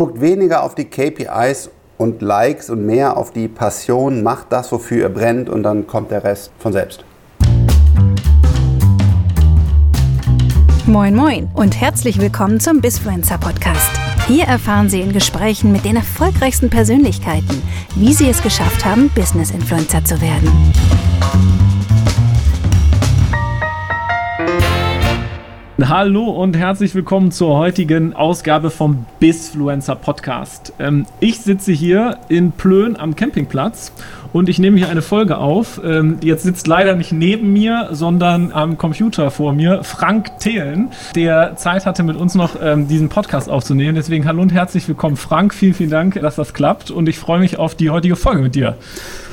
Guckt 0.00 0.22
weniger 0.22 0.62
auf 0.62 0.74
die 0.74 0.86
KPIs 0.86 1.68
und 1.98 2.22
Likes 2.22 2.70
und 2.70 2.86
mehr 2.86 3.18
auf 3.18 3.32
die 3.32 3.48
Passion, 3.48 4.22
macht 4.22 4.46
das, 4.50 4.72
wofür 4.72 4.96
ihr 4.96 5.08
brennt 5.10 5.50
und 5.50 5.62
dann 5.62 5.86
kommt 5.86 6.10
der 6.10 6.24
Rest 6.24 6.52
von 6.58 6.72
selbst. 6.72 7.04
Moin 10.86 11.14
Moin 11.14 11.50
und 11.52 11.78
herzlich 11.78 12.18
willkommen 12.18 12.60
zum 12.60 12.80
Bisfluencer 12.80 13.36
Podcast. 13.36 13.90
Hier 14.26 14.44
erfahren 14.44 14.88
Sie 14.88 15.02
in 15.02 15.12
Gesprächen 15.12 15.70
mit 15.70 15.84
den 15.84 15.96
erfolgreichsten 15.96 16.70
Persönlichkeiten, 16.70 17.62
wie 17.94 18.14
sie 18.14 18.30
es 18.30 18.42
geschafft 18.42 18.86
haben, 18.86 19.10
Business 19.10 19.50
Influencer 19.50 20.02
zu 20.02 20.18
werden. 20.22 21.59
Hallo 25.88 26.24
und 26.24 26.56
herzlich 26.56 26.94
willkommen 26.94 27.32
zur 27.32 27.56
heutigen 27.56 28.12
Ausgabe 28.12 28.70
vom 28.70 29.06
Bisfluencer 29.18 29.94
Podcast. 29.94 30.74
Ähm, 30.78 31.06
ich 31.20 31.38
sitze 31.40 31.72
hier 31.72 32.18
in 32.28 32.52
Plön 32.52 32.98
am 32.98 33.16
Campingplatz 33.16 33.92
und 34.32 34.48
ich 34.48 34.58
nehme 34.58 34.76
hier 34.76 34.90
eine 34.90 35.00
Folge 35.00 35.38
auf. 35.38 35.80
Ähm, 35.82 36.18
jetzt 36.22 36.42
sitzt 36.42 36.66
leider 36.66 36.96
nicht 36.96 37.12
neben 37.12 37.52
mir, 37.52 37.88
sondern 37.92 38.52
am 38.52 38.78
Computer 38.78 39.30
vor 39.30 39.52
mir 39.52 39.82
Frank 39.82 40.38
Thelen, 40.38 40.90
der 41.14 41.56
Zeit 41.56 41.86
hatte, 41.86 42.02
mit 42.02 42.16
uns 42.16 42.34
noch 42.34 42.56
ähm, 42.60 42.86
diesen 42.86 43.08
Podcast 43.08 43.48
aufzunehmen. 43.48 43.94
Deswegen 43.94 44.26
hallo 44.26 44.42
und 44.42 44.52
herzlich 44.52 44.86
willkommen, 44.86 45.16
Frank. 45.16 45.54
Vielen, 45.54 45.74
vielen 45.74 45.90
Dank, 45.90 46.20
dass 46.20 46.36
das 46.36 46.52
klappt 46.52 46.90
und 46.90 47.08
ich 47.08 47.18
freue 47.18 47.38
mich 47.38 47.58
auf 47.58 47.74
die 47.74 47.90
heutige 47.90 48.16
Folge 48.16 48.42
mit 48.42 48.54
dir. 48.54 48.76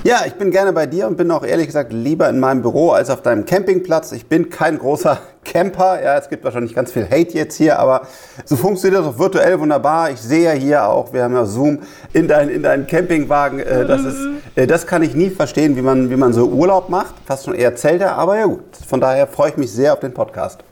Ja, 0.04 0.22
ich 0.26 0.34
bin 0.34 0.52
gerne 0.52 0.72
bei 0.72 0.86
dir 0.86 1.08
und 1.08 1.18
bin 1.18 1.30
auch 1.32 1.44
ehrlich 1.44 1.66
gesagt 1.66 1.92
lieber 1.92 2.30
in 2.30 2.40
meinem 2.40 2.62
Büro 2.62 2.92
als 2.92 3.10
auf 3.10 3.22
deinem 3.22 3.46
Campingplatz. 3.46 4.14
Ich 4.14 4.28
bin 4.28 4.50
kein 4.50 4.78
großer 4.78 5.20
Camper. 5.48 6.04
Ja, 6.04 6.18
es 6.18 6.30
gibt 6.30 6.44
wahrscheinlich 6.44 6.76
ganz 6.76 6.92
viel 6.92 7.06
Hate 7.06 7.34
jetzt 7.34 7.56
hier, 7.56 7.80
aber 7.80 8.02
so 8.46 8.56
funktioniert 8.56 9.02
das 9.02 9.08
auch 9.08 9.20
virtuell 9.20 9.60
wunderbar. 9.60 10.12
Ich 10.12 10.20
sehe 10.20 10.46
ja 10.46 10.52
hier 10.52 10.88
auch, 10.88 11.14
wir 11.14 11.24
haben 11.24 11.34
ja 11.34 11.46
Zoom 11.46 11.80
in 12.14 12.28
deinen 12.28 12.50
in 12.50 12.64
deinen 12.64 12.86
Campingwagen. 12.86 13.60
Äh, 13.60 13.86
das 13.86 14.04
ist, 14.04 14.20
äh, 14.56 14.68
das 14.68 14.86
kann 14.86 15.02
ich 15.02 15.16
nie 15.16 15.30
verstehen, 15.30 15.76
wie 15.76 15.82
man 15.82 16.10
wie 16.10 16.16
man 16.16 16.34
so 16.34 16.48
Urlaub 16.48 16.90
macht. 16.90 17.16
Fast 17.26 17.46
schon 17.46 17.56
eher 17.56 17.76
Zelte, 17.76 18.12
aber 18.12 18.38
ja 18.38 18.46
gut. 18.46 18.64
Von 18.88 19.02
daher 19.02 19.28
freue 19.28 19.50
ich 19.50 19.58
mich 19.58 19.72
sehr 19.72 19.94
auf 19.94 20.00
den 20.00 20.14
Podcast. 20.14 20.64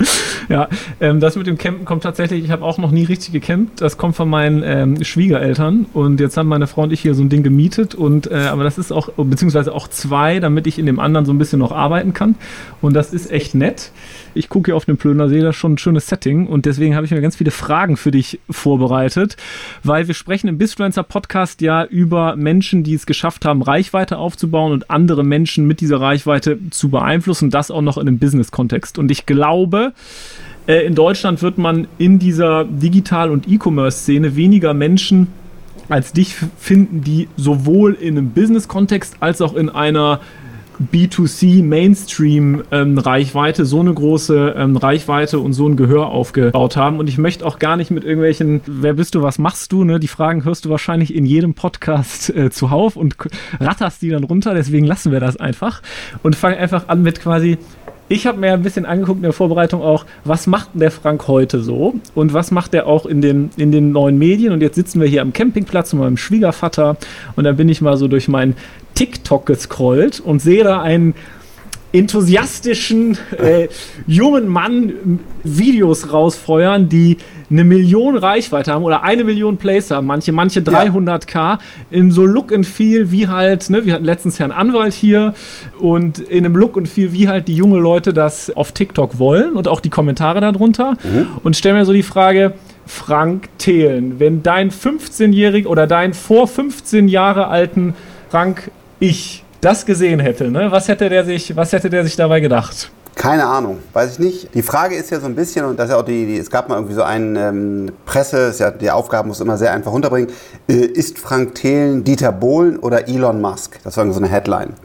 Ja, 0.50 0.68
ähm, 1.00 1.20
das 1.20 1.36
mit 1.36 1.46
dem 1.46 1.58
Campen 1.58 1.84
kommt 1.84 2.02
tatsächlich, 2.02 2.42
ich 2.42 2.50
habe 2.50 2.64
auch 2.64 2.76
noch 2.76 2.90
nie 2.90 3.04
richtig 3.04 3.32
gecampt. 3.32 3.80
Das 3.80 3.96
kommt 3.96 4.16
von 4.16 4.28
meinen 4.28 4.64
ähm, 4.64 5.04
Schwiegereltern. 5.04 5.86
Und 5.92 6.18
jetzt 6.18 6.36
haben 6.36 6.48
meine 6.48 6.66
Frau 6.66 6.82
und 6.82 6.92
ich 6.92 7.00
hier 7.00 7.14
so 7.14 7.22
ein 7.22 7.28
Ding 7.28 7.44
gemietet. 7.44 7.94
Und, 7.94 8.28
äh, 8.28 8.48
aber 8.50 8.64
das 8.64 8.76
ist 8.76 8.90
auch, 8.90 9.10
beziehungsweise 9.16 9.72
auch 9.72 9.86
zwei, 9.86 10.40
damit 10.40 10.66
ich 10.66 10.80
in 10.80 10.86
dem 10.86 10.98
anderen 10.98 11.24
so 11.24 11.32
ein 11.32 11.38
bisschen 11.38 11.60
noch 11.60 11.70
arbeiten 11.70 12.14
kann. 12.14 12.34
Und 12.80 12.94
das 12.94 13.12
ist 13.12 13.30
echt 13.30 13.54
nett. 13.54 13.92
Ich 14.34 14.48
gucke 14.48 14.70
hier 14.70 14.76
auf 14.76 14.84
den 14.84 14.96
Plöner 14.96 15.28
das 15.28 15.54
ist 15.54 15.56
schon 15.56 15.74
ein 15.74 15.78
schönes 15.78 16.08
Setting. 16.08 16.48
Und 16.48 16.66
deswegen 16.66 16.96
habe 16.96 17.06
ich 17.06 17.12
mir 17.12 17.20
ganz 17.20 17.36
viele 17.36 17.52
Fragen 17.52 17.96
für 17.96 18.10
dich 18.10 18.40
vorbereitet. 18.50 19.36
Weil 19.84 20.08
wir 20.08 20.14
sprechen 20.14 20.48
im 20.48 20.58
Bisfluencer 20.58 21.04
Podcast 21.04 21.60
ja 21.60 21.84
über 21.84 22.34
Menschen, 22.34 22.82
die 22.82 22.94
es 22.94 23.06
geschafft 23.06 23.44
haben, 23.44 23.62
Reichweite 23.62 24.18
aufzubauen 24.18 24.72
und 24.72 24.90
andere 24.90 25.22
Menschen 25.22 25.68
mit 25.68 25.80
dieser 25.80 26.00
Reichweite 26.00 26.58
zu 26.70 26.88
beeinflussen. 26.88 27.50
Das 27.50 27.70
auch 27.70 27.82
noch 27.82 27.98
in 27.98 28.08
einem 28.08 28.18
Business-Kontext. 28.18 28.98
Und 28.98 29.12
ich 29.12 29.26
glaube, 29.26 29.89
äh, 30.66 30.84
in 30.86 30.94
Deutschland 30.94 31.42
wird 31.42 31.58
man 31.58 31.88
in 31.98 32.18
dieser 32.18 32.64
Digital- 32.64 33.30
und 33.30 33.48
E-Commerce-Szene 33.48 34.36
weniger 34.36 34.74
Menschen 34.74 35.28
als 35.88 36.12
dich 36.12 36.36
finden, 36.58 37.02
die 37.02 37.28
sowohl 37.36 37.94
in 37.94 38.16
einem 38.16 38.30
Business-Kontext 38.30 39.16
als 39.20 39.40
auch 39.40 39.54
in 39.54 39.68
einer 39.68 40.20
B2C 40.92 41.62
Mainstream 41.62 42.62
ähm, 42.70 42.96
Reichweite, 42.96 43.66
so 43.66 43.80
eine 43.80 43.92
große 43.92 44.54
ähm, 44.56 44.78
Reichweite 44.78 45.38
und 45.38 45.52
so 45.52 45.68
ein 45.68 45.76
Gehör 45.76 46.06
aufgebaut 46.06 46.76
haben. 46.76 46.98
Und 46.98 47.08
ich 47.08 47.18
möchte 47.18 47.44
auch 47.44 47.58
gar 47.58 47.76
nicht 47.76 47.90
mit 47.90 48.02
irgendwelchen, 48.02 48.62
wer 48.66 48.94
bist 48.94 49.14
du, 49.14 49.22
was 49.22 49.38
machst 49.38 49.72
du, 49.72 49.84
ne? 49.84 50.00
Die 50.00 50.08
Fragen 50.08 50.44
hörst 50.44 50.64
du 50.64 50.70
wahrscheinlich 50.70 51.14
in 51.14 51.26
jedem 51.26 51.52
Podcast 51.52 52.30
äh, 52.30 52.50
zuhauf 52.50 52.96
und 52.96 53.16
ratterst 53.60 54.00
die 54.00 54.08
dann 54.08 54.24
runter. 54.24 54.54
Deswegen 54.54 54.86
lassen 54.86 55.12
wir 55.12 55.20
das 55.20 55.36
einfach 55.36 55.82
und 56.22 56.34
fangen 56.34 56.56
einfach 56.56 56.88
an 56.88 57.02
mit 57.02 57.20
quasi, 57.20 57.58
ich 58.10 58.26
habe 58.26 58.38
mir 58.40 58.52
ein 58.52 58.62
bisschen 58.62 58.86
angeguckt 58.86 59.18
in 59.18 59.22
der 59.22 59.32
Vorbereitung 59.32 59.82
auch, 59.82 60.04
was 60.24 60.48
macht 60.48 60.74
denn 60.74 60.80
der 60.80 60.90
Frank 60.90 61.28
heute 61.28 61.60
so 61.60 61.94
und 62.16 62.34
was 62.34 62.50
macht 62.50 62.74
er 62.74 62.88
auch 62.88 63.06
in 63.06 63.20
den, 63.20 63.50
in 63.56 63.70
den 63.70 63.92
neuen 63.92 64.18
Medien. 64.18 64.52
Und 64.52 64.62
jetzt 64.62 64.74
sitzen 64.74 65.00
wir 65.00 65.06
hier 65.06 65.22
am 65.22 65.32
Campingplatz 65.32 65.92
mit 65.92 66.02
meinem 66.02 66.16
Schwiegervater 66.16 66.96
und 67.36 67.44
da 67.44 67.52
bin 67.52 67.68
ich 67.68 67.80
mal 67.80 67.96
so 67.96 68.08
durch 68.08 68.26
mein 68.26 68.56
TikTok 68.96 69.46
gescrollt 69.46 70.18
und 70.18 70.42
sehe 70.42 70.64
da 70.64 70.82
einen 70.82 71.14
enthusiastischen 71.92 73.16
äh, 73.38 73.68
jungen 74.08 74.48
Mann 74.48 75.20
Videos 75.44 76.12
rausfeuern, 76.12 76.88
die 76.88 77.16
eine 77.50 77.64
Million 77.64 78.16
Reichweite 78.16 78.72
haben 78.72 78.84
oder 78.84 79.02
eine 79.02 79.24
Million 79.24 79.56
Plays 79.56 79.90
haben, 79.90 80.06
manche, 80.06 80.32
manche 80.32 80.60
300k 80.60 81.34
ja. 81.34 81.58
in 81.90 82.10
so 82.10 82.24
Look 82.24 82.52
and 82.52 82.66
Feel 82.66 83.10
wie 83.10 83.28
halt, 83.28 83.70
ne, 83.70 83.84
wir 83.84 83.94
hatten 83.94 84.04
letztens 84.04 84.38
Herrn 84.38 84.52
Anwalt 84.52 84.94
hier 84.94 85.34
und 85.78 86.18
in 86.18 86.44
einem 86.44 86.56
Look 86.56 86.76
and 86.76 86.88
Feel 86.88 87.12
wie 87.12 87.28
halt 87.28 87.48
die 87.48 87.54
junge 87.54 87.78
Leute 87.78 88.12
das 88.12 88.50
auf 88.56 88.72
TikTok 88.72 89.18
wollen 89.18 89.54
und 89.54 89.68
auch 89.68 89.80
die 89.80 89.90
Kommentare 89.90 90.40
darunter 90.40 90.92
mhm. 91.02 91.26
und 91.42 91.56
stellen 91.56 91.76
mir 91.76 91.84
so 91.84 91.92
die 91.92 92.02
Frage, 92.02 92.54
Frank 92.86 93.48
Thelen, 93.58 94.18
wenn 94.18 94.42
dein 94.42 94.70
15-jährig 94.70 95.66
oder 95.66 95.86
dein 95.86 96.12
vor 96.12 96.48
15 96.48 97.08
Jahre 97.08 97.46
alten 97.46 97.94
Frank 98.28 98.70
ich 98.98 99.44
das 99.60 99.86
gesehen 99.86 100.20
hätte, 100.20 100.50
ne? 100.50 100.70
was 100.70 100.88
hätte 100.88 101.08
der 101.08 101.24
sich, 101.24 101.54
was 101.56 101.72
hätte 101.72 101.90
der 101.90 102.04
sich 102.04 102.16
dabei 102.16 102.40
gedacht? 102.40 102.90
Keine 103.20 103.44
Ahnung, 103.44 103.80
weiß 103.92 104.12
ich 104.12 104.18
nicht. 104.18 104.54
Die 104.54 104.62
Frage 104.62 104.94
ist 104.94 105.10
ja 105.10 105.20
so 105.20 105.26
ein 105.26 105.34
bisschen, 105.34 105.66
und 105.66 105.78
das 105.78 105.90
ist 105.90 105.92
ja 105.92 106.00
auch 106.00 106.04
die, 106.06 106.24
die 106.24 106.38
es 106.38 106.48
gab 106.48 106.70
mal 106.70 106.76
irgendwie 106.76 106.94
so 106.94 107.02
einen 107.02 107.36
ähm, 107.36 107.92
Presse, 108.06 108.38
ist 108.46 108.60
ja, 108.60 108.70
die 108.70 108.90
Aufgaben 108.90 109.28
muss 109.28 109.40
immer 109.40 109.58
sehr 109.58 109.74
einfach 109.74 109.92
runterbringen. 109.92 110.30
Äh, 110.66 110.86
ist 110.86 111.18
Frank 111.18 111.54
Thelen 111.54 112.02
Dieter 112.02 112.32
Bohlen 112.32 112.78
oder 112.78 113.08
Elon 113.08 113.42
Musk? 113.42 113.78
Das 113.84 113.98
war 113.98 114.10
so 114.10 114.18
eine 114.18 114.26
Headline. 114.26 114.68
Und, 114.68 114.78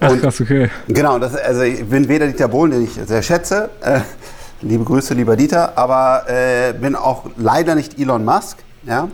Ach 0.00 0.18
krass, 0.18 0.40
okay. 0.40 0.70
Genau, 0.88 1.18
das, 1.18 1.36
also 1.36 1.60
ich 1.60 1.84
bin 1.84 2.08
weder 2.08 2.26
Dieter 2.26 2.48
Bohlen, 2.48 2.70
den 2.70 2.84
ich 2.84 2.98
sehr 3.06 3.20
schätze, 3.20 3.68
äh, 3.82 4.00
liebe 4.62 4.84
Grüße, 4.84 5.12
lieber 5.12 5.36
Dieter, 5.36 5.76
aber 5.76 6.24
äh, 6.26 6.72
bin 6.72 6.96
auch 6.96 7.26
leider 7.36 7.74
nicht 7.74 8.00
Elon 8.00 8.24
Musk. 8.24 8.56
Ja? 8.86 9.08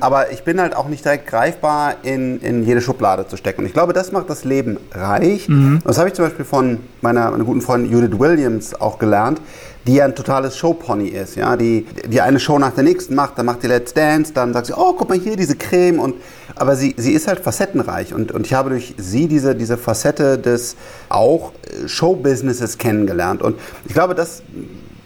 Aber 0.00 0.32
ich 0.32 0.42
bin 0.44 0.60
halt 0.60 0.74
auch 0.74 0.88
nicht 0.88 1.04
direkt 1.04 1.26
greifbar 1.26 1.96
in, 2.02 2.40
in 2.40 2.64
jede 2.64 2.80
Schublade 2.80 3.26
zu 3.26 3.36
stecken. 3.36 3.60
Und 3.60 3.66
ich 3.66 3.72
glaube, 3.72 3.92
das 3.92 4.12
macht 4.12 4.30
das 4.30 4.44
Leben 4.44 4.78
reich. 4.92 5.48
Mhm. 5.48 5.80
Das 5.84 5.98
habe 5.98 6.08
ich 6.08 6.14
zum 6.14 6.24
Beispiel 6.24 6.44
von 6.44 6.78
meiner, 7.00 7.30
meiner 7.30 7.44
guten 7.44 7.60
Freundin 7.60 7.92
Judith 7.92 8.18
Williams 8.18 8.80
auch 8.80 8.98
gelernt, 8.98 9.40
die 9.86 9.94
ja 9.94 10.04
ein 10.04 10.14
totales 10.14 10.56
Showpony 10.56 11.08
ist, 11.08 11.36
ja, 11.36 11.56
die, 11.56 11.86
die 12.06 12.20
eine 12.20 12.38
Show 12.38 12.58
nach 12.58 12.72
der 12.72 12.84
nächsten 12.84 13.14
macht, 13.14 13.38
dann 13.38 13.46
macht 13.46 13.62
die 13.62 13.66
Let's 13.66 13.94
Dance, 13.94 14.32
dann 14.32 14.52
sagt 14.52 14.66
sie, 14.66 14.74
oh, 14.76 14.92
guck 14.92 15.08
mal 15.08 15.18
hier, 15.18 15.36
diese 15.36 15.56
Creme 15.56 15.98
und, 16.00 16.16
aber 16.54 16.76
sie, 16.76 16.94
sie 16.98 17.12
ist 17.12 17.26
halt 17.26 17.40
facettenreich 17.40 18.12
und, 18.12 18.30
und 18.30 18.46
ich 18.46 18.52
habe 18.52 18.70
durch 18.70 18.94
sie 18.98 19.26
diese, 19.26 19.54
diese 19.54 19.78
Facette 19.78 20.38
des 20.38 20.76
auch 21.08 21.52
Showbusinesses 21.86 22.76
kennengelernt 22.76 23.40
und 23.40 23.58
ich 23.86 23.94
glaube, 23.94 24.14
dass 24.14 24.42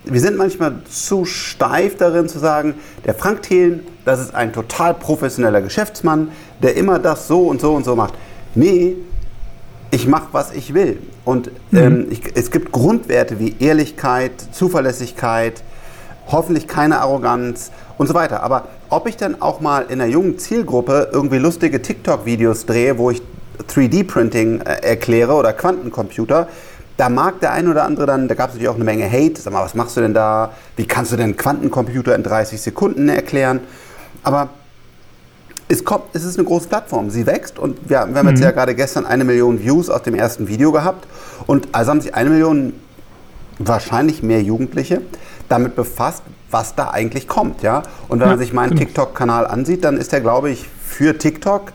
wir 0.05 0.21
sind 0.21 0.37
manchmal 0.37 0.75
zu 0.91 1.25
steif 1.25 1.97
darin 1.97 2.29
zu 2.29 2.39
sagen, 2.39 2.75
der 3.05 3.15
Frank 3.15 3.43
Thelen, 3.43 3.81
das 4.05 4.21
ist 4.21 4.35
ein 4.35 4.53
total 4.53 4.95
professioneller 4.95 5.63
Geschäftsmann, 5.63 6.29
der 6.63 6.77
immer 6.77 6.99
das 6.99 7.27
so 7.27 7.43
und 7.43 7.61
so 7.61 7.75
und 7.75 7.85
so 7.85 7.97
macht. 7.97 8.15
Nee, 8.55 8.97
ich 9.91 10.07
mache, 10.07 10.29
was 10.33 10.53
ich 10.53 10.75
will. 10.75 10.99
Und 11.25 11.51
mhm. 11.71 11.79
ähm, 11.79 12.07
ich, 12.11 12.21
es 12.35 12.51
gibt 12.51 12.73
Grundwerte 12.73 13.39
wie 13.39 13.57
Ehrlichkeit, 13.61 14.33
Zuverlässigkeit, 14.53 15.63
hoffentlich 16.27 16.67
keine 16.67 17.01
Arroganz 17.01 17.71
und 17.97 18.07
so 18.07 18.15
weiter. 18.15 18.43
Aber 18.43 18.69
ob 18.91 19.09
ich 19.09 19.17
dann 19.17 19.41
auch 19.41 19.61
mal 19.61 19.83
in 19.83 20.01
einer 20.01 20.07
jungen 20.07 20.39
Zielgruppe 20.39 21.11
irgendwie 21.13 21.39
lustige 21.39 21.81
TikTok-Videos 21.81 22.67
drehe, 22.67 22.99
wo 22.99 23.11
ich 23.11 23.23
3D-Printing 23.69 24.61
äh, 24.61 24.87
erkläre 24.87 25.35
oder 25.35 25.53
Quantencomputer, 25.53 26.49
da 26.97 27.09
mag 27.09 27.41
der 27.41 27.53
ein 27.53 27.69
oder 27.69 27.85
andere 27.85 28.07
dann, 28.07 28.29
da 28.29 28.35
gab 28.35 28.51
es 28.51 28.55
natürlich 28.55 28.69
auch 28.69 28.77
eine 28.77 28.85
Menge 28.85 29.11
Hate. 29.11 29.41
Sag 29.41 29.53
mal, 29.53 29.65
was 29.65 29.75
machst 29.75 29.97
du 29.97 30.01
denn 30.01 30.15
da? 30.15 30.53
Wie 30.77 30.87
kannst 30.87 31.13
du 31.13 31.17
denn 31.17 31.37
Quantencomputer 31.37 32.15
in 32.15 32.23
30 32.23 32.61
Sekunden 32.61 33.09
erklären? 33.09 33.61
Aber 34.23 34.51
es, 35.69 35.85
kommt, 35.85 36.05
es 36.13 36.25
ist 36.25 36.39
eine 36.39 36.47
große 36.47 36.69
Plattform. 36.69 37.11
Sie 37.11 37.27
wächst 37.27 37.59
und 37.59 37.89
wir, 37.89 37.91
wir 37.91 37.99
haben 37.99 38.23
mhm. 38.23 38.29
jetzt 38.29 38.43
ja 38.43 38.53
gerade 38.53 38.75
gestern 38.75 39.07
eine 39.07 39.25
Million 39.25 39.61
Views 39.61 39.91
aus 39.91 40.03
dem 40.03 40.15
ersten 40.15 40.47
Video 40.47 40.71
gehabt. 40.71 41.07
Und 41.47 41.69
also 41.73 41.91
haben 41.91 42.01
sich 42.01 42.15
eine 42.15 42.31
Million, 42.31 42.75
wahrscheinlich 43.59 44.23
mehr 44.23 44.43
Jugendliche, 44.43 45.01
damit 45.49 45.75
befasst, 45.75 46.23
was 46.51 46.75
da 46.77 46.91
eigentlich 46.91 47.27
kommt. 47.27 47.63
Ja? 47.63 47.83
Und 48.09 48.21
wenn 48.21 48.27
ja, 48.27 48.33
man 48.33 48.39
sich 48.39 48.53
meinen 48.53 48.71
genau. 48.71 48.83
TikTok-Kanal 48.83 49.47
ansieht, 49.47 49.85
dann 49.85 49.97
ist 49.97 50.13
der, 50.13 50.21
glaube 50.21 50.51
ich, 50.51 50.69
für 50.87 51.19
TikTok, 51.19 51.73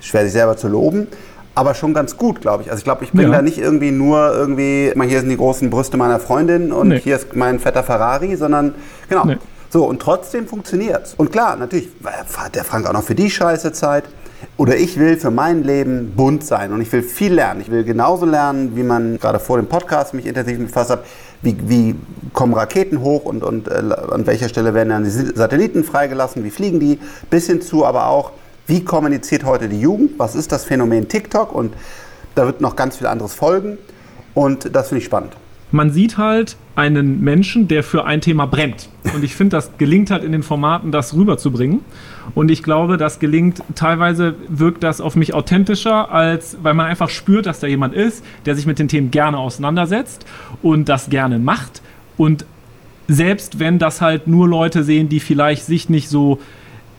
schwer 0.00 0.24
sich 0.24 0.32
selber 0.32 0.56
zu 0.56 0.68
loben, 0.68 1.08
aber 1.56 1.74
schon 1.74 1.94
ganz 1.94 2.16
gut, 2.16 2.40
glaube 2.42 2.62
ich. 2.62 2.70
Also 2.70 2.80
ich 2.80 2.84
glaube, 2.84 3.02
ich 3.02 3.12
bin 3.12 3.22
ja. 3.22 3.30
da 3.30 3.42
nicht 3.42 3.58
irgendwie 3.58 3.90
nur 3.90 4.32
irgendwie, 4.32 4.92
mal 4.94 5.08
hier 5.08 5.20
sind 5.20 5.30
die 5.30 5.38
großen 5.38 5.70
Brüste 5.70 5.96
meiner 5.96 6.20
Freundin 6.20 6.70
und 6.70 6.88
nee. 6.88 7.00
hier 7.00 7.16
ist 7.16 7.34
mein 7.34 7.58
fetter 7.58 7.82
Ferrari, 7.82 8.36
sondern 8.36 8.74
genau. 9.08 9.24
Nee. 9.24 9.38
So, 9.70 9.84
und 9.84 10.00
trotzdem 10.00 10.46
funktioniert 10.46 11.14
Und 11.16 11.32
klar, 11.32 11.56
natürlich 11.56 11.88
hat 12.36 12.54
der 12.54 12.64
Frank 12.64 12.86
auch 12.86 12.92
noch 12.92 13.02
für 13.02 13.16
die 13.16 13.30
scheiße 13.30 13.72
Zeit. 13.72 14.04
Oder 14.58 14.76
ich 14.76 14.98
will 14.98 15.16
für 15.16 15.30
mein 15.30 15.64
Leben 15.64 16.12
bunt 16.14 16.44
sein 16.44 16.72
und 16.72 16.82
ich 16.82 16.92
will 16.92 17.02
viel 17.02 17.32
lernen. 17.32 17.62
Ich 17.62 17.70
will 17.70 17.84
genauso 17.84 18.26
lernen, 18.26 18.76
wie 18.76 18.82
man 18.82 19.18
gerade 19.18 19.38
vor 19.38 19.56
dem 19.56 19.66
Podcast 19.66 20.12
mich 20.12 20.26
intensiv 20.26 20.58
befasst 20.58 20.90
hat, 20.90 21.04
wie, 21.40 21.56
wie 21.66 21.94
kommen 22.34 22.52
Raketen 22.52 23.00
hoch 23.00 23.24
und, 23.24 23.42
und 23.42 23.68
äh, 23.68 23.82
an 24.10 24.26
welcher 24.26 24.50
Stelle 24.50 24.74
werden 24.74 24.90
dann 24.90 25.04
die 25.04 25.10
Satelliten 25.10 25.84
freigelassen, 25.84 26.44
wie 26.44 26.50
fliegen 26.50 26.80
die, 26.80 26.98
bis 27.30 27.46
hin 27.46 27.62
zu 27.62 27.86
aber 27.86 28.08
auch, 28.08 28.32
wie 28.66 28.84
kommuniziert 28.84 29.44
heute 29.44 29.68
die 29.68 29.80
Jugend, 29.80 30.18
was 30.18 30.34
ist 30.34 30.52
das 30.52 30.64
Phänomen 30.64 31.08
TikTok 31.08 31.54
und 31.54 31.74
da 32.34 32.46
wird 32.46 32.60
noch 32.60 32.76
ganz 32.76 32.96
viel 32.96 33.06
anderes 33.06 33.34
folgen 33.34 33.78
und 34.34 34.74
das 34.74 34.88
finde 34.88 35.00
ich 35.00 35.06
spannend 35.06 35.36
man 35.72 35.90
sieht 35.90 36.16
halt 36.16 36.56
einen 36.74 37.22
Menschen, 37.22 37.68
der 37.68 37.82
für 37.82 38.04
ein 38.04 38.20
Thema 38.20 38.46
brennt. 38.46 38.88
Und 39.14 39.24
ich 39.24 39.34
finde, 39.34 39.56
das 39.56 39.78
gelingt 39.78 40.10
halt 40.10 40.22
in 40.22 40.32
den 40.32 40.42
Formaten, 40.42 40.92
das 40.92 41.14
rüberzubringen. 41.14 41.80
Und 42.34 42.50
ich 42.50 42.62
glaube, 42.62 42.96
das 42.96 43.18
gelingt, 43.18 43.62
teilweise 43.74 44.34
wirkt 44.48 44.82
das 44.82 45.00
auf 45.00 45.16
mich 45.16 45.34
authentischer, 45.34 46.10
als 46.10 46.58
weil 46.62 46.74
man 46.74 46.86
einfach 46.86 47.08
spürt, 47.08 47.46
dass 47.46 47.60
da 47.60 47.66
jemand 47.66 47.94
ist, 47.94 48.24
der 48.44 48.54
sich 48.54 48.66
mit 48.66 48.78
den 48.78 48.88
Themen 48.88 49.10
gerne 49.10 49.38
auseinandersetzt 49.38 50.26
und 50.62 50.88
das 50.88 51.08
gerne 51.08 51.38
macht. 51.38 51.82
Und 52.16 52.44
selbst 53.08 53.58
wenn 53.58 53.78
das 53.78 54.00
halt 54.00 54.26
nur 54.26 54.48
Leute 54.48 54.82
sehen, 54.82 55.08
die 55.08 55.20
vielleicht 55.20 55.64
sich 55.64 55.88
nicht 55.88 56.08
so 56.08 56.40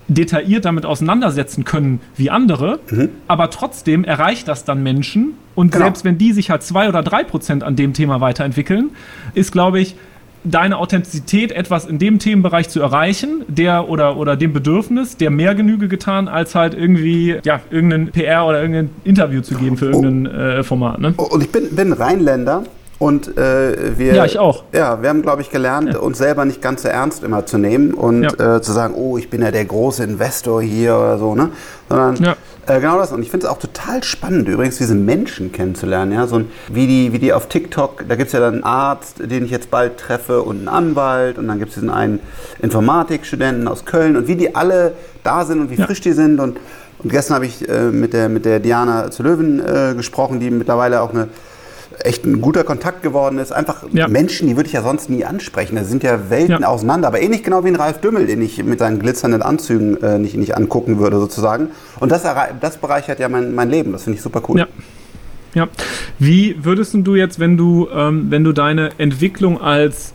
detailliert 0.08 0.66
damit 0.66 0.86
auseinandersetzen 0.86 1.64
können 1.64 2.00
wie 2.16 2.30
andere, 2.30 2.80
mhm. 2.90 3.10
aber 3.28 3.50
trotzdem 3.50 4.04
erreicht 4.04 4.48
das 4.48 4.64
dann 4.64 4.84
Menschen 4.84 5.34
und 5.56 5.72
genau. 5.72 5.86
selbst 5.86 6.06
wenn 6.06 6.18
die 6.18 6.34
sich 6.34 6.50
halt 6.50 6.64
zwei 6.64 6.88
oder 6.88 7.04
drei 7.04 7.24
Prozent 7.24 7.64
an 7.64 7.76
dem 7.76 7.94
Thema 7.94 8.22
weiterentwickeln, 8.22 8.92
ist, 9.34 9.52
glaube 9.52 9.80
ich, 9.80 9.96
deine 10.44 10.78
Authentizität, 10.78 11.52
etwas 11.52 11.86
in 11.86 12.00
dem 12.00 12.20
Themenbereich 12.20 12.70
zu 12.70 12.80
erreichen, 12.80 13.44
der 13.48 13.90
oder, 13.90 14.18
oder 14.18 14.38
dem 14.38 14.54
Bedürfnis, 14.54 15.18
der 15.18 15.30
mehr 15.30 15.56
Genüge 15.56 15.88
getan, 15.88 16.28
als 16.28 16.56
halt 16.56 16.74
irgendwie, 16.74 17.38
ja, 17.44 17.60
irgendein 17.70 18.12
PR 18.12 18.46
oder 18.46 18.62
irgendein 18.62 18.90
Interview 19.04 19.42
zu 19.42 19.56
geben 19.56 19.78
für 19.78 19.88
oh. 19.88 20.02
irgendein 20.02 20.34
äh, 20.34 20.64
Format. 20.64 21.00
Ne? 21.00 21.14
Und 21.18 21.44
ich 21.44 21.52
bin, 21.52 21.76
bin 21.76 21.92
Rheinländer 21.92 22.64
und 23.00 23.38
äh, 23.38 23.98
wir, 23.98 24.16
ja, 24.16 24.26
ich 24.26 24.40
auch. 24.40 24.64
Ja, 24.74 25.02
wir 25.02 25.10
haben, 25.10 25.22
glaube 25.22 25.44
ich, 25.44 25.52
gelernt, 25.52 25.94
ja. 25.94 26.00
uns 26.00 26.18
selber 26.18 26.46
nicht 26.46 26.62
ganz 26.64 26.82
so 26.82 26.88
ernst 26.88 27.24
immer 27.24 27.46
zu 27.46 27.60
nehmen 27.60 27.94
und 27.94 28.24
ja. 28.24 28.56
äh, 28.56 28.62
zu 28.62 28.72
sagen, 28.72 28.96
oh, 28.96 29.18
ich 29.18 29.30
bin 29.30 29.42
ja 29.42 29.52
der 29.52 29.66
große 29.66 30.04
Investor 30.04 30.64
hier 30.64 30.98
oder 30.98 31.20
so, 31.20 31.36
ne? 31.36 31.52
Sondern 31.90 32.16
ja. 32.16 32.36
äh, 32.66 32.80
genau 32.82 32.98
das. 32.98 33.12
Und 33.12 33.22
ich 33.22 33.30
finde 33.30 33.46
es 33.46 33.52
auch 33.52 33.60
total 33.60 34.04
spannend, 34.04 34.48
übrigens 34.48 34.78
diese 34.78 34.96
Menschen 34.96 35.52
kennenzulernen, 35.52 36.12
ja, 36.12 36.26
so 36.26 36.38
ein, 36.38 36.52
wie 36.70 36.88
die, 36.88 37.14
wie 37.14 37.20
die 37.20 37.34
auf 37.34 37.48
TikTok. 37.48 38.06
Da 38.10 38.16
gibt 38.16 38.28
es 38.28 38.34
ja 38.34 38.40
dann 38.40 38.56
einen 38.56 38.64
Arzt, 38.64 39.20
den 39.20 39.46
ich 39.46 39.52
jetzt 39.52 39.70
bald 39.70 39.98
treffe 40.00 40.42
und 40.42 40.58
einen 40.58 40.68
Anwalt 40.68 41.38
und 41.38 41.48
dann 41.48 41.60
gibt 41.60 41.70
es 41.70 41.76
diesen 41.76 41.92
einen 41.92 42.20
Informatikstudenten 42.64 43.68
aus 43.68 43.86
Köln 43.86 44.18
und 44.18 44.28
wie 44.28 44.36
die 44.36 44.56
alle 44.56 44.94
da 45.24 45.46
sind 45.46 45.60
und 45.60 45.70
wie 45.70 45.78
frisch 45.78 46.02
die 46.02 46.14
sind 46.14 46.40
und 46.40 46.58
und 47.00 47.12
gestern 47.12 47.36
habe 47.36 47.46
ich 47.46 47.70
äh, 47.70 47.92
mit, 47.92 48.14
der, 48.14 48.28
mit 48.28 48.44
der 48.44 48.60
Diana 48.60 49.12
zu 49.12 49.22
Löwen 49.22 49.60
äh, 49.64 49.94
gesprochen, 49.96 50.40
die 50.40 50.50
mittlerweile 50.50 51.02
auch 51.02 51.12
eine 51.12 51.28
echt 52.00 52.26
ein 52.26 52.42
guter 52.42 52.64
Kontakt 52.64 53.02
geworden 53.04 53.40
ist. 53.40 53.52
Einfach 53.52 53.84
ja. 53.92 54.08
Menschen, 54.08 54.48
die 54.48 54.56
würde 54.56 54.68
ich 54.68 54.74
ja 54.74 54.82
sonst 54.82 55.10
nie 55.10 55.26
ansprechen. 55.26 55.76
Da 55.76 55.84
sind 55.84 56.04
ja 56.04 56.30
Welten 56.30 56.62
ja. 56.62 56.68
auseinander. 56.68 57.08
Aber 57.08 57.22
ähnlich 57.22 57.44
genau 57.44 57.64
wie 57.64 57.70
ein 57.70 57.76
Ralf 57.76 58.00
Dümmel, 58.00 58.28
den 58.28 58.42
ich 58.42 58.64
mit 58.64 58.80
seinen 58.80 59.00
glitzernden 59.00 59.42
Anzügen 59.42 60.02
äh, 60.04 60.20
nicht, 60.20 60.36
nicht 60.36 60.56
angucken 60.56 61.00
würde, 61.00 61.20
sozusagen. 61.20 61.70
Und 62.00 62.12
das, 62.12 62.24
das 62.60 62.78
bereichert 62.78 63.20
ja 63.20 63.30
mein, 63.30 63.56
mein 63.56 63.70
Leben. 63.70 63.92
Das 63.92 64.04
finde 64.04 64.18
ich 64.18 64.24
super 64.24 64.42
cool. 64.48 64.60
Ja. 64.60 64.68
Ja. 65.54 65.68
Wie 66.20 66.64
würdest 66.64 66.94
du 66.94 67.16
jetzt, 67.16 67.40
wenn 67.40 67.58
du, 67.58 67.88
ähm, 67.92 68.28
wenn 68.30 68.44
du 68.44 68.52
deine 68.52 68.92
Entwicklung 69.00 69.60
als 69.60 70.14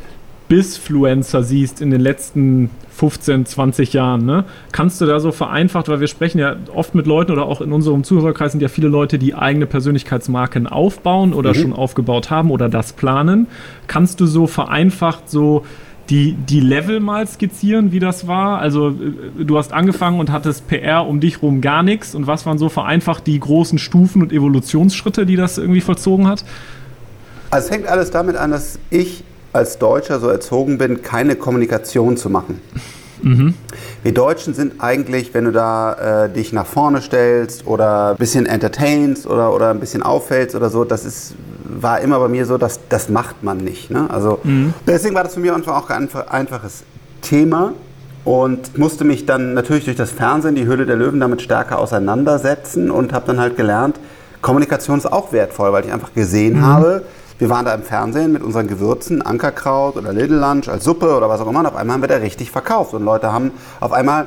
Bisfluencer 0.52 1.42
siehst 1.42 1.80
in 1.80 1.90
den 1.90 2.02
letzten 2.02 2.68
15, 2.90 3.46
20 3.46 3.94
Jahren. 3.94 4.26
Ne? 4.26 4.44
Kannst 4.70 5.00
du 5.00 5.06
da 5.06 5.18
so 5.18 5.32
vereinfacht, 5.32 5.88
weil 5.88 6.00
wir 6.00 6.08
sprechen 6.08 6.38
ja 6.38 6.56
oft 6.74 6.94
mit 6.94 7.06
Leuten 7.06 7.32
oder 7.32 7.46
auch 7.46 7.62
in 7.62 7.72
unserem 7.72 8.04
Zuhörerkreis 8.04 8.52
sind 8.52 8.60
ja 8.60 8.68
viele 8.68 8.88
Leute, 8.88 9.18
die 9.18 9.34
eigene 9.34 9.64
Persönlichkeitsmarken 9.64 10.66
aufbauen 10.66 11.32
oder 11.32 11.54
mhm. 11.54 11.54
schon 11.54 11.72
aufgebaut 11.72 12.28
haben 12.28 12.50
oder 12.50 12.68
das 12.68 12.92
planen. 12.92 13.46
Kannst 13.86 14.20
du 14.20 14.26
so 14.26 14.46
vereinfacht 14.46 15.30
so 15.30 15.64
die, 16.10 16.34
die 16.34 16.60
Level 16.60 17.00
mal 17.00 17.26
skizzieren, 17.26 17.90
wie 17.90 17.98
das 17.98 18.28
war? 18.28 18.58
Also 18.58 18.90
äh, 18.90 19.44
du 19.46 19.56
hast 19.56 19.72
angefangen 19.72 20.20
und 20.20 20.30
hattest 20.30 20.68
PR 20.68 21.06
um 21.06 21.18
dich 21.18 21.40
rum 21.40 21.62
gar 21.62 21.82
nichts. 21.82 22.14
Und 22.14 22.26
was 22.26 22.44
waren 22.44 22.58
so 22.58 22.68
vereinfacht 22.68 23.26
die 23.26 23.40
großen 23.40 23.78
Stufen 23.78 24.20
und 24.20 24.34
Evolutionsschritte, 24.34 25.24
die 25.24 25.36
das 25.36 25.56
irgendwie 25.56 25.80
vollzogen 25.80 26.28
hat? 26.28 26.44
Also 27.48 27.68
es 27.68 27.72
hängt 27.72 27.86
alles 27.86 28.10
damit 28.10 28.36
an, 28.36 28.50
dass 28.50 28.78
ich 28.90 29.24
als 29.52 29.78
Deutscher 29.78 30.20
so 30.20 30.28
erzogen 30.28 30.78
bin, 30.78 31.02
keine 31.02 31.36
Kommunikation 31.36 32.16
zu 32.16 32.30
machen. 32.30 32.60
Mhm. 33.22 33.54
Wir 34.02 34.14
Deutschen 34.14 34.52
sind 34.54 34.80
eigentlich, 34.80 35.32
wenn 35.32 35.44
du 35.44 35.52
da 35.52 36.24
äh, 36.24 36.32
dich 36.32 36.52
nach 36.52 36.66
vorne 36.66 37.00
stellst 37.00 37.66
oder 37.66 38.10
ein 38.10 38.16
bisschen 38.16 38.46
entertainst 38.46 39.26
oder, 39.26 39.54
oder 39.54 39.70
ein 39.70 39.80
bisschen 39.80 40.02
auffällst 40.02 40.56
oder 40.56 40.70
so, 40.70 40.84
das 40.84 41.04
ist, 41.04 41.34
war 41.64 42.00
immer 42.00 42.18
bei 42.18 42.28
mir 42.28 42.46
so, 42.46 42.58
dass 42.58 42.80
das 42.88 43.08
macht 43.08 43.44
man 43.44 43.58
nicht. 43.58 43.90
Ne? 43.90 44.08
Also, 44.10 44.40
mhm. 44.42 44.74
Deswegen 44.86 45.14
war 45.14 45.22
das 45.22 45.34
für 45.34 45.40
mich 45.40 45.52
einfach 45.52 45.76
auch 45.76 45.90
ein 45.90 46.08
einfaches 46.28 46.82
Thema 47.20 47.74
und 48.24 48.76
musste 48.78 49.04
mich 49.04 49.26
dann 49.26 49.54
natürlich 49.54 49.84
durch 49.84 49.96
das 49.96 50.10
Fernsehen, 50.10 50.54
die 50.54 50.64
Höhle 50.64 50.86
der 50.86 50.96
Löwen, 50.96 51.20
damit 51.20 51.42
stärker 51.42 51.78
auseinandersetzen 51.78 52.90
und 52.90 53.12
habe 53.12 53.26
dann 53.26 53.38
halt 53.38 53.56
gelernt, 53.56 53.98
Kommunikation 54.40 54.98
ist 54.98 55.06
auch 55.06 55.32
wertvoll, 55.32 55.72
weil 55.72 55.84
ich 55.84 55.92
einfach 55.92 56.12
gesehen 56.12 56.58
mhm. 56.58 56.66
habe, 56.66 57.02
wir 57.42 57.50
waren 57.50 57.64
da 57.64 57.74
im 57.74 57.82
Fernsehen 57.82 58.30
mit 58.30 58.44
unseren 58.44 58.68
Gewürzen, 58.68 59.20
Ankerkraut 59.20 59.96
oder 59.96 60.12
Little 60.12 60.38
Lunch 60.38 60.68
als 60.68 60.84
Suppe 60.84 61.16
oder 61.16 61.28
was 61.28 61.40
auch 61.40 61.48
immer. 61.48 61.58
Und 61.58 61.66
auf 61.66 61.74
einmal 61.74 61.94
haben 61.94 62.00
wir 62.00 62.08
da 62.08 62.18
richtig 62.18 62.52
verkauft. 62.52 62.94
Und 62.94 63.02
Leute 63.02 63.32
haben 63.32 63.50
auf 63.80 63.90
einmal 63.90 64.26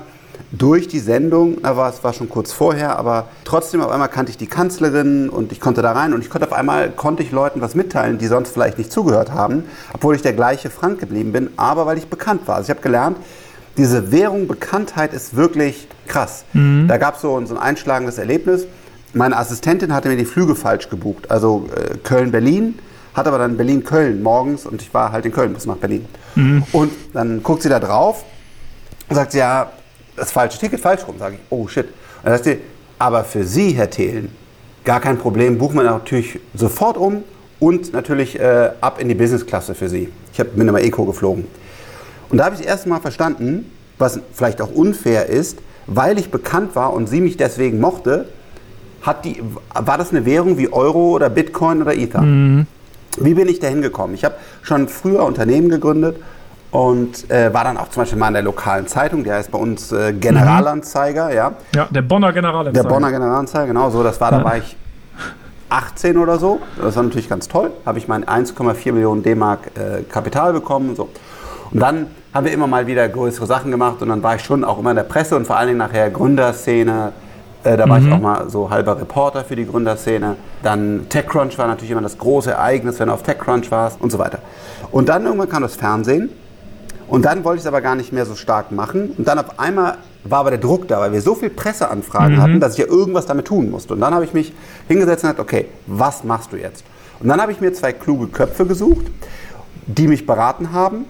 durch 0.51 0.89
die 0.89 0.99
Sendung, 0.99 1.59
na, 1.61 1.77
war, 1.77 1.89
es 1.89 2.03
war 2.03 2.11
schon 2.11 2.27
kurz 2.27 2.51
vorher, 2.51 2.99
aber 2.99 3.29
trotzdem 3.45 3.79
auf 3.79 3.89
einmal 3.89 4.09
kannte 4.09 4.31
ich 4.31 4.37
die 4.37 4.47
Kanzlerin 4.47 5.29
und 5.29 5.53
ich 5.53 5.61
konnte 5.61 5.81
da 5.81 5.93
rein 5.93 6.13
und 6.13 6.19
ich 6.19 6.29
konnte 6.29 6.45
auf 6.45 6.51
einmal 6.51 6.89
konnte 6.89 7.23
ich 7.23 7.31
Leuten 7.31 7.61
was 7.61 7.73
mitteilen, 7.73 8.17
die 8.17 8.27
sonst 8.27 8.51
vielleicht 8.51 8.77
nicht 8.77 8.91
zugehört 8.91 9.31
haben, 9.31 9.63
obwohl 9.93 10.13
ich 10.13 10.21
der 10.21 10.33
gleiche 10.33 10.69
Frank 10.69 10.99
geblieben 10.99 11.31
bin, 11.31 11.51
aber 11.55 11.85
weil 11.85 11.97
ich 11.97 12.07
bekannt 12.07 12.41
war. 12.49 12.57
Also 12.57 12.65
ich 12.65 12.69
habe 12.71 12.81
gelernt, 12.81 13.15
diese 13.77 14.11
Währung 14.11 14.45
Bekanntheit 14.45 15.13
ist 15.13 15.37
wirklich 15.37 15.87
krass. 16.05 16.43
Mhm. 16.51 16.89
Da 16.89 16.97
gab 16.97 17.15
so, 17.15 17.41
so 17.45 17.55
ein 17.55 17.61
einschlagendes 17.61 18.17
Erlebnis. 18.17 18.67
Meine 19.13 19.37
Assistentin 19.37 19.93
hatte 19.93 20.09
mir 20.09 20.17
die 20.17 20.25
Flüge 20.25 20.53
falsch 20.53 20.89
gebucht, 20.89 21.31
also 21.31 21.69
äh, 21.73 21.95
Köln-Berlin 21.99 22.77
hat 23.15 23.27
aber 23.27 23.37
dann 23.37 23.55
Berlin-Köln 23.55 24.21
morgens 24.21 24.65
und 24.65 24.81
ich 24.81 24.93
war 24.93 25.11
halt 25.11 25.25
in 25.25 25.31
Köln 25.31 25.53
bis 25.53 25.65
nach 25.65 25.77
Berlin. 25.77 26.05
Mhm. 26.35 26.63
Und 26.73 26.91
dann 27.13 27.41
guckt 27.41 27.63
sie 27.63 27.69
da 27.69 27.79
drauf 27.79 28.25
und 29.09 29.15
sagt 29.15 29.31
sie, 29.31 29.39
ja, 29.39 29.71
das 30.17 30.31
falsche 30.31 30.59
Ticket 30.59 30.81
falsch 30.81 31.07
rum. 31.07 31.15
Sage 31.17 31.35
ich, 31.35 31.41
oh 31.49 31.67
shit. 31.67 31.85
Und 31.85 31.93
dann 32.25 32.33
sagt 32.33 32.43
sie, 32.43 32.57
aber 32.99 33.23
für 33.23 33.45
Sie, 33.45 33.71
Herr 33.71 33.89
Thelen, 33.89 34.29
gar 34.83 34.99
kein 34.99 35.17
Problem, 35.17 35.57
buchen 35.57 35.77
wir 35.77 35.83
natürlich 35.83 36.39
sofort 36.53 36.97
um 36.97 37.23
und 37.59 37.93
natürlich 37.93 38.39
äh, 38.39 38.71
ab 38.81 38.99
in 38.99 39.07
die 39.07 39.15
Business-Klasse 39.15 39.75
für 39.75 39.89
Sie. 39.89 40.09
Ich 40.33 40.39
hab, 40.39 40.55
bin 40.55 40.67
immer 40.67 40.81
Eco 40.81 41.05
geflogen. 41.05 41.45
Und 42.29 42.37
da 42.37 42.45
habe 42.45 42.55
ich 42.55 42.61
das 42.61 42.69
erste 42.69 42.89
Mal 42.89 42.99
verstanden, 42.99 43.71
was 43.97 44.19
vielleicht 44.33 44.61
auch 44.61 44.71
unfair 44.71 45.27
ist, 45.27 45.59
weil 45.87 46.17
ich 46.19 46.31
bekannt 46.31 46.75
war 46.75 46.93
und 46.93 47.07
sie 47.07 47.21
mich 47.21 47.37
deswegen 47.37 47.79
mochte, 47.79 48.27
hat 49.01 49.23
die, 49.23 49.41
war 49.73 49.97
das 49.97 50.09
eine 50.09 50.25
Währung 50.25 50.57
wie 50.57 50.71
Euro 50.73 51.11
oder 51.11 51.29
Bitcoin 51.29 51.81
oder 51.81 51.95
Ether. 51.95 52.21
Mhm. 52.21 52.67
Wie 53.23 53.33
bin 53.33 53.47
ich 53.47 53.59
da 53.59 53.67
hingekommen? 53.67 54.15
Ich 54.15 54.25
habe 54.25 54.35
schon 54.61 54.87
früher 54.87 55.23
Unternehmen 55.23 55.69
gegründet 55.69 56.17
und 56.71 57.29
äh, 57.31 57.53
war 57.53 57.63
dann 57.63 57.77
auch 57.77 57.89
zum 57.89 58.01
Beispiel 58.01 58.19
mal 58.19 58.27
in 58.27 58.33
der 58.33 58.43
lokalen 58.43 58.87
Zeitung, 58.87 59.23
die 59.23 59.31
heißt 59.31 59.51
bei 59.51 59.57
uns 59.57 59.91
äh, 59.91 60.13
Generalanzeiger, 60.13 61.33
ja. 61.33 61.53
Ja, 61.73 61.87
der 61.89 62.01
Bonner 62.01 62.33
Generalanzeiger. 62.33 62.83
Der 62.83 62.89
Bonner 62.89 63.11
Generalanzeiger, 63.11 63.67
genau 63.67 63.89
so. 63.89 64.03
Das 64.03 64.19
war, 64.19 64.31
ja. 64.31 64.39
da 64.39 64.43
war 64.43 64.57
ich 64.57 64.75
18 65.69 66.17
oder 66.17 66.37
so. 66.37 66.59
Das 66.81 66.95
war 66.95 67.03
natürlich 67.03 67.29
ganz 67.29 67.47
toll. 67.47 67.71
Habe 67.85 67.97
ich 67.97 68.07
mein 68.07 68.25
1,4 68.25 68.91
Millionen 68.91 69.23
D-Mark 69.23 69.71
äh, 69.75 70.03
Kapital 70.03 70.53
bekommen 70.53 70.89
und 70.89 70.95
so. 70.97 71.09
Und 71.71 71.79
dann 71.79 72.07
haben 72.33 72.45
wir 72.45 72.51
immer 72.51 72.67
mal 72.67 72.87
wieder 72.87 73.07
größere 73.07 73.45
Sachen 73.45 73.71
gemacht 73.71 74.01
und 74.01 74.09
dann 74.09 74.21
war 74.21 74.35
ich 74.35 74.43
schon 74.43 74.63
auch 74.63 74.77
immer 74.77 74.89
in 74.89 74.97
der 74.97 75.03
Presse 75.03 75.35
und 75.35 75.47
vor 75.47 75.57
allen 75.57 75.67
Dingen 75.67 75.79
nachher 75.79 76.09
Gründerszene, 76.09 77.13
äh, 77.65 77.77
da 77.77 77.89
war 77.89 77.99
mhm. 77.99 78.07
ich 78.07 78.13
auch 78.13 78.21
mal 78.21 78.49
so 78.49 78.69
halber 78.69 78.99
Reporter 78.99 79.43
für 79.43 79.55
die 79.55 79.65
Gründerszene. 79.65 80.35
Dann 80.63 81.07
TechCrunch 81.09 81.57
war 81.57 81.67
natürlich 81.67 81.91
immer 81.91 82.01
das 82.01 82.17
große 82.17 82.51
Ereignis, 82.51 82.99
wenn 82.99 83.07
du 83.07 83.13
auf 83.13 83.23
TechCrunch 83.23 83.71
warst 83.71 83.99
und 83.99 84.11
so 84.11 84.19
weiter. 84.19 84.39
Und 84.91 85.09
dann 85.09 85.25
irgendwann 85.25 85.49
kam 85.49 85.63
das 85.63 85.75
Fernsehen. 85.75 86.29
Und 87.07 87.25
dann 87.25 87.43
wollte 87.43 87.57
ich 87.57 87.63
es 87.63 87.67
aber 87.67 87.81
gar 87.81 87.95
nicht 87.95 88.13
mehr 88.13 88.25
so 88.25 88.35
stark 88.35 88.71
machen. 88.71 89.11
Und 89.17 89.27
dann 89.27 89.37
auf 89.37 89.59
einmal 89.59 89.97
war 90.23 90.39
aber 90.39 90.49
der 90.51 90.59
Druck 90.59 90.87
da, 90.87 90.99
weil 90.99 91.11
wir 91.11 91.21
so 91.21 91.35
viel 91.35 91.49
Presseanfragen 91.49 92.37
mhm. 92.37 92.41
hatten, 92.41 92.59
dass 92.59 92.73
ich 92.73 92.79
ja 92.79 92.87
irgendwas 92.87 93.25
damit 93.25 93.45
tun 93.45 93.69
musste. 93.69 93.93
Und 93.93 94.01
dann 94.01 94.13
habe 94.13 94.25
ich 94.25 94.33
mich 94.33 94.53
hingesetzt 94.87 95.23
und 95.23 95.29
gesagt, 95.29 95.39
okay, 95.39 95.67
was 95.87 96.23
machst 96.23 96.51
du 96.51 96.57
jetzt? 96.57 96.83
Und 97.19 97.27
dann 97.27 97.41
habe 97.41 97.51
ich 97.51 97.61
mir 97.61 97.73
zwei 97.73 97.93
kluge 97.93 98.27
Köpfe 98.27 98.65
gesucht, 98.65 99.05
die 99.87 100.07
mich 100.07 100.25
beraten 100.25 100.71
haben 100.71 101.05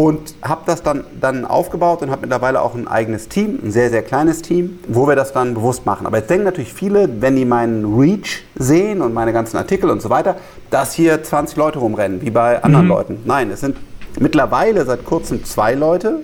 und 0.00 0.34
habe 0.42 0.62
das 0.66 0.82
dann, 0.82 1.04
dann 1.20 1.44
aufgebaut 1.44 2.02
und 2.02 2.10
habe 2.10 2.22
mittlerweile 2.22 2.62
auch 2.62 2.74
ein 2.74 2.88
eigenes 2.88 3.28
Team, 3.28 3.58
ein 3.62 3.70
sehr, 3.70 3.90
sehr 3.90 4.02
kleines 4.02 4.42
Team, 4.42 4.78
wo 4.88 5.06
wir 5.06 5.16
das 5.16 5.32
dann 5.32 5.54
bewusst 5.54 5.84
machen. 5.86 6.06
Aber 6.06 6.18
jetzt 6.18 6.30
denken 6.30 6.44
natürlich 6.44 6.72
viele, 6.72 7.20
wenn 7.20 7.36
die 7.36 7.44
meinen 7.44 7.98
Reach 7.98 8.44
sehen 8.54 9.02
und 9.02 9.12
meine 9.12 9.32
ganzen 9.32 9.56
Artikel 9.56 9.90
und 9.90 10.00
so 10.00 10.08
weiter, 10.08 10.36
dass 10.70 10.94
hier 10.94 11.22
20 11.22 11.56
Leute 11.56 11.78
rumrennen, 11.78 12.22
wie 12.22 12.30
bei 12.30 12.62
anderen 12.62 12.86
mhm. 12.86 12.90
Leuten. 12.90 13.18
Nein, 13.24 13.50
es 13.50 13.60
sind 13.60 13.76
Mittlerweile 14.18 14.84
seit 14.84 15.04
kurzem 15.04 15.44
zwei 15.44 15.74
Leute 15.74 16.20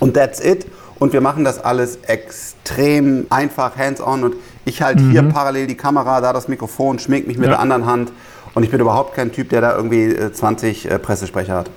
und 0.00 0.14
that's 0.14 0.44
it. 0.44 0.66
Und 0.98 1.12
wir 1.12 1.20
machen 1.20 1.44
das 1.44 1.62
alles 1.62 1.98
extrem 2.06 3.26
einfach, 3.30 3.76
hands-on. 3.76 4.24
Und 4.24 4.36
ich 4.64 4.82
halte 4.82 5.02
mhm. 5.02 5.10
hier 5.10 5.22
parallel 5.24 5.66
die 5.66 5.76
Kamera, 5.76 6.20
da 6.20 6.32
das 6.32 6.48
Mikrofon, 6.48 6.98
schmink 6.98 7.26
mich 7.26 7.38
mit 7.38 7.46
ja. 7.46 7.52
der 7.52 7.60
anderen 7.60 7.86
Hand. 7.86 8.12
Und 8.54 8.62
ich 8.62 8.70
bin 8.70 8.80
überhaupt 8.80 9.14
kein 9.14 9.32
Typ, 9.32 9.48
der 9.48 9.60
da 9.60 9.76
irgendwie 9.76 10.14
20 10.32 10.84
äh, 10.84 10.94
äh, 10.94 10.98
Pressesprecher 10.98 11.54
hat. 11.54 11.70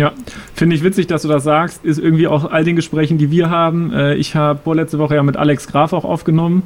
Ja, 0.00 0.12
finde 0.54 0.76
ich 0.76 0.82
witzig, 0.82 1.08
dass 1.08 1.22
du 1.22 1.28
das 1.28 1.44
sagst. 1.44 1.84
Ist 1.84 1.98
irgendwie 1.98 2.26
auch 2.26 2.50
all 2.50 2.64
den 2.64 2.74
Gesprächen, 2.74 3.18
die 3.18 3.30
wir 3.30 3.50
haben. 3.50 3.92
Äh, 3.92 4.14
ich 4.14 4.34
habe 4.34 4.58
vorletzte 4.64 4.98
Woche 4.98 5.16
ja 5.16 5.22
mit 5.22 5.36
Alex 5.36 5.68
Graf 5.68 5.92
auch 5.92 6.04
aufgenommen. 6.04 6.62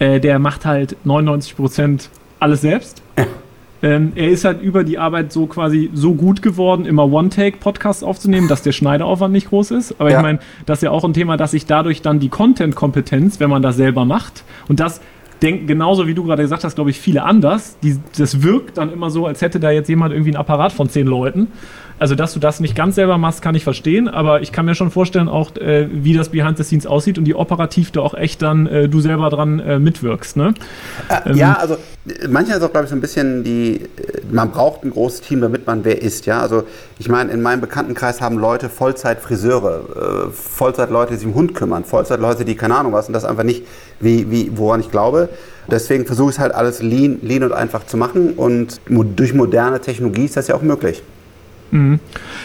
Der 0.00 0.38
macht 0.38 0.64
halt 0.64 0.96
99 1.02 1.56
Prozent 1.56 2.10
alles 2.38 2.60
selbst. 2.60 3.02
Ähm, 3.80 4.12
er 4.16 4.28
ist 4.28 4.44
halt 4.44 4.60
über 4.60 4.82
die 4.82 4.98
Arbeit 4.98 5.32
so 5.32 5.46
quasi 5.46 5.90
so 5.94 6.14
gut 6.14 6.42
geworden, 6.42 6.84
immer 6.84 7.04
One-Take-Podcasts 7.04 8.02
aufzunehmen, 8.02 8.48
dass 8.48 8.62
der 8.62 8.72
Schneideraufwand 8.72 9.32
nicht 9.32 9.50
groß 9.50 9.70
ist. 9.70 10.00
Aber 10.00 10.10
ja. 10.10 10.16
ich 10.16 10.22
meine, 10.22 10.40
das 10.66 10.78
ist 10.78 10.82
ja 10.82 10.90
auch 10.90 11.04
ein 11.04 11.12
Thema, 11.12 11.36
dass 11.36 11.52
sich 11.52 11.66
dadurch 11.66 12.02
dann 12.02 12.18
die 12.18 12.28
Content-Kompetenz, 12.28 13.38
wenn 13.38 13.50
man 13.50 13.62
das 13.62 13.76
selber 13.76 14.04
macht, 14.04 14.44
und 14.68 14.80
das 14.80 15.00
denken 15.42 15.68
genauso 15.68 16.08
wie 16.08 16.14
du 16.14 16.24
gerade 16.24 16.42
gesagt 16.42 16.64
hast, 16.64 16.74
glaube 16.74 16.90
ich, 16.90 16.98
viele 16.98 17.22
anders. 17.22 17.78
Die, 17.80 17.98
das 18.16 18.42
wirkt 18.42 18.78
dann 18.78 18.92
immer 18.92 19.10
so, 19.10 19.26
als 19.26 19.40
hätte 19.42 19.60
da 19.60 19.70
jetzt 19.70 19.88
jemand 19.88 20.12
irgendwie 20.12 20.32
ein 20.32 20.36
Apparat 20.36 20.72
von 20.72 20.88
zehn 20.88 21.06
Leuten. 21.06 21.48
Also, 21.98 22.14
dass 22.14 22.32
du 22.32 22.40
das 22.40 22.60
nicht 22.60 22.76
ganz 22.76 22.94
selber 22.94 23.18
machst, 23.18 23.42
kann 23.42 23.54
ich 23.54 23.64
verstehen, 23.64 24.08
aber 24.08 24.40
ich 24.42 24.52
kann 24.52 24.66
mir 24.66 24.74
schon 24.74 24.90
vorstellen, 24.90 25.28
auch 25.28 25.54
äh, 25.56 25.88
wie 25.90 26.14
das 26.14 26.28
Behind 26.28 26.56
the 26.56 26.64
Scenes 26.64 26.86
aussieht 26.86 27.18
und 27.18 27.26
wie 27.26 27.34
operativ 27.34 27.90
da 27.90 28.00
auch 28.00 28.14
echt 28.14 28.42
dann 28.42 28.66
äh, 28.66 28.88
du 28.88 29.00
selber 29.00 29.30
dran 29.30 29.58
äh, 29.58 29.78
mitwirkst. 29.78 30.36
Ne? 30.36 30.54
Äh, 31.08 31.30
ähm, 31.30 31.36
ja, 31.36 31.54
also 31.54 31.76
manchmal 32.28 32.58
ist 32.58 32.62
auch, 32.62 32.70
glaube 32.70 32.84
ich, 32.84 32.90
so 32.90 32.96
ein 32.96 33.00
bisschen 33.00 33.42
die, 33.44 33.76
äh, 33.76 33.88
man 34.30 34.50
braucht 34.50 34.84
ein 34.84 34.90
großes 34.90 35.22
Team, 35.22 35.40
damit 35.40 35.66
man 35.66 35.84
wer 35.84 36.00
ist. 36.00 36.26
Ja, 36.26 36.40
also 36.40 36.64
ich 36.98 37.08
meine, 37.08 37.32
in 37.32 37.42
meinem 37.42 37.60
Bekanntenkreis 37.60 38.20
haben 38.20 38.38
Leute 38.38 38.68
Vollzeit-Friseure, 38.68 40.28
äh, 40.28 40.30
Vollzeit-Leute, 40.30 41.14
die 41.14 41.18
sich 41.18 41.26
um 41.26 41.34
Hund 41.34 41.54
kümmern, 41.54 41.84
Vollzeit-Leute, 41.84 42.44
die 42.44 42.54
keine 42.54 42.76
Ahnung 42.76 42.92
was 42.92 43.08
und 43.08 43.12
das 43.12 43.24
einfach 43.24 43.44
nicht, 43.44 43.64
wie, 44.00 44.30
wie, 44.30 44.56
woran 44.56 44.80
ich 44.80 44.90
glaube. 44.90 45.28
Deswegen 45.70 46.06
versuche 46.06 46.30
ich 46.30 46.36
es 46.36 46.40
halt 46.40 46.54
alles 46.54 46.80
lean, 46.80 47.18
lean 47.22 47.42
und 47.42 47.52
einfach 47.52 47.84
zu 47.84 47.96
machen 47.96 48.34
und 48.34 48.80
durch 48.88 49.34
moderne 49.34 49.80
Technologie 49.80 50.24
ist 50.24 50.36
das 50.36 50.48
ja 50.48 50.54
auch 50.54 50.62
möglich. 50.62 51.02
Mhm. 51.70 52.00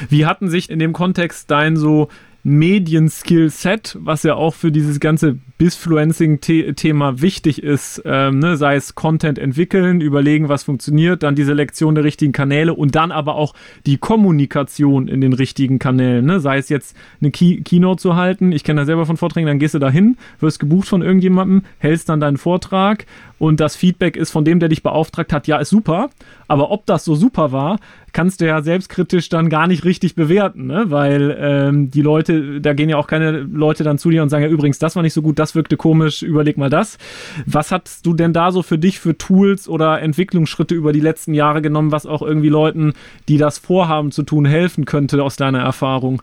Wie 0.10 0.26
hatten 0.26 0.50
sich 0.50 0.70
in 0.70 0.80
dem 0.80 0.94
Kontext 0.94 1.50
dein 1.52 1.78
so 1.78 2.10
Medien-Skill-Set, 2.44 3.98
was 4.02 4.24
ja 4.24 4.36
auch 4.36 4.54
für 4.54 4.70
dieses 4.70 5.00
ganze 5.00 5.38
Bisfluencing-Thema 5.58 7.22
wichtig 7.22 7.64
ist, 7.64 8.02
ähm, 8.04 8.40
ne? 8.40 8.58
sei 8.58 8.76
es 8.76 8.96
Content 8.96 9.40
entwickeln, 9.40 10.02
überlegen, 10.02 10.50
was 10.50 10.64
funktioniert, 10.64 11.24
dann 11.24 11.36
die 11.36 11.46
Selektion 11.46 11.96
der 11.96 12.04
richtigen 12.04 12.34
Kanäle 12.34 12.74
und 12.74 12.96
dann 12.96 13.14
aber 13.14 13.36
auch 13.36 13.54
die 13.86 13.98
Kommunikation 13.98 15.08
in 15.08 15.22
den 15.22 15.32
richtigen 15.32 15.80
Kanälen, 15.80 16.26
ne? 16.26 16.42
sei 16.42 16.58
es 16.58 16.68
jetzt 16.68 16.98
eine 17.22 17.32
Key 17.32 17.62
Keynote 17.62 18.02
zu 18.02 18.18
halten, 18.18 18.52
ich 18.52 18.66
kenne 18.66 18.82
das 18.82 18.88
selber 18.88 19.06
von 19.06 19.16
Vorträgen, 19.16 19.48
dann 19.48 19.60
gehst 19.60 19.76
du 19.76 19.80
da 19.80 19.90
hin, 19.90 20.18
wirst 20.42 20.60
gebucht 20.60 20.90
von 20.90 21.02
irgendjemandem, 21.02 21.64
hältst 21.78 22.10
dann 22.10 22.20
deinen 22.20 22.38
Vortrag 22.38 23.06
und 23.44 23.60
das 23.60 23.76
Feedback 23.76 24.16
ist 24.16 24.32
von 24.32 24.46
dem, 24.46 24.62
der 24.62 24.70
dich 24.70 24.84
beauftragt 24.84 25.34
hat, 25.34 25.48
ja, 25.48 25.58
ist 25.58 25.70
super, 25.70 26.10
aber 26.48 26.72
ob 26.72 26.86
das 26.86 27.04
so 27.04 27.14
super 27.14 27.52
war, 27.52 27.78
kannst 28.14 28.40
du 28.40 28.48
ja 28.48 28.62
selbstkritisch 28.62 29.28
dann 29.28 29.50
gar 29.50 29.68
nicht 29.68 29.84
richtig 29.84 30.16
bewerten, 30.16 30.68
ne? 30.68 30.86
weil 30.88 31.36
ähm, 31.38 31.92
die 31.92 32.02
Leute, 32.02 32.62
da 32.62 32.72
gehen 32.72 32.88
ja 32.88 32.96
auch 32.96 33.06
keine 33.06 33.32
Leute 33.32 33.84
dann 33.84 33.98
zu 33.98 34.12
dir 34.12 34.24
und 34.24 34.30
sagen, 34.30 34.46
ja 34.46 34.50
übrigens, 34.50 34.80
das 34.80 34.96
war 34.96 35.04
nicht 35.04 35.12
so 35.12 35.22
gut, 35.22 35.40
das 35.40 35.56
wirkte 35.56 35.76
komisch, 35.76 36.24
überleg 36.24 36.58
mal 36.58 36.70
das. 36.70 36.98
Was 37.46 37.72
hast 37.72 38.06
du 38.06 38.14
denn 38.14 38.32
da 38.32 38.54
so 38.54 38.64
für 38.64 38.78
dich 38.78 39.02
für 39.02 39.18
Tools 39.18 39.68
oder 39.68 40.02
Entwicklungsschritte 40.02 40.74
über 40.74 40.94
die 40.94 41.02
letzten 41.02 41.34
Jahre 41.34 41.62
genommen, 41.62 41.92
was 41.92 42.06
auch 42.06 42.22
irgendwie 42.22 42.48
Leuten, 42.48 42.94
die 43.28 43.38
das 43.38 43.58
vorhaben 43.58 44.14
zu 44.14 44.24
tun, 44.24 44.46
helfen 44.46 44.86
könnte 44.86 45.22
aus 45.22 45.36
deiner 45.36 45.60
Erfahrung? 45.60 46.22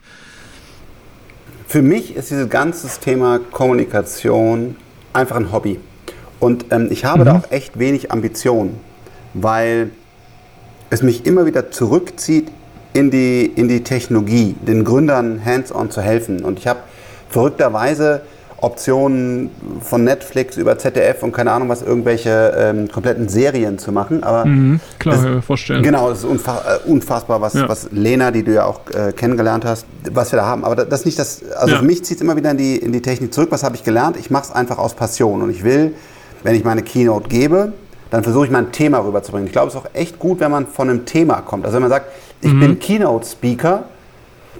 Für 1.67 1.83
mich 1.83 2.15
ist 2.15 2.31
dieses 2.31 2.49
ganze 2.49 2.99
Thema 2.99 3.37
Kommunikation 3.37 4.75
einfach 5.13 5.35
ein 5.35 5.51
Hobby. 5.51 5.77
Und 6.41 6.65
ähm, 6.71 6.87
ich 6.89 7.05
habe 7.05 7.21
mhm. 7.21 7.25
da 7.25 7.35
auch 7.37 7.51
echt 7.51 7.79
wenig 7.79 8.11
Ambitionen, 8.11 8.77
weil 9.33 9.91
es 10.89 11.01
mich 11.01 11.25
immer 11.25 11.45
wieder 11.45 11.71
zurückzieht 11.71 12.49
in 12.93 13.11
die, 13.11 13.45
in 13.45 13.69
die 13.69 13.83
Technologie, 13.83 14.55
den 14.67 14.83
Gründern 14.83 15.39
hands-on 15.45 15.91
zu 15.91 16.01
helfen. 16.01 16.43
Und 16.43 16.59
ich 16.59 16.67
habe 16.67 16.79
verrückterweise 17.29 18.23
Optionen 18.57 19.49
von 19.81 20.03
Netflix 20.03 20.57
über 20.57 20.77
ZDF 20.77 21.23
und 21.23 21.31
keine 21.31 21.51
Ahnung 21.51 21.69
was, 21.69 21.81
irgendwelche 21.81 22.53
ähm, 22.55 22.91
kompletten 22.91 23.29
Serien 23.29 23.79
zu 23.79 23.91
machen. 23.91 24.23
Aber 24.23 24.45
mhm, 24.45 24.79
klar, 24.99 25.35
das, 25.35 25.45
vorstellen. 25.45 25.83
Genau, 25.83 26.11
es 26.11 26.19
ist 26.19 26.25
unfa 26.25 26.61
äh, 26.85 26.89
unfassbar, 26.89 27.41
was, 27.41 27.53
ja. 27.53 27.69
was 27.69 27.89
Lena, 27.91 28.31
die 28.31 28.43
du 28.43 28.53
ja 28.53 28.65
auch 28.65 28.81
äh, 28.93 29.13
kennengelernt 29.13 29.63
hast, 29.63 29.85
was 30.11 30.31
wir 30.31 30.37
da 30.37 30.45
haben. 30.45 30.63
Aber 30.63 30.75
das 30.75 31.01
ist 31.01 31.05
nicht 31.05 31.19
das, 31.19 31.41
also 31.55 31.73
ja. 31.73 31.79
für 31.79 31.85
mich 31.85 32.03
zieht 32.03 32.17
es 32.17 32.21
immer 32.21 32.35
wieder 32.35 32.51
in 32.51 32.57
die, 32.57 32.77
in 32.77 32.91
die 32.91 33.01
Technik 33.01 33.33
zurück. 33.33 33.49
Was 33.51 33.63
habe 33.63 33.75
ich 33.75 33.83
gelernt? 33.83 34.17
Ich 34.17 34.29
mache 34.29 34.45
es 34.45 34.51
einfach 34.51 34.79
aus 34.79 34.95
Passion 34.95 35.41
und 35.41 35.49
ich 35.49 35.63
will, 35.63 35.93
wenn 36.43 36.55
ich 36.55 36.63
meine 36.63 36.81
Keynote 36.81 37.29
gebe, 37.29 37.73
dann 38.11 38.23
versuche 38.23 38.45
ich 38.45 38.51
mal 38.51 38.59
ein 38.59 38.71
Thema 38.71 38.99
rüberzubringen. 38.99 39.47
Ich 39.47 39.53
glaube, 39.53 39.69
es 39.69 39.73
ist 39.73 39.79
auch 39.79 39.89
echt 39.93 40.19
gut, 40.19 40.39
wenn 40.39 40.51
man 40.51 40.67
von 40.67 40.89
einem 40.89 41.05
Thema 41.05 41.41
kommt. 41.41 41.65
Also 41.65 41.75
wenn 41.75 41.83
man 41.83 41.89
sagt, 41.89 42.07
ich 42.41 42.53
mhm. 42.53 42.59
bin 42.59 42.79
Keynote-Speaker, 42.79 43.85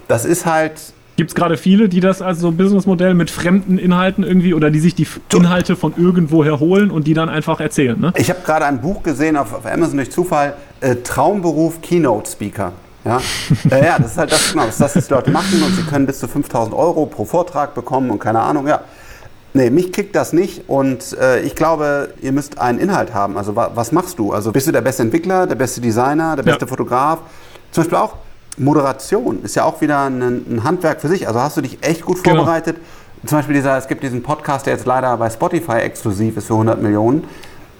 das 0.08 0.24
ist 0.24 0.46
halt... 0.46 0.80
Gibt 1.16 1.30
es 1.30 1.34
gerade 1.34 1.58
viele, 1.58 1.90
die 1.90 2.00
das 2.00 2.22
als 2.22 2.40
so 2.40 2.50
Businessmodell 2.52 3.12
mit 3.12 3.30
fremden 3.30 3.76
Inhalten 3.76 4.24
irgendwie 4.24 4.54
oder 4.54 4.70
die 4.70 4.80
sich 4.80 4.94
die 4.94 5.06
Inhalte 5.34 5.76
von 5.76 5.92
irgendwoher 5.98 6.58
holen 6.58 6.90
und 6.90 7.06
die 7.06 7.12
dann 7.12 7.28
einfach 7.28 7.60
erzählen? 7.60 8.00
Ne? 8.00 8.14
Ich 8.16 8.30
habe 8.30 8.40
gerade 8.44 8.64
ein 8.64 8.80
Buch 8.80 9.02
gesehen 9.02 9.36
auf, 9.36 9.52
auf 9.52 9.66
Amazon 9.66 9.98
durch 9.98 10.10
Zufall, 10.10 10.54
äh, 10.80 10.96
Traumberuf 10.96 11.82
Keynote-Speaker. 11.82 12.72
Ja? 13.04 13.20
äh, 13.70 13.84
ja, 13.84 13.98
das 13.98 14.12
ist 14.12 14.18
halt 14.18 14.32
das, 14.32 14.52
genau, 14.52 14.64
das, 14.64 14.74
ist 14.74 14.80
das, 14.80 14.96
was 14.96 15.06
die 15.08 15.12
Leute 15.14 15.30
machen 15.30 15.62
und 15.62 15.74
sie 15.76 15.82
können 15.82 16.06
bis 16.06 16.18
zu 16.18 16.26
5000 16.26 16.74
Euro 16.74 17.04
pro 17.04 17.26
Vortrag 17.26 17.74
bekommen 17.74 18.10
und 18.10 18.18
keine 18.18 18.40
Ahnung, 18.40 18.66
ja. 18.66 18.80
Nee, 19.54 19.68
mich 19.68 19.92
kickt 19.92 20.16
das 20.16 20.32
nicht 20.32 20.68
und 20.68 21.16
äh, 21.20 21.40
ich 21.40 21.54
glaube, 21.54 22.14
ihr 22.22 22.32
müsst 22.32 22.58
einen 22.58 22.78
Inhalt 22.78 23.12
haben. 23.12 23.36
Also 23.36 23.54
wa 23.54 23.72
was 23.74 23.92
machst 23.92 24.18
du? 24.18 24.32
Also 24.32 24.50
bist 24.50 24.66
du 24.66 24.72
der 24.72 24.80
beste 24.80 25.02
Entwickler, 25.02 25.46
der 25.46 25.56
beste 25.56 25.82
Designer, 25.82 26.36
der 26.36 26.42
beste 26.42 26.64
ja. 26.64 26.66
Fotograf? 26.66 27.20
Zum 27.70 27.84
Beispiel 27.84 27.98
auch 27.98 28.14
Moderation 28.56 29.42
ist 29.42 29.56
ja 29.56 29.64
auch 29.64 29.80
wieder 29.80 30.04
ein, 30.04 30.22
ein, 30.22 30.64
Handwerk 30.64 31.00
für 31.00 31.08
sich. 31.08 31.26
Also 31.28 31.40
hast 31.40 31.56
du 31.56 31.60
dich 31.60 31.78
echt 31.82 32.04
gut 32.04 32.22
genau. 32.22 32.36
vorbereitet. 32.36 32.76
Zum 33.26 33.38
Beispiel 33.38 33.54
dieser, 33.54 33.76
es 33.76 33.88
gibt 33.88 34.02
diesen 34.02 34.22
Podcast, 34.22 34.66
der 34.66 34.74
jetzt 34.74 34.86
leider 34.86 35.16
bei 35.16 35.30
Spotify 35.30 35.78
exklusiv 35.78 36.36
ist 36.36 36.46
für 36.46 36.54
100 36.54 36.80
Millionen. 36.82 37.24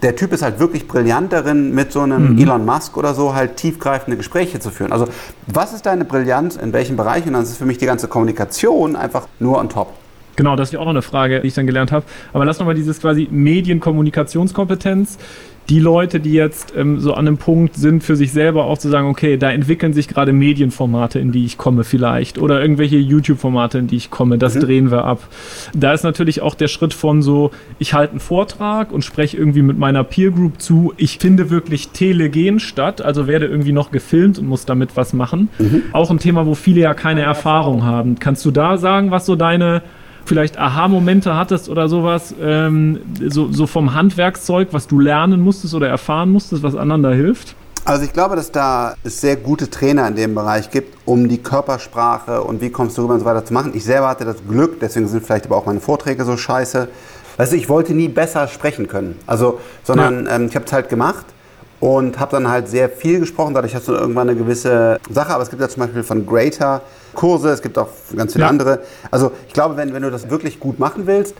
Der 0.02 0.17
Typ 0.17 0.33
ist 0.33 0.43
halt 0.43 0.59
wirklich 0.59 0.88
brillant 0.88 1.33
darin, 1.33 1.75
mit 1.75 1.93
so 1.93 2.00
einem 2.00 2.33
mhm. 2.33 2.38
Elon 2.38 2.64
Musk 2.67 2.97
oder 2.97 3.14
so 3.14 3.35
halt 3.35 3.57
tiefgreifende 3.57 4.17
Gespräche 4.17 4.61
zu 4.61 4.71
führen. 4.71 4.93
Also 4.93 5.07
was 5.47 5.73
ist 5.73 5.87
deine 5.87 6.05
Brillanz, 6.05 6.57
in 6.57 6.73
welchem 6.73 6.97
Bereich? 6.97 7.26
Und 7.26 7.35
dann 7.35 7.43
ist 7.43 7.57
für 7.57 7.67
mich 7.67 7.79
die 7.79 7.87
ganze 7.87 8.09
Kommunikation 8.09 8.97
einfach 8.97 9.26
nur 9.38 9.59
on 9.59 9.69
top. 9.69 9.93
Genau, 10.37 10.57
das 10.57 10.69
ist 10.69 10.73
ja 10.73 10.81
auch 10.81 10.85
noch 10.85 10.91
eine 10.91 11.03
Frage, 11.03 11.41
die 11.41 11.49
ich 11.49 11.55
dann 11.55 11.67
gelernt 11.67 11.93
habe. 11.93 12.05
Aber 12.33 12.45
lass 12.45 12.59
nochmal 12.59 12.75
dieses 12.75 13.01
quasi 13.01 13.29
Medienkommunikationskompetenz. 13.31 15.19
Die 15.69 15.79
Leute, 15.79 16.19
die 16.19 16.33
jetzt 16.33 16.75
ähm, 16.77 16.99
so 16.99 17.15
an 17.15 17.29
einem 17.29 17.39
Punkt 17.39 17.77
sind, 17.77 18.03
für 18.03 18.17
sich 18.17 18.33
selber 18.33 18.65
auch 18.65 18.79
zu 18.79 18.89
sagen, 18.89 19.07
okay, 19.07 19.37
da 19.37 19.53
entwickeln 19.53 19.93
sich 19.93 20.09
gerade 20.09 20.33
Medienformate, 20.33 21.21
in 21.21 21.31
die 21.31 21.45
ich 21.45 21.57
komme 21.57 21.85
vielleicht. 21.85 22.39
Oder 22.39 22.61
irgendwelche 22.61 22.97
YouTube-Formate, 22.97 23.79
in 23.79 23.87
die 23.87 23.97
ich 23.97 24.11
komme. 24.11 24.39
Das 24.39 24.57
mhm. 24.57 24.61
drehen 24.61 24.91
wir 24.91 25.05
ab. 25.05 25.21
Da 25.73 25.93
ist 25.93 26.03
natürlich 26.03 26.43
auch 26.43 26.57
der 26.57 26.67
Schritt 26.67 26.95
von 26.95 27.23
so, 27.23 27.53
ich 27.79 27.95
halte 27.95 28.11
einen 28.11 28.21
Vortrag 28.21 28.91
und 28.91 29.05
spreche 29.05 29.37
irgendwie 29.37 29.62
mit 29.62 29.79
meiner 29.79 30.03
Peer 30.03 30.33
Group 30.33 30.61
zu. 30.61 30.95
Ich 30.97 31.19
finde 31.19 31.49
wirklich 31.49 31.91
Telegen 31.91 32.59
statt, 32.59 33.01
also 33.01 33.29
werde 33.29 33.47
irgendwie 33.47 33.73
noch 33.73 33.93
gefilmt 33.93 34.41
und 34.41 34.49
muss 34.49 34.67
damit 34.67 34.97
was 34.97 35.12
machen. 35.12 35.49
Mhm. 35.61 35.83
Auch 35.93 36.11
ein 36.11 36.19
Thema, 36.19 36.45
wo 36.45 36.57
viele 36.57 36.81
ja 36.81 36.93
keine 36.93 37.23
Erfahrung 37.23 37.85
haben. 37.85 38.19
Kannst 38.19 38.45
du 38.45 38.51
da 38.51 38.79
sagen, 38.79 39.12
was 39.12 39.27
so 39.27 39.37
deine 39.37 39.83
vielleicht 40.25 40.59
Aha-Momente 40.59 41.37
hattest 41.37 41.69
oder 41.69 41.88
sowas, 41.88 42.35
ähm, 42.41 43.00
so, 43.29 43.52
so 43.52 43.67
vom 43.67 43.95
Handwerkszeug, 43.95 44.69
was 44.73 44.87
du 44.87 44.99
lernen 45.00 45.41
musstest 45.41 45.75
oder 45.75 45.88
erfahren 45.88 46.31
musstest, 46.31 46.62
was 46.62 46.75
anderen 46.75 47.02
da 47.02 47.11
hilft? 47.11 47.55
Also 47.85 48.05
ich 48.05 48.12
glaube, 48.12 48.37
dass 48.37 48.52
da 48.52 48.95
es 49.02 49.21
sehr 49.21 49.37
gute 49.37 49.69
Trainer 49.69 50.07
in 50.07 50.14
dem 50.14 50.35
Bereich 50.37 50.71
gibt, 50.71 50.97
um 51.05 51.29
die 51.29 51.38
Körpersprache 51.38 52.43
und 52.43 52.61
wie 52.61 52.71
kommst 52.71 52.97
du 52.97 53.02
rüber 53.02 53.14
und 53.14 53.21
so 53.21 53.26
weiter 53.26 53.45
zu 53.45 53.52
machen. 53.52 53.73
Ich 53.75 53.85
selber 53.85 54.09
hatte 54.09 54.25
das 54.25 54.37
Glück, 54.49 54.79
deswegen 54.81 55.09
sind 55.09 55.26
vielleicht 55.26 55.47
aber 55.47 55.57
auch 55.57 55.67
meine 55.67 55.81
Vorträge 55.81 56.25
so 56.25 56.37
scheiße. 56.37 56.88
Weißt 57.38 57.52
du, 57.52 57.57
ich 57.57 57.69
wollte 57.69 57.93
nie 57.93 58.09
besser 58.09 58.47
sprechen 58.47 58.87
können. 58.87 59.19
Also, 59.26 59.59
sondern 59.83 60.26
ja. 60.26 60.37
ähm, 60.37 60.47
ich 60.47 60.55
habe 60.55 60.64
es 60.64 60.73
halt 60.73 60.88
gemacht 60.88 61.25
und 61.83 62.21
habe 62.21 62.31
dann 62.31 62.49
halt 62.49 62.69
sehr 62.69 62.89
viel 62.89 63.19
gesprochen. 63.19 63.55
Dadurch 63.55 63.75
hast 63.75 63.89
du 63.89 63.93
irgendwann 63.93 64.29
eine 64.29 64.39
gewisse 64.39 65.01
Sache. 65.11 65.35
Aber 65.35 65.43
es 65.43 65.51
gibt 65.51 65.61
ja 65.61 65.69
zum 65.69 65.83
Beispiel 65.83 66.05
von 66.05 66.25
Greater 66.25 66.81
Kurse, 67.12 67.49
es 67.49 67.61
gibt 67.61 67.77
auch 67.77 67.89
ganz 68.17 68.35
viele 68.35 68.45
ja. 68.45 68.51
andere. 68.51 68.79
Also 69.11 69.33
ich 69.49 69.53
glaube, 69.53 69.77
wenn, 69.77 69.93
wenn 69.93 70.03
du 70.03 70.11
das 70.12 70.31
wirklich 70.31 70.61
gut 70.61 70.79
machen 70.79 71.09
willst, 71.09 71.35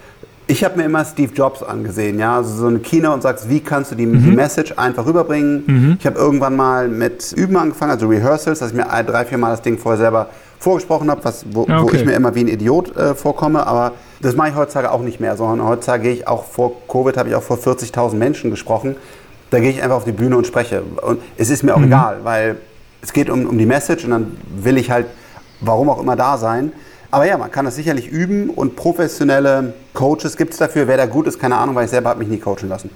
ich 0.49 0.65
habe 0.65 0.79
mir 0.79 0.85
immer 0.85 1.05
Steve 1.05 1.33
Jobs 1.33 1.63
angesehen, 1.63 2.19
ja, 2.19 2.39
also 2.39 2.57
so 2.57 2.67
eine 2.67 2.81
Kino 2.81 3.15
und 3.15 3.23
sagst, 3.23 3.49
wie 3.49 3.61
kannst 3.61 3.93
du 3.93 3.95
die, 3.95 4.05
mhm. 4.05 4.25
die 4.25 4.33
Message 4.33 4.75
einfach 4.77 5.07
rüberbringen. 5.07 5.63
Mhm. 5.65 5.97
Ich 6.01 6.07
habe 6.07 6.19
irgendwann 6.19 6.57
mal 6.57 6.89
mit 6.89 7.33
Üben 7.37 7.57
angefangen, 7.57 7.93
also 7.93 8.09
Rehearsals, 8.09 8.59
dass 8.59 8.71
ich 8.71 8.77
mir 8.77 8.87
drei, 9.07 9.25
vier 9.25 9.39
Mal 9.39 9.51
das 9.51 9.63
Ding 9.63 9.79
vorher 9.79 9.99
selber 9.99 10.27
vorgesprochen 10.59 11.09
habe, 11.09 11.23
wo, 11.53 11.63
okay. 11.63 11.79
wo 11.81 11.91
ich 11.93 12.05
mir 12.05 12.15
immer 12.15 12.35
wie 12.35 12.41
ein 12.41 12.49
Idiot 12.49 12.97
äh, 12.97 13.15
vorkomme, 13.15 13.65
aber 13.65 13.93
das 14.21 14.35
mache 14.35 14.49
ich 14.49 14.57
heutzutage 14.57 14.91
auch 14.91 15.03
nicht 15.03 15.21
mehr, 15.21 15.37
sondern 15.37 15.67
heutzutage 15.67 16.03
gehe 16.03 16.13
ich 16.13 16.29
auch 16.29 16.45
vor 16.45 16.73
Covid, 16.89 17.17
habe 17.17 17.29
ich 17.29 17.35
auch 17.37 17.43
vor 17.43 17.59
40.000 17.59 18.15
Menschen 18.15 18.51
gesprochen, 18.51 18.97
da 19.53 19.61
gehe 19.61 19.71
ich 19.71 19.83
einfach 19.83 19.97
auf 19.97 20.05
die 20.05 20.13
Bühne 20.13 20.37
und 20.37 20.47
spreche 20.47 20.83
und 20.83 21.21
es 21.37 21.51
ist 21.51 21.63
mir 21.63 21.75
auch 21.75 21.79
mhm. 21.79 21.89
egal, 21.89 22.21
weil 22.23 22.57
es 23.03 23.13
geht 23.13 23.29
um, 23.29 23.47
um 23.47 23.59
die 23.59 23.67
Message 23.67 24.05
und 24.05 24.11
dann 24.11 24.37
will 24.57 24.79
ich 24.79 24.91
halt, 24.91 25.07
warum 25.61 25.91
auch 25.91 26.01
immer 26.01 26.17
da 26.17 26.39
sein. 26.39 26.73
Aber 27.11 27.27
ja, 27.27 27.37
man 27.37 27.51
kann 27.51 27.67
das 27.67 27.77
sicherlich 27.77 28.09
üben 28.09 28.49
und 28.49 28.77
professionelle 28.77 29.75
Coaches 29.93 30.39
gibt 30.39 30.53
es 30.55 30.59
dafür. 30.59 30.89
Wer 30.89 30.97
da 30.97 31.05
gut 31.05 31.27
ist, 31.27 31.39
keine 31.39 31.59
Ahnung, 31.59 31.75
weil 31.75 31.85
ich 31.85 31.91
selber 31.91 32.09
habe 32.09 32.21
mich 32.21 32.29
nie 32.29 32.39
coachen 32.39 32.71
lassen. 32.71 32.89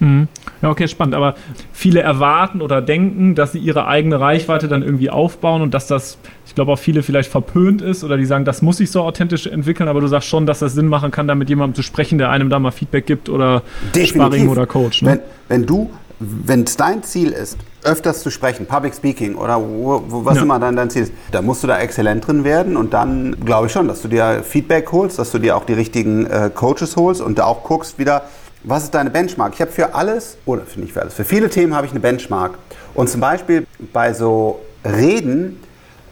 Mhm. 0.00 0.28
Ja, 0.62 0.70
okay, 0.70 0.88
spannend. 0.88 1.14
Aber 1.14 1.34
viele 1.72 2.00
erwarten 2.00 2.62
oder 2.62 2.80
denken, 2.80 3.34
dass 3.34 3.52
sie 3.52 3.58
ihre 3.58 3.86
eigene 3.86 4.20
Reichweite 4.20 4.68
dann 4.68 4.82
irgendwie 4.82 5.10
aufbauen 5.10 5.60
und 5.60 5.74
dass 5.74 5.88
das, 5.88 6.18
ich 6.46 6.54
glaube, 6.54 6.72
auch 6.72 6.78
viele 6.78 7.02
vielleicht 7.02 7.30
verpönt 7.30 7.82
ist 7.82 8.04
oder 8.04 8.16
die 8.16 8.24
sagen, 8.24 8.44
das 8.44 8.62
muss 8.62 8.76
sich 8.76 8.90
so 8.90 9.02
authentisch 9.02 9.46
entwickeln. 9.46 9.88
Aber 9.88 10.00
du 10.00 10.06
sagst 10.06 10.28
schon, 10.28 10.46
dass 10.46 10.60
das 10.60 10.74
Sinn 10.74 10.86
machen 10.86 11.10
kann, 11.10 11.26
da 11.26 11.34
mit 11.34 11.48
jemandem 11.48 11.74
zu 11.74 11.82
sprechen, 11.82 12.18
der 12.18 12.30
einem 12.30 12.48
da 12.48 12.58
mal 12.58 12.70
Feedback 12.70 13.06
gibt 13.06 13.28
oder 13.28 13.62
Definitiv. 13.94 14.08
Sparring 14.08 14.48
oder 14.48 14.66
Coach. 14.66 15.02
Ne? 15.02 15.10
Wenn, 15.10 15.20
wenn 15.48 15.66
du 15.66 15.90
wenn 16.24 16.62
es 16.64 16.76
dein 16.76 17.02
Ziel 17.02 17.30
ist, 17.30 17.58
öfters 17.82 18.22
zu 18.22 18.30
sprechen, 18.30 18.66
Public 18.66 18.94
Speaking 18.94 19.34
oder 19.34 19.60
wo, 19.60 20.02
wo, 20.06 20.24
was 20.24 20.36
ja. 20.36 20.42
immer 20.42 20.60
dann 20.60 20.76
dein 20.76 20.88
Ziel 20.88 21.02
ist, 21.02 21.12
dann 21.32 21.44
musst 21.44 21.62
du 21.62 21.66
da 21.66 21.78
exzellent 21.78 22.26
drin 22.26 22.44
werden 22.44 22.76
und 22.76 22.94
dann 22.94 23.36
glaube 23.44 23.66
ich 23.66 23.72
schon, 23.72 23.88
dass 23.88 24.02
du 24.02 24.08
dir 24.08 24.42
Feedback 24.44 24.92
holst, 24.92 25.18
dass 25.18 25.32
du 25.32 25.38
dir 25.38 25.56
auch 25.56 25.64
die 25.64 25.72
richtigen 25.72 26.26
äh, 26.26 26.50
Coaches 26.54 26.96
holst 26.96 27.20
und 27.20 27.38
da 27.38 27.44
auch 27.44 27.64
guckst 27.64 27.98
wieder, 27.98 28.22
was 28.64 28.84
ist 28.84 28.94
deine 28.94 29.10
Benchmark? 29.10 29.54
Ich 29.54 29.60
habe 29.60 29.70
für 29.70 29.94
alles, 29.94 30.36
oder 30.46 30.62
für 30.62 30.80
nicht 30.80 30.92
für 30.92 31.02
alles, 31.02 31.14
für 31.14 31.24
viele 31.24 31.48
Themen 31.48 31.74
habe 31.74 31.86
ich 31.86 31.92
eine 31.92 32.00
Benchmark. 32.00 32.54
Und 32.94 33.08
zum 33.08 33.20
Beispiel 33.20 33.66
bei 33.92 34.12
so 34.12 34.60
Reden 34.84 35.60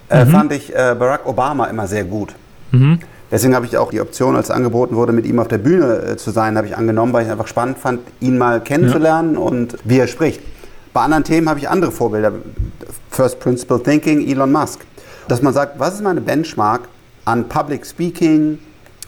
äh, 0.08 0.24
mhm. 0.24 0.30
fand 0.30 0.52
ich 0.52 0.74
äh, 0.74 0.94
Barack 0.98 1.26
Obama 1.26 1.66
immer 1.66 1.86
sehr 1.86 2.04
gut. 2.04 2.34
Mhm. 2.72 3.00
Deswegen 3.30 3.54
habe 3.54 3.64
ich 3.66 3.76
auch 3.76 3.90
die 3.90 4.00
Option, 4.00 4.34
als 4.34 4.50
angeboten 4.50 4.96
wurde, 4.96 5.12
mit 5.12 5.24
ihm 5.24 5.38
auf 5.38 5.46
der 5.48 5.58
Bühne 5.58 5.98
äh, 5.98 6.16
zu 6.16 6.30
sein, 6.30 6.56
habe 6.56 6.66
ich 6.66 6.76
angenommen, 6.76 7.12
weil 7.12 7.24
ich 7.24 7.30
einfach 7.30 7.46
spannend 7.46 7.78
fand, 7.78 8.00
ihn 8.20 8.36
mal 8.36 8.60
kennenzulernen 8.60 9.34
ja. 9.34 9.40
und 9.40 9.76
wie 9.84 9.98
er 9.98 10.08
spricht. 10.08 10.40
Bei 10.92 11.02
anderen 11.02 11.22
Themen 11.22 11.48
habe 11.48 11.60
ich 11.60 11.68
andere 11.68 11.92
Vorbilder. 11.92 12.32
First 13.10 13.38
Principle 13.38 13.80
Thinking, 13.80 14.26
Elon 14.26 14.50
Musk. 14.50 14.80
Dass 15.28 15.42
man 15.42 15.52
sagt, 15.52 15.78
was 15.78 15.94
ist 15.94 16.02
meine 16.02 16.20
Benchmark 16.20 16.82
an 17.24 17.48
Public 17.48 17.86
Speaking, 17.86 18.58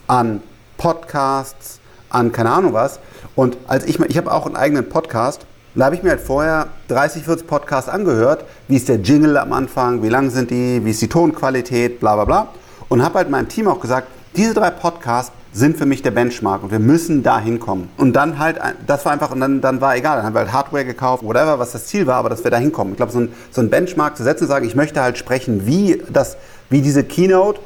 an 0.07 0.41
Podcasts, 0.79 1.81
an 2.13 2.33
keine 2.33 2.51
Ahnung 2.51 2.73
was. 2.73 3.01
Und 3.35 3.57
als 3.67 3.85
ich, 3.85 3.99
ich 4.01 4.17
habe 4.17 4.33
auch 4.33 4.47
einen 4.47 4.57
eigenen 4.57 4.89
Podcast, 4.89 5.47
da 5.75 5.87
habe 5.87 5.95
ich 5.95 6.03
mir 6.03 6.11
halt 6.11 6.21
vorher 6.21 6.69
30, 6.89 7.25
40 7.25 7.47
Podcasts 7.47 7.89
angehört. 7.89 8.45
Wie 8.69 8.77
ist 8.77 8.89
der 8.89 8.97
Jingle 8.97 9.39
am 9.39 9.53
Anfang? 9.53 10.03
Wie 10.03 10.09
lang 10.09 10.31
sind 10.31 10.51
die? 10.51 10.85
Wie 10.85 10.91
ist 10.91 11.01
die 11.01 11.09
Tonqualität? 11.09 11.99
Bla 11.99 12.15
bla 12.15 12.25
bla 12.25 12.49
und 12.93 13.03
habe 13.03 13.15
halt 13.15 13.31
meinem 13.31 13.49
Team 13.49 13.69
auch 13.69 13.81
gesagt, 13.81 14.09
diese 14.37 14.53
drei 14.53 14.69
Podcasts 14.69 15.33
sind 15.55 15.79
für 15.79 15.87
mich 15.87 16.03
der 16.03 16.11
Benchmark 16.11 16.63
und 16.63 16.71
wir 16.71 16.79
müssen 16.79 17.23
da 17.23 17.41
hinkommen. 17.41 17.89
Und 17.97 18.15
dann 18.15 18.39
halt, 18.39 18.61
das 18.87 19.07
war 19.07 19.13
einfach, 19.13 19.31
und 19.31 19.41
dann, 19.41 19.63
dann 19.63 19.81
war 19.81 19.97
egal, 19.97 20.17
dann 20.17 20.27
haben 20.27 20.35
wir 20.35 20.41
halt 20.41 20.53
Hardware 20.53 20.85
gekauft, 20.85 21.25
whatever, 21.25 21.59
was 21.59 21.73
das 21.73 21.87
Ziel 21.87 22.07
war, 22.07 22.17
aber 22.17 22.29
dass 22.29 22.45
wir 22.45 22.51
da 22.51 22.59
hinkommen. 22.59 22.93
Ich 22.93 22.99
glaube, 22.99 23.13
so 23.13 23.21
ein, 23.21 23.33
so 23.51 23.63
ein 23.63 23.71
Benchmark 23.71 24.19
zu 24.19 24.25
setzen 24.25 24.45
und 24.45 24.49
sagen, 24.49 24.67
ich 24.67 24.75
möchte 24.75 25.01
halt 25.01 25.17
sprechen, 25.17 25.67
wie, 25.67 26.03
das, 26.11 26.37
wie 26.69 26.83
diese 26.83 27.03
Keynote, 27.03 27.61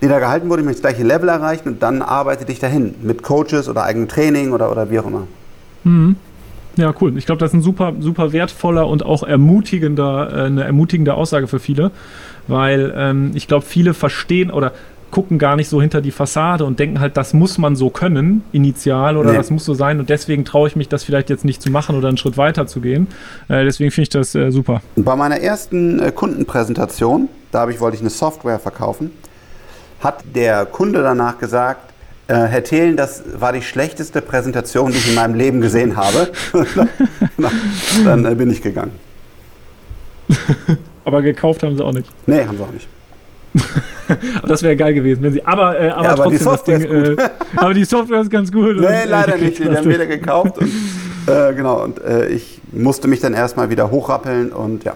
die 0.00 0.08
da 0.08 0.18
gehalten 0.18 0.48
wurde, 0.48 0.62
ich 0.62 0.66
möchte 0.66 0.82
das 0.82 0.92
gleiche 0.92 1.06
Level 1.06 1.28
erreichen 1.28 1.68
und 1.68 1.82
dann 1.82 2.02
arbeite 2.02 2.44
dich 2.44 2.58
dahin 2.58 2.94
mit 3.02 3.22
Coaches 3.22 3.68
oder 3.68 3.82
eigenem 3.84 4.08
Training 4.08 4.52
oder, 4.52 4.70
oder 4.70 4.90
wie 4.90 4.98
auch 5.00 5.06
immer. 5.06 5.26
Mhm. 5.84 6.16
Ja, 6.76 6.94
cool. 7.00 7.18
Ich 7.18 7.26
glaube, 7.26 7.40
das 7.40 7.50
ist 7.50 7.54
ein 7.54 7.62
super, 7.62 7.94
super 7.98 8.32
wertvoller 8.32 8.86
und 8.86 9.04
auch 9.04 9.24
ermutigender, 9.24 10.30
äh, 10.32 10.46
eine 10.46 10.62
ermutigende 10.62 11.14
Aussage 11.14 11.48
für 11.48 11.58
viele, 11.58 11.90
weil 12.46 12.94
ähm, 12.96 13.32
ich 13.34 13.48
glaube, 13.48 13.64
viele 13.66 13.94
verstehen 13.94 14.52
oder 14.52 14.72
gucken 15.10 15.38
gar 15.38 15.56
nicht 15.56 15.68
so 15.68 15.80
hinter 15.80 16.00
die 16.00 16.10
Fassade 16.10 16.64
und 16.64 16.78
denken 16.78 17.00
halt, 17.00 17.16
das 17.16 17.34
muss 17.34 17.58
man 17.58 17.76
so 17.76 17.90
können, 17.90 18.42
initial, 18.52 19.16
oder 19.16 19.30
nee. 19.30 19.36
das 19.36 19.50
muss 19.50 19.64
so 19.64 19.74
sein 19.74 20.00
und 20.00 20.10
deswegen 20.10 20.44
traue 20.44 20.68
ich 20.68 20.76
mich, 20.76 20.88
das 20.88 21.02
vielleicht 21.02 21.30
jetzt 21.30 21.44
nicht 21.44 21.62
zu 21.62 21.70
machen 21.70 21.96
oder 21.96 22.08
einen 22.08 22.18
Schritt 22.18 22.36
weiter 22.36 22.66
zu 22.66 22.80
gehen. 22.80 23.08
Äh, 23.48 23.64
deswegen 23.64 23.90
finde 23.90 24.02
ich 24.02 24.08
das 24.10 24.34
äh, 24.34 24.50
super. 24.50 24.82
Bei 24.96 25.16
meiner 25.16 25.40
ersten 25.40 25.98
äh, 25.98 26.12
Kundenpräsentation, 26.12 27.28
da 27.50 27.68
ich, 27.68 27.80
wollte 27.80 27.96
ich 27.96 28.02
eine 28.02 28.10
Software 28.10 28.58
verkaufen, 28.58 29.10
hat 30.00 30.24
der 30.34 30.66
Kunde 30.66 31.02
danach 31.02 31.38
gesagt, 31.38 31.92
äh, 32.28 32.34
Herr 32.34 32.62
Thelen, 32.62 32.96
das 32.96 33.22
war 33.38 33.52
die 33.52 33.62
schlechteste 33.62 34.20
Präsentation, 34.20 34.92
die 34.92 34.98
ich 34.98 35.08
in 35.08 35.14
meinem 35.14 35.34
Leben 35.34 35.60
gesehen 35.60 35.96
habe. 35.96 36.30
dann 38.04 38.24
äh, 38.24 38.34
bin 38.34 38.50
ich 38.50 38.60
gegangen. 38.60 38.92
aber 41.04 41.22
gekauft 41.22 41.62
haben 41.62 41.76
sie 41.76 41.84
auch 41.84 41.92
nicht. 41.92 42.08
Nee, 42.26 42.44
haben 42.44 42.56
sie 42.58 42.62
auch 42.62 42.72
nicht. 42.72 42.88
das 44.46 44.62
wäre 44.62 44.76
geil 44.76 44.92
gewesen, 44.94 45.22
wenn 45.22 45.32
sie. 45.32 45.44
Aber, 45.44 45.80
äh, 45.80 45.88
aber, 45.88 46.04
ja, 46.04 46.10
aber 46.10 46.24
trotzdem, 46.24 46.30
die 46.30 46.44
Software 46.44 46.78
Ding, 46.78 46.90
ist 46.90 47.16
gut. 47.16 47.18
Äh, 47.18 47.30
aber 47.56 47.74
die 47.74 47.84
Software 47.84 48.20
ist 48.20 48.30
ganz 48.30 48.52
gut. 48.52 48.76
Nee, 48.76 49.04
leider 49.06 49.36
nicht. 49.38 49.58
Die 49.58 49.64
haben 49.64 49.88
weder 49.88 50.06
gekauft. 50.06 50.58
Und, 50.58 50.70
äh, 51.26 51.54
genau, 51.54 51.82
und 51.82 51.98
äh, 52.04 52.26
ich 52.28 52.60
musste 52.72 53.08
mich 53.08 53.20
dann 53.20 53.32
erstmal 53.32 53.70
wieder 53.70 53.90
hochrappeln 53.90 54.52
und 54.52 54.84
ja. 54.84 54.94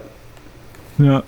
Ja. 0.99 1.23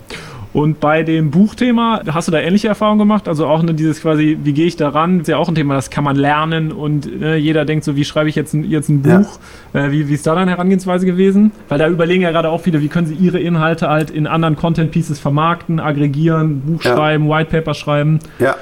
Und 0.56 0.80
bei 0.80 1.04
dem 1.04 1.32
Buchthema, 1.32 2.00
hast 2.08 2.30
du 2.30 2.32
da 2.32 2.40
ähnliche 2.40 2.70
Erfahrungen 2.70 2.98
gemacht? 2.98 3.28
Also 3.28 3.46
auch 3.46 3.62
ne, 3.62 3.74
dieses 3.74 4.00
quasi, 4.00 4.38
wie 4.42 4.54
gehe 4.54 4.68
ich 4.68 4.78
daran? 4.78 5.20
Ist 5.20 5.28
ja 5.28 5.36
auch 5.36 5.50
ein 5.50 5.56
Thema, 5.56 5.74
das 5.74 5.90
kann 5.90 6.06
man 6.06 6.16
lernen 6.16 6.72
und 6.72 7.20
ne, 7.20 7.36
jeder 7.36 7.66
denkt 7.66 7.84
so, 7.84 7.98
wie 7.98 8.06
schreibe 8.06 8.30
ich 8.30 8.36
jetzt 8.36 8.54
ein, 8.54 8.64
jetzt 8.64 8.88
ein 8.88 9.02
Buch? 9.02 9.38
Ja. 9.74 9.88
Äh, 9.88 9.92
wie, 9.92 10.08
wie 10.08 10.14
ist 10.14 10.26
da 10.26 10.34
deine 10.34 10.52
Herangehensweise 10.52 11.06
gewesen? 11.06 11.52
Weil 11.68 11.80
da 11.80 11.90
überlegen 11.90 12.22
ja 12.22 12.32
gerade 12.32 12.50
auch 12.50 12.62
viele, 12.62 12.80
wie 12.80 12.88
können 12.88 13.06
sie 13.06 13.16
ihre 13.16 13.38
Inhalte 13.38 13.90
halt 13.90 14.12
in 14.12 14.28
anderen 14.28 14.56
Content 14.56 14.92
Pieces 14.92 15.20
vermarkten, 15.20 15.82
aggregieren, 15.82 16.62
Buch 16.62 16.84
ja. 16.86 16.96
schreiben, 16.96 17.28
White 17.28 17.52
Paper 17.52 17.74
schreiben. 17.74 18.20
Ja. 18.40 18.56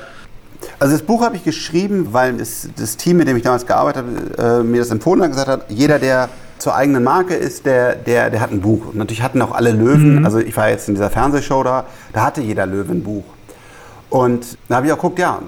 Also 0.79 0.95
das 0.95 1.03
Buch 1.03 1.21
habe 1.21 1.35
ich 1.35 1.43
geschrieben, 1.43 2.07
weil 2.09 2.37
das, 2.37 2.69
das, 2.75 2.97
Team, 2.97 3.17
mit 3.17 3.27
dem 3.27 3.37
ich 3.37 3.43
damals 3.43 3.67
gearbeitet 3.67 4.03
habe, 4.35 4.61
äh, 4.61 4.63
mir 4.63 4.79
das 4.79 4.89
empfohlen 4.89 5.21
hat, 5.21 5.29
gesagt 5.29 5.47
hat, 5.47 5.65
jeder, 5.69 5.99
der 5.99 6.29
zur 6.57 6.75
eigenen 6.75 7.03
Marke 7.03 7.33
ist, 7.33 7.65
der, 7.65 7.95
der, 7.95 8.29
der 8.29 8.39
hat 8.39 8.51
ein 8.51 8.61
Buch. 8.61 8.87
Und 8.87 8.95
natürlich 8.95 9.21
hatten 9.21 9.41
auch 9.41 9.51
alle 9.51 9.71
Löwen, 9.71 10.19
mhm. 10.19 10.25
also 10.25 10.39
ich 10.39 10.55
war 10.55 10.69
jetzt 10.69 10.87
in 10.87 10.95
dieser 10.95 11.09
Fernsehshow 11.09 11.63
da, 11.63 11.85
da 12.13 12.23
hatte 12.23 12.41
jeder 12.41 12.65
Löwe 12.65 12.93
ein 12.93 13.03
Buch. 13.03 13.23
Und 14.09 14.59
da 14.69 14.75
habe 14.75 14.85
ich 14.85 14.93
auch 14.93 14.97
geguckt, 14.97 15.17
ja, 15.17 15.39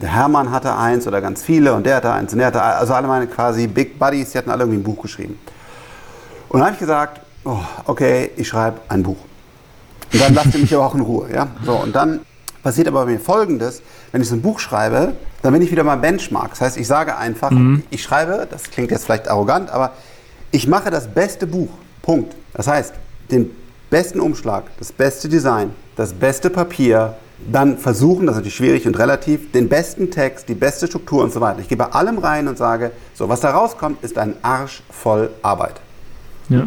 der 0.00 0.08
Hermann 0.08 0.50
hatte 0.50 0.76
eins 0.76 1.06
oder 1.06 1.20
ganz 1.20 1.42
viele 1.42 1.72
und 1.72 1.86
der 1.86 1.96
hatte 1.96 2.12
eins 2.12 2.32
und 2.32 2.38
der 2.38 2.48
hatte, 2.48 2.60
also 2.60 2.94
alle 2.94 3.06
meine 3.06 3.28
quasi 3.28 3.68
Big 3.68 3.98
Buddies, 3.98 4.32
die 4.32 4.38
hatten 4.38 4.50
alle 4.50 4.64
irgendwie 4.64 4.80
ein 4.80 4.82
Buch 4.82 5.00
geschrieben. 5.00 5.38
Und 6.48 6.58
dann 6.58 6.66
habe 6.66 6.74
ich 6.74 6.80
gesagt, 6.80 7.20
oh, 7.44 7.60
okay, 7.86 8.30
ich 8.36 8.48
schreibe 8.48 8.80
ein 8.88 9.04
Buch. 9.04 9.18
Und 10.12 10.20
dann 10.20 10.34
lasst 10.34 10.52
ihr 10.54 10.60
mich 10.60 10.74
aber 10.74 10.84
auch 10.84 10.94
in 10.94 11.00
Ruhe, 11.00 11.28
ja. 11.32 11.46
So, 11.64 11.74
und 11.74 11.94
dann 11.94 12.20
passiert 12.62 12.88
aber 12.88 13.04
bei 13.04 13.12
mir 13.12 13.20
Folgendes, 13.20 13.82
wenn 14.10 14.20
ich 14.20 14.28
so 14.28 14.34
ein 14.34 14.42
Buch 14.42 14.58
schreibe, 14.58 15.14
dann 15.42 15.52
bin 15.52 15.62
ich 15.62 15.70
wieder 15.70 15.84
beim 15.84 16.00
Benchmark. 16.00 16.50
Das 16.50 16.60
heißt, 16.60 16.76
ich 16.76 16.86
sage 16.86 17.16
einfach, 17.16 17.50
mhm. 17.50 17.84
ich 17.90 18.02
schreibe, 18.02 18.46
das 18.50 18.64
klingt 18.64 18.90
jetzt 18.90 19.04
vielleicht 19.04 19.28
arrogant, 19.28 19.70
aber 19.70 19.92
ich 20.52 20.68
mache 20.68 20.90
das 20.90 21.08
beste 21.08 21.46
Buch. 21.46 21.70
Punkt. 22.02 22.36
Das 22.54 22.68
heißt, 22.68 22.94
den 23.30 23.50
besten 23.90 24.20
Umschlag, 24.20 24.64
das 24.78 24.92
beste 24.92 25.28
Design, 25.28 25.70
das 25.96 26.12
beste 26.12 26.50
Papier, 26.50 27.16
dann 27.50 27.78
versuchen, 27.78 28.26
das 28.26 28.34
ist 28.34 28.40
natürlich 28.40 28.56
schwierig 28.56 28.86
und 28.86 28.98
relativ, 28.98 29.50
den 29.50 29.68
besten 29.68 30.10
Text, 30.10 30.48
die 30.48 30.54
beste 30.54 30.86
Struktur 30.86 31.24
und 31.24 31.32
so 31.32 31.40
weiter. 31.40 31.58
Ich 31.60 31.68
gehe 31.68 31.78
bei 31.78 31.86
allem 31.86 32.18
rein 32.18 32.46
und 32.46 32.56
sage, 32.56 32.92
so, 33.14 33.28
was 33.28 33.40
da 33.40 33.50
rauskommt, 33.50 34.04
ist 34.04 34.18
ein 34.18 34.36
Arsch 34.42 34.82
voll 34.90 35.30
Arbeit. 35.42 35.80
Ja. 36.48 36.66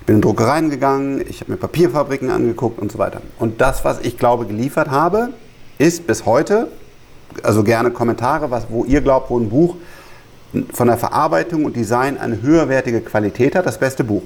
Ich 0.00 0.06
bin 0.06 0.16
in 0.16 0.22
Druckereien 0.22 0.70
gegangen, 0.70 1.22
ich 1.28 1.40
habe 1.40 1.52
mir 1.52 1.58
Papierfabriken 1.58 2.30
angeguckt 2.30 2.80
und 2.80 2.90
so 2.90 2.98
weiter. 2.98 3.20
Und 3.38 3.60
das, 3.60 3.84
was 3.84 4.00
ich 4.00 4.18
glaube 4.18 4.46
geliefert 4.46 4.90
habe, 4.90 5.28
ist 5.78 6.06
bis 6.08 6.26
heute, 6.26 6.68
also 7.44 7.62
gerne 7.62 7.92
Kommentare, 7.92 8.50
was, 8.50 8.66
wo 8.68 8.84
ihr 8.84 9.00
glaubt, 9.00 9.30
wo 9.30 9.38
ein 9.38 9.48
Buch 9.48 9.76
von 10.72 10.88
der 10.88 10.98
Verarbeitung 10.98 11.64
und 11.64 11.76
Design 11.76 12.18
eine 12.18 12.42
höherwertige 12.42 13.00
Qualität 13.00 13.54
hat, 13.54 13.64
das 13.66 13.78
beste 13.78 14.02
Buch. 14.04 14.22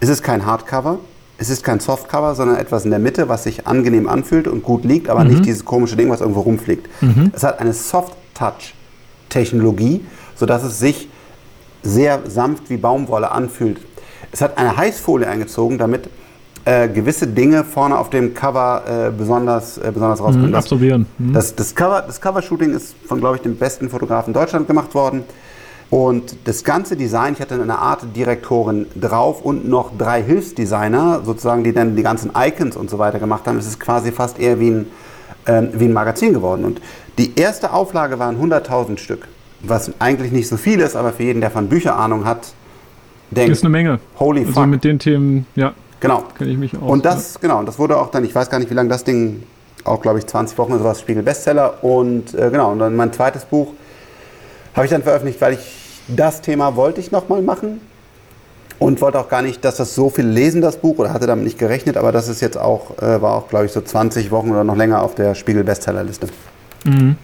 Es 0.00 0.08
ist 0.08 0.22
kein 0.22 0.46
Hardcover, 0.46 0.98
es 1.38 1.48
ist 1.48 1.62
kein 1.64 1.78
Softcover, 1.80 2.34
sondern 2.34 2.58
etwas 2.58 2.84
in 2.84 2.90
der 2.90 2.98
Mitte, 2.98 3.28
was 3.28 3.44
sich 3.44 3.66
angenehm 3.66 4.06
anfühlt 4.08 4.48
und 4.48 4.62
gut 4.62 4.84
liegt, 4.84 5.08
aber 5.08 5.24
mhm. 5.24 5.30
nicht 5.30 5.46
dieses 5.46 5.64
komische 5.64 5.96
Ding, 5.96 6.10
was 6.10 6.20
irgendwo 6.20 6.40
rumfliegt. 6.40 6.86
Mhm. 7.00 7.32
Es 7.34 7.42
hat 7.44 7.60
eine 7.60 7.72
Soft-Touch-Technologie, 7.72 10.04
sodass 10.36 10.62
es 10.64 10.78
sich 10.78 11.08
sehr 11.82 12.20
sanft 12.26 12.68
wie 12.68 12.76
Baumwolle 12.76 13.30
anfühlt. 13.30 13.80
Es 14.32 14.42
hat 14.42 14.58
eine 14.58 14.76
Heißfolie 14.76 15.26
eingezogen, 15.26 15.78
damit 15.78 16.10
äh, 16.66 16.88
gewisse 16.88 17.26
Dinge 17.26 17.64
vorne 17.64 17.96
auf 17.96 18.10
dem 18.10 18.34
Cover 18.34 18.82
äh, 18.86 19.10
besonders, 19.10 19.78
äh, 19.78 19.90
besonders 19.92 20.20
rauskommen. 20.20 20.50
Mhm, 20.50 20.54
absorbieren. 20.54 21.06
Mhm. 21.18 21.32
Das, 21.32 21.54
das, 21.54 21.74
Cover, 21.74 22.04
das 22.06 22.20
Cover-Shooting 22.20 22.74
ist 22.74 22.94
von, 23.06 23.18
glaube 23.18 23.36
ich, 23.36 23.42
dem 23.42 23.56
besten 23.56 23.88
Fotografen 23.88 24.34
Deutschland 24.34 24.66
gemacht 24.66 24.94
worden. 24.94 25.24
Und 25.90 26.36
das 26.44 26.62
ganze 26.62 26.96
Design, 26.96 27.32
ich 27.32 27.40
hatte 27.40 27.60
eine 27.60 27.78
Art 27.78 28.16
Direktorin 28.16 28.86
drauf 28.94 29.42
und 29.42 29.68
noch 29.68 29.90
drei 29.98 30.22
Hilfsdesigner, 30.22 31.22
sozusagen, 31.24 31.64
die 31.64 31.72
dann 31.72 31.96
die 31.96 32.04
ganzen 32.04 32.30
Icons 32.36 32.76
und 32.76 32.88
so 32.88 33.00
weiter 33.00 33.18
gemacht 33.18 33.46
haben. 33.46 33.58
Es 33.58 33.66
ist 33.66 33.80
quasi 33.80 34.12
fast 34.12 34.38
eher 34.38 34.60
wie 34.60 34.70
ein, 34.70 34.86
äh, 35.46 35.62
wie 35.72 35.86
ein 35.86 35.92
Magazin 35.92 36.32
geworden. 36.32 36.64
Und 36.64 36.80
die 37.18 37.36
erste 37.36 37.72
Auflage 37.72 38.20
waren 38.20 38.40
100.000 38.40 38.98
Stück, 38.98 39.26
was 39.62 39.90
eigentlich 39.98 40.30
nicht 40.30 40.46
so 40.46 40.56
viel 40.56 40.78
ist, 40.78 40.94
aber 40.94 41.12
für 41.12 41.24
jeden, 41.24 41.40
der 41.40 41.50
von 41.50 41.68
Bücherahnung 41.68 42.24
hat, 42.24 42.52
denkt, 43.32 43.50
ist 43.50 43.64
eine 43.64 43.70
Menge. 43.70 43.98
Holy 44.20 44.42
also 44.42 44.52
fuck. 44.52 44.66
mit 44.66 44.84
den 44.84 45.00
Themen, 45.00 45.46
ja. 45.56 45.74
Genau. 45.98 46.24
Kenne 46.38 46.52
ich 46.52 46.58
mich 46.58 46.76
auch. 46.76 46.86
Und 46.86 47.04
das, 47.04 47.34
ja. 47.34 47.40
genau, 47.42 47.58
und 47.58 47.66
das 47.66 47.80
wurde 47.80 47.98
auch 47.98 48.12
dann, 48.12 48.24
ich 48.24 48.34
weiß 48.34 48.48
gar 48.48 48.60
nicht, 48.60 48.70
wie 48.70 48.74
lange 48.74 48.88
das 48.88 49.02
Ding, 49.02 49.42
auch 49.82 50.00
glaube 50.00 50.20
ich 50.20 50.26
20 50.26 50.56
Wochen 50.56 50.72
oder 50.72 50.82
sowas, 50.82 51.00
Spiegel 51.00 51.24
Bestseller. 51.24 51.82
Und 51.82 52.32
äh, 52.34 52.48
genau, 52.50 52.70
und 52.70 52.78
dann 52.78 52.94
mein 52.94 53.12
zweites 53.12 53.44
Buch 53.44 53.72
habe 54.74 54.86
ich 54.86 54.90
dann 54.90 55.02
veröffentlicht, 55.02 55.40
weil 55.40 55.54
ich 55.54 55.79
das 56.16 56.40
Thema 56.42 56.76
wollte 56.76 57.00
ich 57.00 57.10
nochmal 57.10 57.42
machen. 57.42 57.80
und 58.78 59.02
wollte 59.02 59.20
auch 59.20 59.28
gar 59.28 59.42
nicht, 59.42 59.62
dass 59.62 59.76
das 59.76 59.94
so 59.94 60.08
viel 60.08 60.26
lesen, 60.26 60.62
das 60.62 60.78
Buch, 60.78 60.96
oder 60.98 61.12
hatte 61.12 61.26
damit 61.26 61.44
nicht 61.44 61.58
gerechnet, 61.58 61.98
aber 61.98 62.12
das 62.12 62.28
ist 62.28 62.40
jetzt 62.40 62.56
auch, 62.56 62.96
äh, 63.02 63.20
war 63.20 63.34
auch, 63.34 63.48
glaube 63.48 63.66
ich, 63.66 63.72
so 63.72 63.82
20 63.82 64.30
Wochen 64.30 64.50
oder 64.50 64.64
noch 64.64 64.74
länger 64.74 65.02
auf 65.02 65.14
der 65.14 65.34
Spiegel-Bestsellerliste. 65.34 66.28
Mhm. 66.86 67.18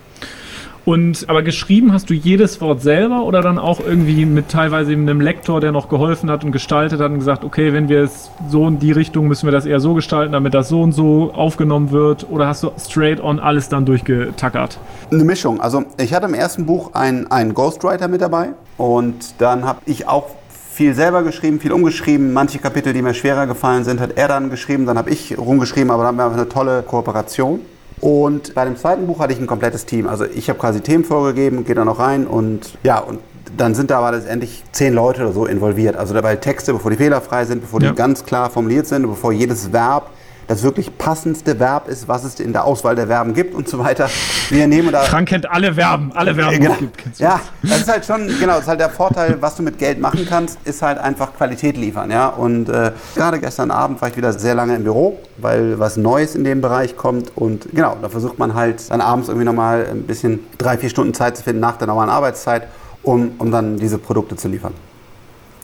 Und 0.87 1.29
aber 1.29 1.43
geschrieben 1.43 1.93
hast 1.93 2.11
du 2.11 2.15
jedes 2.15 2.61
Wort 2.61 2.81
selber 2.81 3.25
oder 3.25 3.43
dann 3.43 3.59
auch 3.59 3.81
irgendwie 3.81 4.25
mit 4.25 4.49
teilweise 4.49 4.93
einem 4.93 5.21
Lektor, 5.21 5.61
der 5.61 5.73
noch 5.73 5.89
geholfen 5.89 6.31
hat 6.31 6.45
und 6.45 6.53
gestaltet 6.53 7.01
hat 7.01 7.11
und 7.11 7.19
gesagt, 7.19 7.43
okay, 7.43 7.73
wenn 7.73 7.89
wir 7.89 8.05
es 8.05 8.31
so 8.49 8.69
in 8.69 8.79
die 8.79 8.93
Richtung 8.93 9.27
müssen 9.27 9.49
wir 9.49 9.51
das 9.51 9.67
eher 9.67 9.81
so 9.81 9.95
gestalten, 9.95 10.33
damit 10.33 10.55
das 10.55 10.69
so 10.69 10.83
und 10.83 10.93
so 10.93 11.33
aufgenommen 11.35 11.91
wird? 11.91 12.31
Oder 12.31 12.47
hast 12.47 12.63
du 12.63 12.71
straight 12.79 13.21
on 13.21 13.41
alles 13.41 13.69
dann 13.69 13.85
durchgetackert? 13.85 14.79
Eine 15.11 15.25
Mischung. 15.25 15.61
Also 15.61 15.83
ich 16.01 16.15
hatte 16.15 16.27
im 16.27 16.35
ersten 16.35 16.67
Buch 16.67 16.95
einen, 16.95 17.29
einen 17.33 17.53
Ghostwriter 17.53 18.07
mit 18.07 18.21
dabei 18.21 18.51
und 18.77 19.35
dann 19.39 19.65
habe 19.65 19.81
ich 19.87 20.07
auch 20.07 20.31
viel 20.71 20.95
selber 20.95 21.25
geschrieben, 21.25 21.59
viel 21.59 21.73
umgeschrieben. 21.73 22.33
Manche 22.33 22.61
Kapitel, 22.61 22.93
die 22.93 23.03
mir 23.03 23.15
schwerer 23.15 23.49
gefallen 23.49 23.83
sind, 23.83 23.99
hat 23.99 24.17
er 24.17 24.29
dann 24.29 24.51
geschrieben, 24.51 24.87
dann 24.87 24.99
habe 24.99 25.11
ich 25.11 25.37
rumgeschrieben, 25.37 25.91
aber 25.91 26.05
dann 26.05 26.17
haben 26.17 26.31
wir 26.31 26.39
eine 26.41 26.49
tolle 26.49 26.85
Kooperation. 26.85 27.61
Und 28.01 28.55
bei 28.55 28.65
dem 28.65 28.77
zweiten 28.77 29.07
Buch 29.07 29.21
hatte 29.21 29.33
ich 29.33 29.39
ein 29.39 29.47
komplettes 29.47 29.87
Team. 29.87 30.07
Also 30.07 30.25
ich 30.25 30.49
habe 30.49 30.59
quasi 30.59 30.81
Themen 30.81 31.05
vorgegeben, 31.05 31.65
gehe 31.65 31.75
da 31.75 31.85
noch 31.85 31.99
rein 31.99 32.27
und 32.27 32.79
ja, 32.83 32.99
und 32.99 33.21
dann 33.57 33.75
sind 33.75 33.91
da 33.91 33.99
aber 33.99 34.13
letztendlich 34.13 34.65
zehn 34.73 34.93
Leute 34.93 35.23
oder 35.23 35.33
so 35.33 35.47
involviert. 35.47 35.97
Also 35.97 36.13
dabei 36.13 36.37
Texte, 36.37 36.73
bevor 36.73 36.91
die 36.91 36.97
fehlerfrei 36.97 37.45
sind, 37.45 37.63
bevor 37.63 37.81
ja. 37.81 37.91
die 37.91 37.97
ganz 37.97 38.25
klar 38.25 38.51
formuliert 38.51 38.87
sind, 38.87 39.07
bevor 39.07 39.33
jedes 39.33 39.73
Verb 39.73 40.11
das 40.49 40.63
wirklich 40.63 40.97
passendste 40.97 41.59
Verb 41.59 41.89
ist, 41.89 42.09
was 42.09 42.25
es 42.25 42.39
in 42.41 42.53
der 42.53 42.65
Auswahl 42.65 42.95
der 42.95 43.09
Verben 43.09 43.35
gibt 43.35 43.55
und 43.55 43.69
so 43.69 43.79
weiter. 43.79 44.09
Wir 44.49 44.67
nehmen 44.67 44.93
da 44.93 45.01
Frank 45.03 45.29
kennt 45.29 45.51
alle 45.51 45.75
Verben, 45.75 46.13
alle 46.15 46.35
Verben, 46.35 46.61
genau. 46.61 46.75
gibt. 46.75 47.19
Ja, 47.19 47.41
das 47.63 47.81
ist 47.81 47.89
halt 47.89 48.05
schon, 48.05 48.27
genau, 48.27 48.55
das 48.55 48.63
ist 48.63 48.69
halt 48.69 48.81
der 48.81 48.91
Vorteil, 48.91 49.37
was 49.41 49.57
du 49.57 49.63
mit 49.63 49.79
Geld 49.79 50.01
machen 50.01 50.27
kannst, 50.29 50.59
ist 50.65 50.83
halt 50.83 50.99
einfach 50.99 51.35
Qualität 51.35 51.77
liefern, 51.77 52.11
ja. 52.11 52.29
Und 52.29 52.69
äh, 52.69 52.93
gerade 53.15 53.41
gestern 53.41 53.71
Abend 53.71 54.01
war 54.01 54.09
ich 54.09 54.17
wieder 54.17 54.33
sehr 54.33 54.55
lange 54.55 54.77
im 54.77 54.85
Büro, 54.85 55.19
weil 55.39 55.79
was 55.79 55.97
Neues 55.97 56.35
in 56.35 56.45
dem 56.45 56.61
Bereich 56.61 56.97
kommt 56.97 57.33
und 57.37 57.69
genau, 57.73 57.97
da 58.01 58.09
versucht 58.09 58.39
man 58.39 58.55
halt 58.55 58.91
dann 58.91 59.01
abends 59.01 59.29
irgendwie 59.29 59.47
nochmal 59.47 59.87
ein 59.91 60.03
bisschen 60.03 60.41
drei, 60.59 60.79
vier 60.79 60.91
Stunden 60.91 61.15
Zeit 61.15 61.37
zu 61.37 61.43
finden 61.43 61.61
nach 61.61 61.77
der 61.77 61.89
normalen 61.89 62.11
Arbeitszeit, 62.11 62.69
um, 63.03 63.33
um 63.39 63.51
dann 63.51 63.79
diese 63.79 63.99
Produkte 63.99 64.37
zu 64.37 64.49
liefern. 64.49 64.75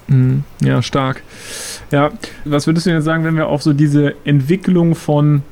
Mhm. 0.09 0.45
Ja, 0.61 0.83
stark. 0.83 1.23
Ja, 1.93 2.11
was 2.45 2.67
würdest 2.67 2.87
du 2.87 2.91
denn 2.91 3.03
sagen, 3.03 3.25
wenn 3.25 3.37
wir 3.37 3.47
auf 3.49 3.63
so 3.63 3.73
diese 3.73 4.15
Entwicklung 4.25 4.95
von 4.95 5.43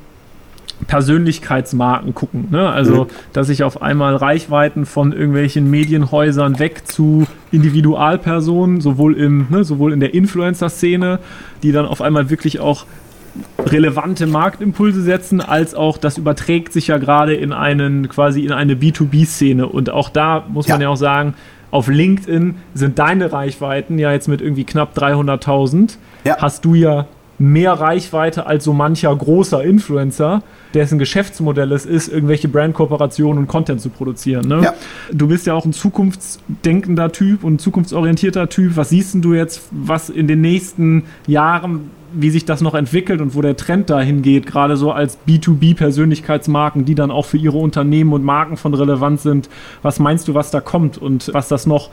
Persönlichkeitsmarken 0.87 2.13
gucken. 2.13 2.47
Ne? 2.49 2.69
Also, 2.69 3.05
mhm. 3.05 3.09
dass 3.33 3.49
ich 3.49 3.63
auf 3.63 3.81
einmal 3.81 4.15
Reichweiten 4.15 4.85
von 4.85 5.11
irgendwelchen 5.11 5.69
Medienhäusern 5.69 6.59
weg 6.59 6.87
zu 6.87 7.27
Individualpersonen, 7.51 8.81
sowohl, 8.81 9.15
im, 9.15 9.47
ne, 9.49 9.63
sowohl 9.63 9.93
in 9.93 9.99
der 9.99 10.13
Influencer-Szene, 10.13 11.19
die 11.63 11.71
dann 11.71 11.85
auf 11.85 12.01
einmal 12.01 12.29
wirklich 12.29 12.59
auch 12.59 12.85
relevante 13.59 14.27
Marktimpulse 14.27 15.01
setzen, 15.01 15.39
als 15.39 15.73
auch 15.73 15.97
das 15.97 16.17
überträgt 16.17 16.73
sich 16.73 16.87
ja 16.87 16.97
gerade 16.97 17.33
in 17.33 17.53
einen 17.53 18.09
quasi 18.09 18.43
in 18.43 18.51
eine 18.51 18.73
B2B-Szene. 18.73 19.67
Und 19.67 19.89
auch 19.89 20.09
da 20.09 20.45
muss 20.49 20.67
man 20.67 20.81
ja 20.81 20.89
auch 20.89 20.97
sagen, 20.97 21.35
auf 21.71 21.87
LinkedIn 21.87 22.55
sind 22.73 22.99
deine 22.99 23.31
Reichweiten 23.31 23.97
ja 23.97 24.11
jetzt 24.11 24.27
mit 24.27 24.41
irgendwie 24.41 24.65
knapp 24.65 24.95
300.000. 24.97 25.97
Ja. 26.23 26.37
Hast 26.37 26.65
du 26.65 26.75
ja 26.75 27.07
mehr 27.41 27.73
Reichweite 27.73 28.45
als 28.45 28.63
so 28.63 28.71
mancher 28.71 29.15
großer 29.15 29.63
Influencer, 29.63 30.43
dessen 30.75 30.99
Geschäftsmodell 30.99 31.71
es 31.71 31.85
ist, 31.85 32.07
irgendwelche 32.07 32.47
Brandkooperationen 32.47 33.39
und 33.39 33.47
Content 33.47 33.81
zu 33.81 33.89
produzieren. 33.89 34.47
Ne? 34.47 34.61
Ja. 34.63 34.73
Du 35.11 35.27
bist 35.27 35.47
ja 35.47 35.55
auch 35.55 35.65
ein 35.65 35.73
zukunftsdenkender 35.73 37.11
Typ 37.11 37.43
und 37.43 37.59
zukunftsorientierter 37.59 38.47
Typ. 38.47 38.75
Was 38.75 38.89
siehst 38.89 39.15
du 39.15 39.33
jetzt, 39.33 39.63
was 39.71 40.09
in 40.09 40.27
den 40.27 40.41
nächsten 40.41 41.03
Jahren 41.25 41.89
wie 42.13 42.29
sich 42.29 42.43
das 42.43 42.59
noch 42.59 42.73
entwickelt 42.73 43.21
und 43.21 43.35
wo 43.35 43.41
der 43.41 43.55
Trend 43.55 43.89
dahin 43.89 44.21
geht, 44.21 44.45
gerade 44.45 44.75
so 44.75 44.91
als 44.91 45.17
B2B-Persönlichkeitsmarken, 45.25 46.83
die 46.83 46.93
dann 46.93 47.09
auch 47.09 47.25
für 47.25 47.37
ihre 47.37 47.57
Unternehmen 47.57 48.11
und 48.11 48.21
Marken 48.21 48.57
von 48.57 48.73
Relevanz 48.73 49.23
sind. 49.23 49.49
Was 49.81 49.97
meinst 49.97 50.27
du, 50.27 50.33
was 50.33 50.51
da 50.51 50.59
kommt 50.59 50.97
und 50.97 51.33
was 51.33 51.47
das 51.47 51.65
noch 51.65 51.89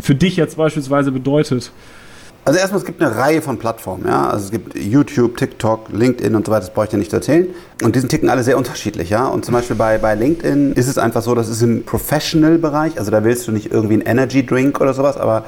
für 0.00 0.14
dich 0.14 0.36
jetzt 0.36 0.56
beispielsweise 0.56 1.12
bedeutet? 1.12 1.70
Also 2.48 2.60
erstmal, 2.60 2.80
es 2.80 2.86
gibt 2.86 3.02
eine 3.02 3.14
Reihe 3.14 3.42
von 3.42 3.58
Plattformen. 3.58 4.06
Ja? 4.06 4.30
Also 4.30 4.46
es 4.46 4.50
gibt 4.50 4.74
YouTube, 4.74 5.36
TikTok, 5.36 5.90
LinkedIn 5.92 6.34
und 6.34 6.46
so 6.46 6.50
weiter, 6.50 6.62
das 6.62 6.72
brauche 6.72 6.86
ich 6.86 6.90
dir 6.90 6.96
nicht 6.96 7.10
zu 7.10 7.16
erzählen. 7.16 7.48
Und 7.82 7.94
die 7.94 8.00
ticken 8.00 8.30
alle 8.30 8.42
sehr 8.42 8.56
unterschiedlich. 8.56 9.10
Ja? 9.10 9.26
Und 9.26 9.44
zum 9.44 9.52
Beispiel 9.52 9.76
bei, 9.76 9.98
bei 9.98 10.14
LinkedIn 10.14 10.72
ist 10.72 10.88
es 10.88 10.96
einfach 10.96 11.20
so, 11.20 11.34
das 11.34 11.50
ist 11.50 11.60
im 11.60 11.84
Professional-Bereich. 11.84 12.98
Also 12.98 13.10
da 13.10 13.22
willst 13.22 13.46
du 13.46 13.52
nicht 13.52 13.70
irgendwie 13.70 13.96
einen 13.96 14.06
Energy-Drink 14.06 14.80
oder 14.80 14.94
sowas, 14.94 15.18
aber 15.18 15.44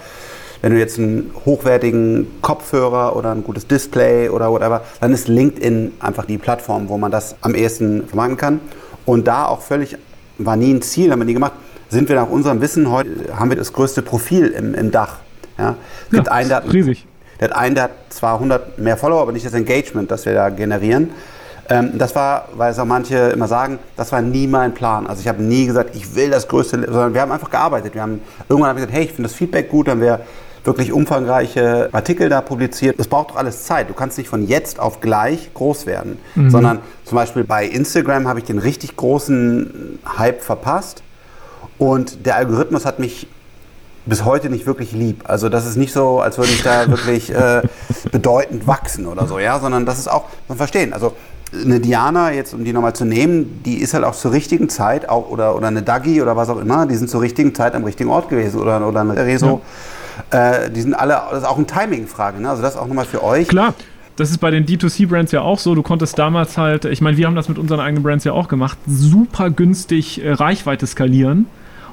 wenn 0.60 0.74
du 0.74 0.78
jetzt 0.78 0.98
einen 0.98 1.30
hochwertigen 1.46 2.26
Kopfhörer 2.42 3.16
oder 3.16 3.30
ein 3.30 3.44
gutes 3.44 3.66
Display 3.66 4.28
oder 4.28 4.50
whatever, 4.50 4.82
dann 5.00 5.14
ist 5.14 5.26
LinkedIn 5.26 5.92
einfach 6.00 6.26
die 6.26 6.36
Plattform, 6.36 6.90
wo 6.90 6.98
man 6.98 7.10
das 7.10 7.34
am 7.40 7.54
ehesten 7.54 8.08
vermarkten 8.08 8.36
kann. 8.36 8.60
Und 9.06 9.26
da 9.26 9.46
auch 9.46 9.62
völlig, 9.62 9.96
war 10.36 10.56
nie 10.56 10.74
ein 10.74 10.82
Ziel, 10.82 11.12
haben 11.12 11.20
wir 11.20 11.24
nie 11.24 11.32
gemacht, 11.32 11.52
sind 11.88 12.10
wir 12.10 12.16
nach 12.16 12.28
unserem 12.28 12.60
Wissen 12.60 12.90
heute, 12.90 13.34
haben 13.34 13.48
wir 13.48 13.56
das 13.56 13.72
größte 13.72 14.02
Profil 14.02 14.48
im, 14.48 14.74
im 14.74 14.90
Dach. 14.90 15.20
Ja, 15.60 15.76
es 16.04 16.10
gibt 16.10 16.26
ja, 16.26 16.32
einen, 16.32 16.48
der 16.48 16.56
hat, 16.58 16.72
riesig. 16.72 17.06
Der 17.38 17.50
hat 17.50 17.56
einen, 17.56 17.74
der 17.74 17.84
hat 17.84 17.90
zwar 18.08 18.34
100 18.34 18.78
mehr 18.78 18.96
Follower, 18.96 19.20
aber 19.20 19.32
nicht 19.32 19.44
das 19.44 19.54
Engagement, 19.54 20.10
das 20.10 20.24
wir 20.24 20.34
da 20.34 20.48
generieren. 20.48 21.10
Ähm, 21.68 21.92
das 21.98 22.14
war, 22.14 22.48
weil 22.54 22.72
es 22.72 22.78
auch 22.78 22.84
manche 22.86 23.16
immer 23.28 23.46
sagen, 23.46 23.78
das 23.96 24.10
war 24.10 24.22
nie 24.22 24.46
mein 24.46 24.74
Plan. 24.74 25.06
Also 25.06 25.20
ich 25.20 25.28
habe 25.28 25.42
nie 25.42 25.66
gesagt, 25.66 25.94
ich 25.94 26.14
will 26.14 26.30
das 26.30 26.48
Größte, 26.48 26.78
sondern 26.86 27.14
wir 27.14 27.20
haben 27.20 27.32
einfach 27.32 27.50
gearbeitet. 27.50 27.94
Wir 27.94 28.02
haben, 28.02 28.22
irgendwann 28.48 28.70
haben 28.70 28.76
wir 28.76 28.86
gesagt, 28.86 28.92
hey, 28.92 29.04
ich 29.04 29.12
finde 29.12 29.28
das 29.28 29.34
Feedback 29.34 29.68
gut, 29.68 29.88
dann 29.88 30.00
wäre 30.00 30.20
wirklich 30.64 30.92
umfangreiche 30.92 31.88
Artikel 31.92 32.28
da 32.28 32.40
publiziert. 32.40 32.98
Das 32.98 33.08
braucht 33.08 33.30
doch 33.30 33.36
alles 33.36 33.64
Zeit. 33.64 33.88
Du 33.88 33.94
kannst 33.94 34.18
nicht 34.18 34.28
von 34.28 34.46
jetzt 34.46 34.80
auf 34.80 35.00
gleich 35.00 35.52
groß 35.54 35.86
werden, 35.86 36.18
mhm. 36.34 36.50
sondern 36.50 36.78
zum 37.04 37.16
Beispiel 37.16 37.44
bei 37.44 37.64
Instagram 37.64 38.28
habe 38.28 38.40
ich 38.40 38.44
den 38.44 38.58
richtig 38.58 38.96
großen 38.96 39.98
Hype 40.18 40.42
verpasst 40.42 41.02
und 41.78 42.26
der 42.26 42.36
Algorithmus 42.36 42.84
hat 42.84 42.98
mich 42.98 43.26
bis 44.06 44.24
heute 44.24 44.50
nicht 44.50 44.66
wirklich 44.66 44.92
lieb. 44.92 45.22
Also 45.24 45.48
das 45.48 45.66
ist 45.66 45.76
nicht 45.76 45.92
so, 45.92 46.20
als 46.20 46.38
würde 46.38 46.50
ich 46.52 46.62
da 46.62 46.88
wirklich 46.88 47.34
äh, 47.34 47.62
bedeutend 48.10 48.66
wachsen 48.66 49.06
oder 49.06 49.26
so, 49.26 49.38
ja, 49.38 49.58
sondern 49.58 49.86
das 49.86 49.98
ist 49.98 50.08
auch, 50.08 50.24
man 50.48 50.58
verstehen. 50.58 50.92
Also 50.92 51.14
eine 51.52 51.80
Diana, 51.80 52.32
jetzt 52.32 52.54
um 52.54 52.64
die 52.64 52.72
nochmal 52.72 52.94
zu 52.94 53.04
nehmen, 53.04 53.62
die 53.64 53.78
ist 53.78 53.94
halt 53.94 54.04
auch 54.04 54.14
zur 54.14 54.32
richtigen 54.32 54.68
Zeit, 54.68 55.08
auch, 55.08 55.28
oder, 55.30 55.56
oder 55.56 55.66
eine 55.66 55.82
Dagi 55.82 56.22
oder 56.22 56.36
was 56.36 56.48
auch 56.48 56.58
immer, 56.58 56.86
die 56.86 56.94
sind 56.94 57.10
zur 57.10 57.20
richtigen 57.20 57.54
Zeit 57.54 57.74
am 57.74 57.84
richtigen 57.84 58.10
Ort 58.10 58.28
gewesen 58.28 58.60
oder, 58.60 58.86
oder 58.86 59.00
eine 59.00 59.16
Rezo. 59.16 59.60
Ja. 60.32 60.64
Äh, 60.64 60.70
die 60.70 60.80
sind 60.80 60.94
alle, 60.94 61.20
das 61.30 61.40
ist 61.40 61.48
auch 61.48 61.56
eine 61.56 61.66
Timing-Frage, 61.66 62.40
ne? 62.40 62.50
also 62.50 62.62
das 62.62 62.76
auch 62.76 62.86
nochmal 62.86 63.04
für 63.06 63.24
euch. 63.24 63.48
Klar. 63.48 63.74
Das 64.16 64.30
ist 64.30 64.38
bei 64.38 64.50
den 64.50 64.66
D2C-Brands 64.66 65.32
ja 65.32 65.40
auch 65.40 65.58
so. 65.58 65.74
Du 65.74 65.82
konntest 65.82 66.18
damals 66.18 66.58
halt, 66.58 66.84
ich 66.84 67.00
meine, 67.00 67.16
wir 67.16 67.26
haben 67.26 67.36
das 67.36 67.48
mit 67.48 67.58
unseren 67.58 67.80
eigenen 67.80 68.02
Brands 68.02 68.24
ja 68.24 68.32
auch 68.32 68.48
gemacht, 68.48 68.76
super 68.86 69.48
günstig 69.48 70.22
äh, 70.22 70.32
Reichweite 70.32 70.86
skalieren. 70.86 71.46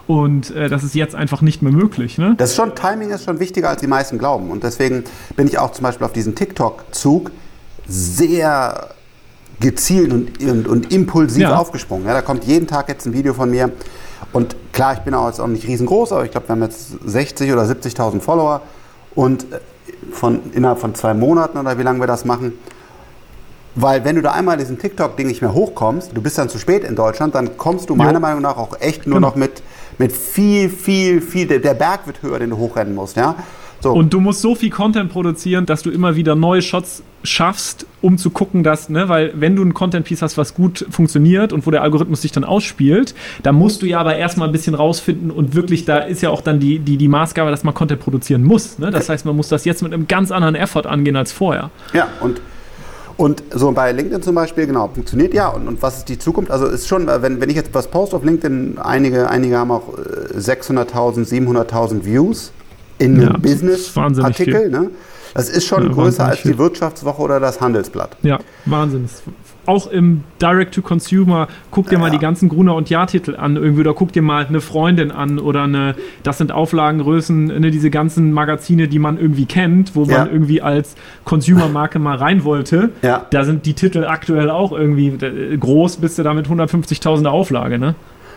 Und 0.07 0.55
äh, 0.55 0.69
das 0.69 0.83
ist 0.83 0.95
jetzt 0.95 1.15
einfach 1.15 1.41
nicht 1.41 1.61
mehr 1.61 1.73
möglich. 1.73 2.17
Ne? 2.17 2.35
Das 2.37 2.51
ist 2.51 2.55
schon, 2.55 2.75
Timing 2.75 3.09
ist 3.09 3.25
schon 3.25 3.39
wichtiger, 3.39 3.69
als 3.69 3.81
die 3.81 3.87
meisten 3.87 4.17
glauben. 4.17 4.49
Und 4.49 4.63
deswegen 4.63 5.03
bin 5.35 5.47
ich 5.47 5.59
auch 5.59 5.71
zum 5.73 5.83
Beispiel 5.83 6.05
auf 6.05 6.13
diesen 6.13 6.33
TikTok-Zug 6.33 7.31
sehr 7.87 8.89
gezielt 9.59 10.13
und, 10.13 10.41
und, 10.41 10.67
und 10.67 10.93
impulsiv 10.93 11.43
ja. 11.43 11.55
aufgesprungen. 11.57 12.07
Ja, 12.07 12.13
da 12.13 12.21
kommt 12.21 12.45
jeden 12.45 12.67
Tag 12.67 12.87
jetzt 12.89 13.05
ein 13.05 13.13
Video 13.13 13.33
von 13.33 13.49
mir. 13.49 13.71
Und 14.31 14.55
klar, 14.71 14.93
ich 14.93 14.99
bin 14.99 15.13
auch 15.13 15.27
jetzt 15.27 15.41
auch 15.41 15.47
nicht 15.47 15.67
riesengroß, 15.67 16.13
aber 16.13 16.23
ich 16.23 16.31
glaube, 16.31 16.47
wir 16.47 16.53
haben 16.53 16.63
jetzt 16.63 16.91
60 17.05 17.51
oder 17.51 17.63
70.000 17.63 18.21
Follower. 18.21 18.61
Und 19.13 19.43
äh, 19.51 19.59
von, 20.11 20.39
innerhalb 20.53 20.79
von 20.79 20.95
zwei 20.95 21.13
Monaten 21.13 21.57
oder 21.57 21.77
wie 21.77 21.83
lange 21.83 21.99
wir 21.99 22.07
das 22.07 22.23
machen. 22.23 22.53
Weil 23.75 24.03
wenn 24.05 24.15
du 24.15 24.21
da 24.21 24.31
einmal 24.31 24.57
diesen 24.57 24.79
TikTok-Ding 24.79 25.27
nicht 25.27 25.41
mehr 25.41 25.53
hochkommst, 25.53 26.11
du 26.15 26.21
bist 26.21 26.37
dann 26.37 26.49
zu 26.49 26.57
spät 26.57 26.83
in 26.83 26.95
Deutschland, 26.95 27.35
dann 27.35 27.57
kommst 27.57 27.89
du 27.89 27.95
meiner 27.95 28.13
jo. 28.13 28.19
Meinung 28.19 28.41
nach 28.41 28.57
auch 28.57 28.79
echt 28.79 29.05
nur 29.05 29.17
genau. 29.17 29.27
noch 29.27 29.35
mit, 29.35 29.61
mit 29.97 30.11
viel, 30.11 30.69
viel, 30.69 31.21
viel, 31.21 31.47
der 31.47 31.73
Berg 31.73 32.05
wird 32.07 32.21
höher, 32.21 32.39
den 32.39 32.51
du 32.51 32.57
hochrennen 32.57 32.93
musst. 32.93 33.17
Ja? 33.17 33.35
So. 33.79 33.91
Und 33.91 34.13
du 34.13 34.19
musst 34.19 34.41
so 34.41 34.55
viel 34.55 34.69
Content 34.69 35.11
produzieren, 35.11 35.65
dass 35.65 35.83
du 35.83 35.91
immer 35.91 36.15
wieder 36.15 36.35
neue 36.35 36.61
Shots 36.61 37.03
schaffst, 37.23 37.85
um 38.01 38.17
zu 38.17 38.29
gucken, 38.29 38.63
dass, 38.63 38.89
ne, 38.89 39.09
weil 39.09 39.33
wenn 39.35 39.55
du 39.55 39.63
ein 39.63 39.73
Content-Piece 39.73 40.21
hast, 40.21 40.37
was 40.37 40.53
gut 40.53 40.85
funktioniert 40.89 41.51
und 41.53 41.67
wo 41.67 41.71
der 41.71 41.83
Algorithmus 41.83 42.21
sich 42.21 42.31
dann 42.31 42.43
ausspielt, 42.43 43.13
dann 43.43 43.55
musst 43.55 43.81
du 43.81 43.85
ja 43.85 43.99
aber 43.99 44.15
erstmal 44.15 44.47
ein 44.47 44.51
bisschen 44.51 44.75
rausfinden 44.75 45.29
und 45.29 45.53
wirklich, 45.53 45.85
da 45.85 45.97
ist 45.97 46.21
ja 46.21 46.29
auch 46.29 46.41
dann 46.41 46.59
die, 46.59 46.79
die, 46.79 46.97
die 46.97 47.07
Maßgabe, 47.07 47.51
dass 47.51 47.63
man 47.63 47.73
Content 47.73 47.99
produzieren 47.99 48.43
muss. 48.43 48.79
Ne? 48.79 48.91
Das 48.91 49.09
heißt, 49.09 49.25
man 49.25 49.35
muss 49.35 49.49
das 49.49 49.65
jetzt 49.65 49.83
mit 49.83 49.93
einem 49.93 50.07
ganz 50.07 50.31
anderen 50.31 50.55
Effort 50.55 50.85
angehen 50.87 51.15
als 51.15 51.31
vorher. 51.31 51.69
Ja, 51.93 52.07
und 52.21 52.39
und 53.17 53.43
so 53.51 53.71
bei 53.71 53.91
LinkedIn 53.91 54.21
zum 54.21 54.35
Beispiel, 54.35 54.67
genau, 54.67 54.89
funktioniert 54.93 55.33
ja. 55.33 55.49
Und, 55.49 55.67
und 55.67 55.81
was 55.81 55.97
ist 55.97 56.09
die 56.09 56.19
Zukunft? 56.19 56.51
Also 56.51 56.67
ist 56.67 56.87
schon, 56.87 57.07
wenn, 57.07 57.41
wenn 57.41 57.49
ich 57.49 57.55
jetzt 57.55 57.73
was 57.73 57.87
poste 57.87 58.15
auf 58.15 58.23
LinkedIn, 58.23 58.77
einige, 58.77 59.29
einige 59.29 59.57
haben 59.57 59.71
auch 59.71 59.97
600.000, 60.37 61.21
äh, 61.21 61.39
700.000 61.39 62.05
Views 62.05 62.51
in 62.99 63.15
einem 63.15 63.23
ja, 63.23 63.37
Business-Artikel. 63.37 64.69
Ne? 64.69 64.91
Das 65.33 65.49
ist 65.49 65.65
schon 65.65 65.83
Ja, 65.83 65.91
größer 65.91 66.25
als 66.25 66.37
die 66.37 66.49
viel. 66.49 66.57
Wirtschaftswoche 66.57 67.21
oder 67.21 67.39
das 67.39 67.59
Handelsblatt. 67.59 68.17
Ja, 68.21 68.39
Wahnsinn. 68.65 69.09
Auch 69.67 69.85
im 69.87 70.23
Direct-to-Consumer, 70.41 71.47
guck 71.71 71.89
dir 71.89 71.99
mal 71.99 72.05
Ja. 72.07 72.11
die 72.13 72.19
ganzen 72.19 72.49
Gruner- 72.49 72.73
und 72.75 72.89
Jahr-Titel 72.89 73.35
an 73.35 73.55
irgendwie 73.57 73.81
oder 73.81 73.93
guck 73.93 74.11
dir 74.13 74.21
mal 74.21 74.45
eine 74.45 74.61
Freundin 74.61 75.11
an 75.11 75.39
oder 75.39 75.63
eine, 75.63 75.95
das 76.23 76.37
sind 76.37 76.51
Auflagengrößen, 76.51 77.45
ne, 77.59 77.69
diese 77.69 77.89
ganzen 77.89 78.31
Magazine, 78.31 78.87
die 78.87 78.97
man 78.97 79.19
irgendwie 79.19 79.45
kennt, 79.45 79.95
wo 79.95 80.05
Ja. 80.05 80.19
man 80.19 80.31
irgendwie 80.31 80.61
als 80.61 80.95
Consumer-Marke 81.25 81.99
mal 81.99 82.15
rein 82.17 82.43
wollte. 82.43 82.91
Ja. 83.01 83.25
Da 83.29 83.43
sind 83.43 83.65
die 83.65 83.73
Titel 83.73 84.05
aktuell 84.05 84.49
auch 84.49 84.71
irgendwie 84.71 85.07
äh, 85.09 85.57
groß, 85.57 85.97
bist 85.97 86.17
du 86.17 86.23
da 86.23 86.33
mit 86.33 86.47
150.000er 86.47 87.27
Auflage, 87.29 87.77
ne? 87.77 87.95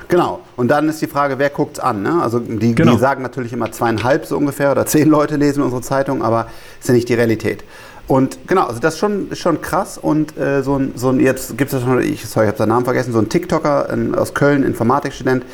Genau. 0.09 0.40
Und 0.57 0.69
dann 0.73 0.88
ist 0.88 1.01
die 1.01 1.07
Frage, 1.07 1.38
wer 1.38 1.51
guckt's 1.51 1.79
an? 1.79 2.03
Ne? 2.03 2.21
Also 2.21 2.40
die, 2.40 2.75
Genau. 2.75 2.95
die 2.95 2.99
sagen 2.99 3.23
natürlich 3.23 3.53
immer 3.53 3.71
zweieinhalb 3.71 4.27
so 4.27 4.37
ungefähr 4.37 4.73
oder 4.73 4.85
zehn 4.85 5.09
Leute 5.09 5.37
lesen 5.37 5.62
unsere 5.62 5.83
Zeitung, 5.83 6.25
aber 6.25 6.49
ist 6.81 6.88
ja 6.88 6.95
nicht 6.95 7.09
die 7.09 7.14
Realität. 7.14 7.62
Und 8.11 8.49
genau, 8.49 8.64
also 8.64 8.81
das 8.81 8.94
ist 8.94 8.99
schon, 8.99 9.29
schon 9.37 9.62
krass. 9.62 9.96
Und 9.96 10.37
äh, 10.37 10.64
so 10.64 10.77
ein, 10.77 10.94
so 10.96 11.11
ein, 11.11 11.20
jetzt 11.20 11.57
gibt 11.57 11.73
es 11.73 11.81
schon, 11.81 12.03
ich, 12.03 12.27
sorry, 12.27 12.46
ich 12.46 12.49
habe 12.49 12.59
seinen 12.59 12.70
Namen 12.70 12.85
vergessen, 12.85 13.12
so 13.12 13.20
ein 13.20 13.29
TikToker 13.29 13.88
ein, 13.88 14.16
aus 14.16 14.35
Köln, 14.35 14.64
Informatikstudent, 14.64 15.44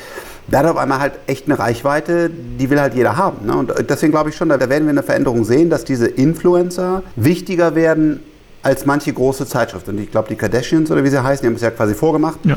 der 0.46 0.60
hat 0.60 0.66
auf 0.66 0.78
einmal 0.78 1.00
halt 1.00 1.12
echt 1.26 1.44
eine 1.44 1.58
Reichweite, 1.58 2.30
die 2.30 2.70
will 2.70 2.80
halt 2.80 2.94
jeder 2.94 3.18
haben. 3.18 3.44
Ne? 3.44 3.54
Und 3.54 3.74
deswegen 3.90 4.10
glaube 4.10 4.30
ich 4.30 4.36
schon, 4.36 4.48
da 4.48 4.58
werden 4.58 4.84
wir 4.84 4.90
eine 4.90 5.02
Veränderung 5.02 5.44
sehen, 5.44 5.68
dass 5.68 5.84
diese 5.84 6.06
Influencer 6.06 7.02
wichtiger 7.14 7.74
werden 7.74 8.22
als 8.62 8.86
manche 8.86 9.12
große 9.12 9.46
Zeitschriften. 9.46 9.90
Und 9.90 9.98
ich 9.98 10.10
glaube, 10.10 10.28
die 10.30 10.36
Kardashians 10.36 10.90
oder 10.90 11.04
wie 11.04 11.10
sie 11.10 11.22
heißen, 11.22 11.42
die 11.42 11.48
haben 11.48 11.56
es 11.56 11.60
ja 11.60 11.70
quasi 11.70 11.92
vorgemacht. 11.92 12.38
Ja. 12.44 12.56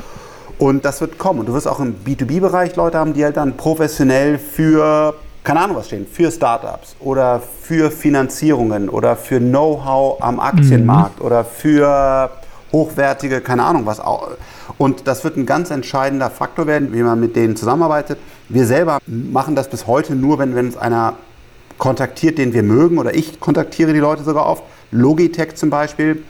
Und 0.60 0.86
das 0.86 1.02
wird 1.02 1.18
kommen. 1.18 1.42
Und 1.42 1.50
du 1.50 1.54
wirst 1.54 1.68
auch 1.68 1.82
im 1.82 1.96
B2B-Bereich 2.06 2.78
Leute 2.78 2.98
haben, 2.98 3.14
die 3.14 3.26
halt 3.26 3.36
dann 3.36 3.58
professionell 3.58 4.38
für, 4.38 5.16
keine 5.44 5.62
Ahnung 5.62 5.78
was 5.78 5.88
stehen, 5.88 6.06
für 6.06 6.32
Startups 6.32 6.96
oder 7.00 7.42
für 7.62 7.92
Finanzierungen 7.92 8.90
oder 8.90 9.16
für 9.16 9.40
Know-how 9.40 10.22
am 10.22 10.40
Aktienmarkt 10.40 11.22
oder 11.22 11.44
für 11.44 12.30
hochwertige, 12.72 13.42
keine 13.42 13.64
Ahnung 13.64 13.86
was 13.86 14.00
auch. 14.00 14.30
Und 14.78 15.08
das 15.08 15.24
wird 15.24 15.38
ein 15.38 15.46
ganz 15.46 15.72
entscheidender 15.72 16.30
Faktor 16.30 16.68
werden, 16.68 16.94
wie 16.94 17.02
man 17.02 17.20
mit 17.20 17.36
denen 17.36 17.56
zusammenarbeitet. 17.56 18.20
Wir 18.48 18.66
selber 18.66 19.00
machen 19.08 19.56
das 19.56 19.70
bis 19.70 19.88
heute 19.88 20.16
nur, 20.16 20.40
wenn, 20.40 20.56
wenn 20.56 20.68
uns 20.68 20.78
einer 20.78 21.14
kontaktiert, 21.78 22.38
den 22.38 22.54
wir 22.54 22.64
mögen, 22.64 22.98
oder 22.98 23.16
ich 23.16 23.40
kontaktiere 23.40 23.94
die 23.94 24.00
Leute 24.00 24.24
sogar 24.24 24.46
oft. 24.46 24.64
Logitech 24.92 25.56
zum 25.56 25.70
Beispiel. 25.70 26.24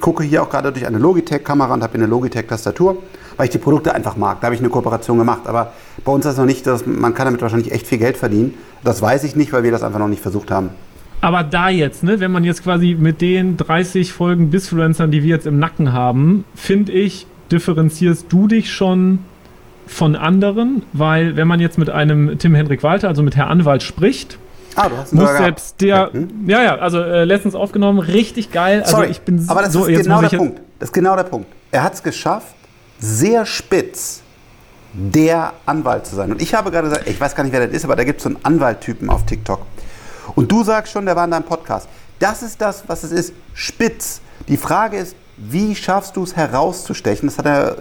Gucke 0.00 0.22
hier 0.22 0.42
auch 0.42 0.50
gerade 0.50 0.70
durch 0.70 0.86
eine 0.86 0.98
Logitech-Kamera 0.98 1.74
und 1.74 1.82
habe 1.82 1.94
eine 1.94 2.06
Logitech-Tastatur, 2.06 2.98
weil 3.36 3.46
ich 3.46 3.50
die 3.50 3.58
Produkte 3.58 3.94
einfach 3.94 4.16
mag. 4.16 4.40
Da 4.40 4.46
habe 4.46 4.54
ich 4.54 4.60
eine 4.60 4.70
Kooperation 4.70 5.18
gemacht. 5.18 5.46
Aber 5.46 5.72
bei 6.08 6.14
uns 6.14 6.24
ist 6.24 6.30
das 6.32 6.38
noch 6.38 6.46
nicht, 6.46 6.66
dass 6.66 6.86
man 6.86 7.12
kann 7.12 7.26
damit 7.26 7.42
wahrscheinlich 7.42 7.70
echt 7.70 7.86
viel 7.86 7.98
Geld 7.98 8.16
verdienen. 8.16 8.54
Das 8.82 9.02
weiß 9.02 9.24
ich 9.24 9.36
nicht, 9.36 9.52
weil 9.52 9.62
wir 9.62 9.72
das 9.72 9.82
einfach 9.82 9.98
noch 9.98 10.08
nicht 10.08 10.22
versucht 10.22 10.50
haben. 10.50 10.70
Aber 11.20 11.42
da 11.42 11.68
jetzt, 11.68 12.02
ne, 12.02 12.18
wenn 12.18 12.32
man 12.32 12.44
jetzt 12.44 12.64
quasi 12.64 12.96
mit 12.98 13.20
den 13.20 13.58
30 13.58 14.14
Folgen 14.14 14.48
Bisfluencern, 14.48 15.10
die 15.10 15.22
wir 15.22 15.28
jetzt 15.28 15.46
im 15.46 15.58
Nacken 15.58 15.92
haben, 15.92 16.46
finde 16.54 16.92
ich, 16.92 17.26
differenzierst 17.52 18.24
du 18.30 18.48
dich 18.48 18.72
schon 18.72 19.18
von 19.86 20.16
anderen, 20.16 20.82
weil 20.94 21.36
wenn 21.36 21.46
man 21.46 21.60
jetzt 21.60 21.76
mit 21.76 21.90
einem 21.90 22.38
Tim 22.38 22.54
Hendrik 22.54 22.82
Walter, 22.82 23.08
also 23.08 23.22
mit 23.22 23.36
Herr 23.36 23.48
Anwalt 23.48 23.82
spricht, 23.82 24.38
Ah, 24.76 24.88
du 24.88 24.96
hast 24.96 25.12
einen 25.12 25.20
muss 25.20 25.36
selbst 25.36 25.78
der, 25.82 25.88
Ja, 25.88 26.10
hm? 26.10 26.28
ja, 26.46 26.62
ja, 26.62 26.76
also 26.76 27.00
äh, 27.02 27.24
letztens 27.24 27.54
aufgenommen, 27.54 27.98
richtig 27.98 28.50
geil. 28.50 28.80
Also 28.80 28.96
Sorry, 28.96 29.08
ich 29.10 29.20
bin 29.20 29.44
aber 29.46 29.60
das 29.60 29.74
so, 29.74 29.84
ist 29.84 30.04
genau 30.04 30.22
der 30.22 30.28
Punkt. 30.38 30.62
Das 30.78 30.88
ist 30.88 30.92
genau 30.94 31.16
der 31.16 31.24
Punkt. 31.24 31.48
Er 31.70 31.82
hat 31.82 31.92
es 31.92 32.02
geschafft, 32.02 32.54
sehr 32.98 33.44
spitz 33.44 34.22
der 34.98 35.52
Anwalt 35.64 36.06
zu 36.06 36.16
sein. 36.16 36.32
Und 36.32 36.42
ich 36.42 36.54
habe 36.54 36.70
gerade 36.70 36.88
gesagt, 36.88 37.08
ich 37.08 37.20
weiß 37.20 37.34
gar 37.36 37.44
nicht, 37.44 37.52
wer 37.52 37.66
das 37.66 37.74
ist, 37.74 37.84
aber 37.84 37.94
da 37.94 38.04
gibt 38.04 38.18
es 38.18 38.24
so 38.24 38.30
einen 38.30 38.44
Anwalttypen 38.44 39.08
auf 39.10 39.24
TikTok. 39.26 39.60
Und 40.34 40.50
du 40.50 40.64
sagst 40.64 40.92
schon, 40.92 41.06
der 41.06 41.14
war 41.14 41.24
in 41.24 41.30
deinem 41.30 41.44
Podcast. 41.44 41.88
Das 42.18 42.42
ist 42.42 42.60
das, 42.60 42.84
was 42.88 43.04
es 43.04 43.12
ist. 43.12 43.32
Spitz. 43.54 44.20
Die 44.48 44.56
Frage 44.56 44.98
ist, 44.98 45.14
wie 45.36 45.76
schaffst 45.76 46.16
du 46.16 46.24
es 46.24 46.34
herauszustechen? 46.34 47.28
Das 47.28 47.38
hat 47.38 47.46
er 47.46 47.76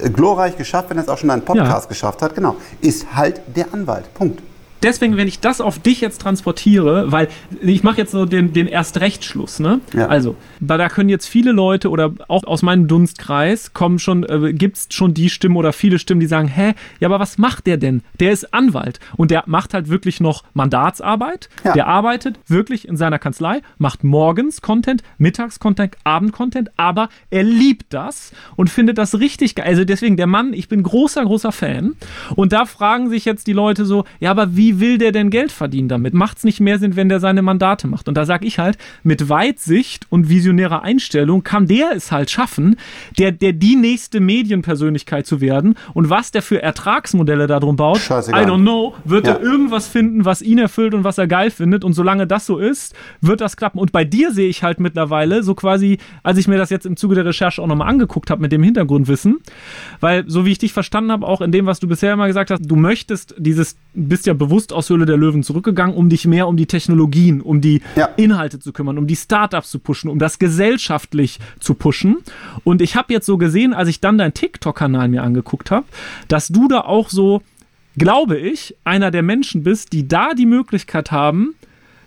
äh, 0.00 0.10
glorreich 0.10 0.56
geschafft, 0.56 0.90
wenn 0.90 0.98
er 0.98 1.04
es 1.04 1.08
auch 1.08 1.18
schon 1.18 1.28
in 1.28 1.34
einem 1.34 1.44
Podcast 1.44 1.88
geschafft 1.88 2.20
hat. 2.20 2.34
Genau. 2.34 2.56
Ist 2.80 3.14
halt 3.14 3.40
der 3.54 3.72
Anwalt. 3.72 4.12
Punkt. 4.12 4.42
Deswegen, 4.84 5.16
wenn 5.16 5.26
ich 5.26 5.40
das 5.40 5.60
auf 5.60 5.78
dich 5.78 6.00
jetzt 6.00 6.20
transportiere, 6.20 7.10
weil 7.10 7.28
ich 7.60 7.82
mache 7.82 7.98
jetzt 7.98 8.12
so 8.12 8.26
den, 8.26 8.52
den 8.52 8.68
Erstrechtsschluss, 8.68 9.58
ne? 9.58 9.80
Ja. 9.94 10.06
Also, 10.06 10.36
da, 10.60 10.76
da 10.76 10.88
können 10.88 11.08
jetzt 11.08 11.26
viele 11.26 11.52
Leute 11.52 11.90
oder 11.90 12.12
auch 12.28 12.44
aus 12.44 12.62
meinem 12.62 12.86
Dunstkreis 12.86 13.72
kommen 13.72 13.98
schon, 13.98 14.24
äh, 14.24 14.52
gibt 14.52 14.76
es 14.76 14.86
schon 14.90 15.14
die 15.14 15.30
Stimmen 15.30 15.56
oder 15.56 15.72
viele 15.72 15.98
Stimmen, 15.98 16.20
die 16.20 16.26
sagen, 16.26 16.48
hä, 16.48 16.74
ja, 17.00 17.08
aber 17.08 17.18
was 17.18 17.38
macht 17.38 17.66
der 17.66 17.78
denn? 17.78 18.02
Der 18.20 18.32
ist 18.32 18.52
Anwalt 18.54 19.00
und 19.16 19.30
der 19.30 19.44
macht 19.46 19.74
halt 19.74 19.88
wirklich 19.88 20.20
noch 20.20 20.44
Mandatsarbeit. 20.52 21.48
Ja. 21.64 21.72
Der 21.72 21.86
arbeitet 21.86 22.38
wirklich 22.46 22.86
in 22.86 22.96
seiner 22.96 23.18
Kanzlei, 23.18 23.62
macht 23.78 24.04
morgens 24.04 24.60
Content, 24.60 25.02
mittags 25.18 25.58
Content, 25.58 25.96
Abend 26.04 26.32
Content, 26.32 26.70
aber 26.76 27.08
er 27.30 27.42
liebt 27.42 27.92
das 27.92 28.32
und 28.56 28.70
findet 28.70 28.98
das 28.98 29.18
richtig 29.18 29.54
geil. 29.54 29.66
Also 29.66 29.84
deswegen, 29.84 30.16
der 30.16 30.26
Mann, 30.26 30.52
ich 30.52 30.68
bin 30.68 30.82
großer, 30.82 31.24
großer 31.24 31.52
Fan. 31.52 31.94
Und 32.36 32.52
da 32.52 32.66
fragen 32.66 33.08
sich 33.08 33.24
jetzt 33.24 33.46
die 33.46 33.52
Leute 33.52 33.86
so, 33.86 34.04
ja, 34.20 34.30
aber 34.30 34.56
wie 34.56 34.73
will 34.80 34.98
der 34.98 35.12
denn 35.12 35.30
Geld 35.30 35.52
verdienen 35.52 35.88
damit? 35.88 36.14
Macht 36.14 36.38
es 36.38 36.44
nicht 36.44 36.60
mehr 36.60 36.78
Sinn, 36.78 36.96
wenn 36.96 37.08
der 37.08 37.20
seine 37.20 37.42
Mandate 37.42 37.86
macht? 37.86 38.08
Und 38.08 38.14
da 38.16 38.24
sage 38.24 38.46
ich 38.46 38.58
halt, 38.58 38.78
mit 39.02 39.28
Weitsicht 39.28 40.06
und 40.10 40.28
visionärer 40.28 40.82
Einstellung 40.82 41.42
kann 41.42 41.66
der 41.66 41.92
es 41.94 42.12
halt 42.12 42.30
schaffen, 42.30 42.76
der, 43.18 43.32
der 43.32 43.52
die 43.52 43.76
nächste 43.76 44.20
Medienpersönlichkeit 44.20 45.26
zu 45.26 45.40
werden. 45.40 45.74
Und 45.94 46.10
was 46.10 46.30
der 46.30 46.42
für 46.42 46.62
Ertragsmodelle 46.62 47.46
darum 47.46 47.76
baut, 47.76 47.98
Scheißegal. 47.98 48.42
I 48.42 48.46
don't 48.46 48.62
know, 48.62 48.94
wird 49.04 49.26
Ja. 49.26 49.34
er 49.34 49.42
irgendwas 49.42 49.86
finden, 49.88 50.24
was 50.24 50.42
ihn 50.42 50.58
erfüllt 50.58 50.94
und 50.94 51.04
was 51.04 51.18
er 51.18 51.26
geil 51.26 51.50
findet. 51.50 51.84
Und 51.84 51.92
solange 51.94 52.26
das 52.26 52.46
so 52.46 52.58
ist, 52.58 52.94
wird 53.20 53.40
das 53.40 53.56
klappen. 53.56 53.78
Und 53.78 53.92
bei 53.92 54.04
dir 54.04 54.32
sehe 54.32 54.48
ich 54.48 54.62
halt 54.62 54.80
mittlerweile, 54.80 55.42
so 55.42 55.54
quasi, 55.54 55.98
als 56.22 56.38
ich 56.38 56.48
mir 56.48 56.58
das 56.58 56.70
jetzt 56.70 56.86
im 56.86 56.96
Zuge 56.96 57.14
der 57.14 57.24
Recherche 57.24 57.60
auch 57.62 57.66
nochmal 57.66 57.88
angeguckt 57.88 58.30
habe 58.30 58.40
mit 58.40 58.52
dem 58.52 58.62
Hintergrundwissen, 58.62 59.40
weil 60.00 60.24
so 60.28 60.44
wie 60.46 60.52
ich 60.52 60.58
dich 60.58 60.72
verstanden 60.72 61.10
habe, 61.12 61.26
auch 61.26 61.40
in 61.40 61.52
dem, 61.52 61.66
was 61.66 61.80
du 61.80 61.88
bisher 61.88 62.12
immer 62.12 62.26
gesagt 62.26 62.50
hast, 62.50 62.60
du 62.64 62.76
möchtest 62.76 63.34
dieses, 63.38 63.76
bist 63.94 64.26
ja 64.26 64.34
bewusst 64.34 64.53
aus 64.72 64.88
Höhle 64.90 65.06
der 65.06 65.16
Löwen 65.16 65.42
zurückgegangen, 65.42 65.94
um 65.96 66.08
dich 66.08 66.26
mehr 66.26 66.48
um 66.48 66.56
die 66.56 66.66
Technologien, 66.66 67.40
um 67.40 67.60
die 67.60 67.82
Ja. 67.96 68.06
Inhalte 68.16 68.58
zu 68.58 68.72
kümmern, 68.72 68.98
um 68.98 69.06
die 69.06 69.16
Startups 69.16 69.70
zu 69.70 69.78
pushen, 69.78 70.10
um 70.10 70.18
das 70.18 70.38
gesellschaftlich 70.38 71.38
zu 71.60 71.74
pushen. 71.74 72.18
Und 72.64 72.80
ich 72.82 72.96
habe 72.96 73.12
jetzt 73.12 73.26
so 73.26 73.36
gesehen, 73.38 73.74
als 73.74 73.88
ich 73.88 74.00
dann 74.00 74.18
deinen 74.18 74.34
TikTok-Kanal 74.34 75.08
mir 75.08 75.22
angeguckt 75.22 75.70
habe, 75.70 75.86
dass 76.28 76.48
du 76.48 76.68
da 76.68 76.80
auch 76.80 77.08
so, 77.08 77.42
glaube 77.96 78.38
ich, 78.38 78.76
einer 78.84 79.10
der 79.10 79.22
Menschen 79.22 79.62
bist, 79.62 79.92
die 79.92 80.08
da 80.08 80.34
die 80.34 80.46
Möglichkeit 80.46 81.10
haben, 81.10 81.54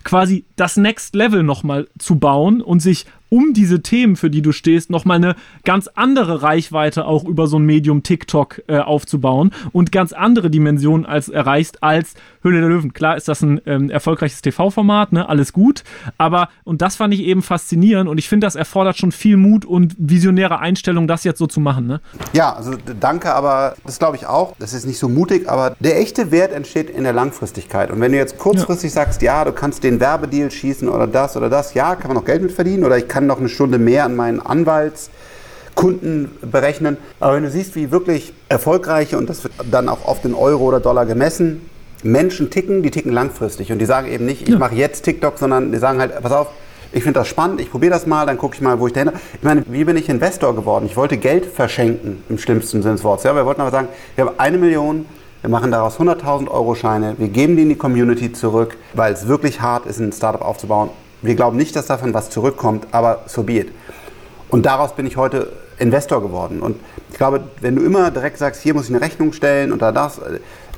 quasi 0.03 0.45
das 0.55 0.77
Next 0.77 1.15
Level 1.15 1.43
nochmal 1.43 1.87
zu 1.99 2.15
bauen 2.17 2.61
und 2.61 2.79
sich 2.79 3.05
um 3.29 3.53
diese 3.53 3.81
Themen, 3.81 4.15
für 4.15 4.29
die 4.29 4.41
du 4.41 4.51
stehst, 4.51 4.89
nochmal 4.89 5.17
eine 5.17 5.35
ganz 5.63 5.87
andere 5.95 6.43
Reichweite 6.43 7.05
auch 7.05 7.25
über 7.25 7.47
so 7.47 7.57
ein 7.59 7.65
Medium 7.65 8.03
TikTok 8.03 8.61
äh, 8.67 8.79
aufzubauen 8.79 9.51
und 9.71 9.91
ganz 9.91 10.13
andere 10.13 10.49
Dimensionen 10.49 11.05
als 11.05 11.29
erreichst 11.29 11.83
als 11.83 12.13
Höhle 12.41 12.61
der 12.61 12.69
Löwen. 12.69 12.93
Klar 12.93 13.17
ist 13.17 13.27
das 13.27 13.41
ein 13.41 13.61
ähm, 13.65 13.89
erfolgreiches 13.89 14.41
TV-Format, 14.41 15.11
ne, 15.11 15.27
alles 15.27 15.53
gut, 15.53 15.83
aber 16.17 16.49
und 16.63 16.81
das 16.81 16.95
fand 16.95 17.13
ich 17.13 17.21
eben 17.21 17.41
faszinierend 17.41 18.09
und 18.09 18.17
ich 18.17 18.29
finde, 18.29 18.47
das 18.47 18.55
erfordert 18.55 18.97
schon 18.97 19.11
viel 19.11 19.37
Mut 19.37 19.65
und 19.65 19.95
visionäre 19.97 20.59
Einstellung, 20.59 21.07
das 21.07 21.23
jetzt 21.23 21.39
so 21.39 21.47
zu 21.47 21.59
machen, 21.59 21.87
ne? 21.87 22.01
Ja, 22.33 22.53
also 22.53 22.73
danke, 22.99 23.33
aber 23.33 23.75
das 23.85 23.99
glaube 23.99 24.17
ich 24.17 24.25
auch. 24.25 24.55
Das 24.59 24.73
ist 24.73 24.85
nicht 24.85 24.99
so 24.99 25.09
mutig, 25.09 25.49
aber 25.49 25.75
der 25.79 25.99
echte 25.99 26.31
Wert 26.31 26.53
entsteht 26.53 26.89
in 26.89 27.03
der 27.03 27.13
Langfristigkeit. 27.13 27.91
Und 27.91 27.99
wenn 27.99 28.11
du 28.11 28.17
jetzt 28.17 28.37
kurzfristig 28.37 28.91
sagst, 28.91 29.21
ja, 29.21 29.43
du 29.43 29.51
kannst 29.51 29.83
den 29.83 29.99
Werbedeal 29.99 30.51
schießen 30.51 30.87
oder 30.87 31.07
das 31.07 31.35
oder 31.35 31.49
das, 31.49 31.73
ja, 31.73 31.95
kann 31.95 32.07
man 32.07 32.17
noch 32.17 32.25
Geld 32.25 32.41
mit 32.41 32.51
verdienen 32.51 32.83
oder 32.83 32.97
ich 32.97 33.07
kann 33.07 33.16
noch 33.25 33.39
eine 33.39 33.49
Stunde 33.49 33.79
mehr 33.79 34.05
an 34.05 34.15
meinen 34.15 34.39
Anwaltskunden 34.39 36.29
berechnen. 36.41 36.97
Aber 37.19 37.35
wenn 37.35 37.43
du 37.43 37.49
siehst, 37.49 37.75
wie 37.75 37.91
wirklich 37.91 38.33
erfolgreiche, 38.49 39.17
und 39.17 39.29
das 39.29 39.43
wird 39.43 39.53
dann 39.71 39.89
auch 39.89 40.05
oft 40.05 40.25
in 40.25 40.35
Euro 40.35 40.65
oder 40.65 40.79
Dollar 40.79 41.05
gemessen, 41.05 41.67
Menschen 42.03 42.49
ticken, 42.49 42.83
die 42.83 42.91
ticken 42.91 43.11
langfristig. 43.11 43.71
Und 43.71 43.79
die 43.79 43.85
sagen 43.85 44.07
eben 44.07 44.25
nicht, 44.25 44.47
ich 44.47 44.57
mache 44.57 44.75
jetzt 44.75 45.03
TikTok, 45.03 45.39
sondern 45.39 45.71
die 45.71 45.79
sagen 45.79 45.99
halt, 45.99 46.21
pass 46.21 46.31
auf, 46.31 46.47
ich 46.91 47.03
finde 47.03 47.19
das 47.19 47.27
spannend, 47.27 47.59
ich 47.59 47.69
probiere 47.69 47.91
das 47.91 48.05
mal, 48.07 48.25
dann 48.25 48.37
gucke 48.37 48.55
ich 48.55 48.61
mal, 48.61 48.79
wo 48.79 48.87
ich 48.87 48.93
dahinter. 48.93 49.13
Ich 49.33 49.43
meine, 49.43 49.63
wie 49.67 49.83
bin 49.83 49.97
ich 49.97 50.07
Investor 50.09 50.55
geworden? 50.55 50.85
Ich 50.85 50.95
wollte 50.95 51.17
Geld 51.17 51.45
verschenken, 51.45 52.23
im 52.29 52.37
schlimmsten 52.37 52.81
Sinne 52.81 52.95
des 52.95 53.03
Wortes. 53.03 53.25
Ja, 53.25 53.35
wir 53.35 53.45
wollten 53.45 53.61
aber 53.61 53.71
sagen, 53.71 53.89
wir 54.15 54.25
haben 54.25 54.39
eine 54.39 54.57
Million, 54.57 55.05
wir 55.41 55.49
machen 55.49 55.71
daraus 55.71 55.99
100.000 55.99 56.49
Euro 56.49 56.75
Scheine, 56.75 57.15
wir 57.17 57.27
geben 57.27 57.55
die 57.55 57.63
in 57.63 57.69
die 57.69 57.75
Community 57.75 58.31
zurück, 58.31 58.77
weil 58.93 59.13
es 59.13 59.27
wirklich 59.27 59.61
hart 59.61 59.85
ist, 59.85 59.99
ein 59.99 60.11
Startup 60.11 60.41
aufzubauen. 60.41 60.89
Wir 61.21 61.35
glauben 61.35 61.57
nicht, 61.57 61.75
dass 61.75 61.87
davon 61.87 62.13
was 62.13 62.29
zurückkommt, 62.29 62.87
aber 62.91 63.23
so 63.27 63.43
be 63.43 63.53
it. 63.53 63.71
Und 64.49 64.65
daraus 64.65 64.95
bin 64.95 65.05
ich 65.05 65.17
heute 65.17 65.51
Investor 65.79 66.21
geworden. 66.21 66.61
Und 66.61 66.77
ich 67.11 67.17
glaube, 67.17 67.41
wenn 67.61 67.75
du 67.75 67.83
immer 67.83 68.11
direkt 68.11 68.37
sagst, 68.37 68.61
hier 68.61 68.73
muss 68.73 68.85
ich 68.85 68.95
eine 68.95 69.01
Rechnung 69.01 69.33
stellen 69.33 69.71
und 69.71 69.81
da 69.81 69.91
das, 69.91 70.19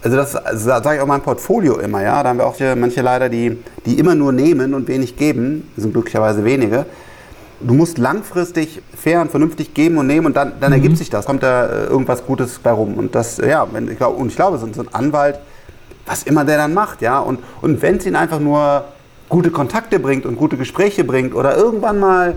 also 0.02 0.16
das 0.16 0.36
also 0.36 0.66
sage 0.66 0.96
ich 0.96 1.02
auch 1.02 1.08
meinem 1.08 1.22
Portfolio 1.22 1.78
immer, 1.78 2.02
ja. 2.02 2.24
Da 2.24 2.30
haben 2.30 2.40
wir 2.40 2.46
auch 2.46 2.56
hier 2.56 2.76
manche 2.76 3.02
leider, 3.02 3.30
die, 3.30 3.58
die 3.86 4.00
immer 4.00 4.16
nur 4.16 4.32
nehmen 4.32 4.74
und 4.74 4.88
wenig 4.88 5.18
geben, 5.18 5.70
das 5.76 5.84
sind 5.84 5.94
glücklicherweise 5.94 6.44
wenige. 6.46 6.86
Du 7.62 7.74
musst 7.74 7.98
langfristig 7.98 8.82
fair 8.98 9.20
und 9.20 9.32
vernünftig 9.32 9.74
geben 9.74 9.98
und 9.98 10.08
nehmen 10.08 10.26
und 10.26 10.38
dann, 10.38 10.54
dann 10.62 10.72
ergibt 10.72 10.98
sich 10.98 11.10
das, 11.10 11.26
kommt 11.26 11.44
da 11.44 11.66
äh, 11.66 11.86
irgendwas 11.86 12.26
Gutes 12.26 12.58
bei 12.60 12.72
rum. 12.72 12.94
Und 12.94 13.16
das, 13.16 13.38
ja, 13.38 13.68
wenn, 13.72 13.92
ich 13.92 13.98
glaub, 13.98 14.18
und 14.18 14.28
ich 14.30 14.36
glaube, 14.38 14.58
so, 14.58 14.72
so 14.72 14.82
ein 14.82 14.94
Anwalt, 14.94 15.40
was 16.06 16.24
immer 16.24 16.46
der 16.46 16.58
dann 16.58 16.74
macht, 16.74 17.02
ja, 17.02 17.20
und, 17.20 17.40
und 17.62 17.82
wenn 17.82 17.98
es 17.98 18.06
ihn 18.06 18.16
einfach 18.16 18.40
nur 18.40 18.86
gute 19.30 19.52
Kontakte 19.52 20.00
bringt 20.00 20.26
und 20.26 20.36
gute 20.38 20.58
Gespräche 20.58 21.04
bringt 21.04 21.34
oder 21.36 21.56
irgendwann 21.56 22.00
mal 22.00 22.36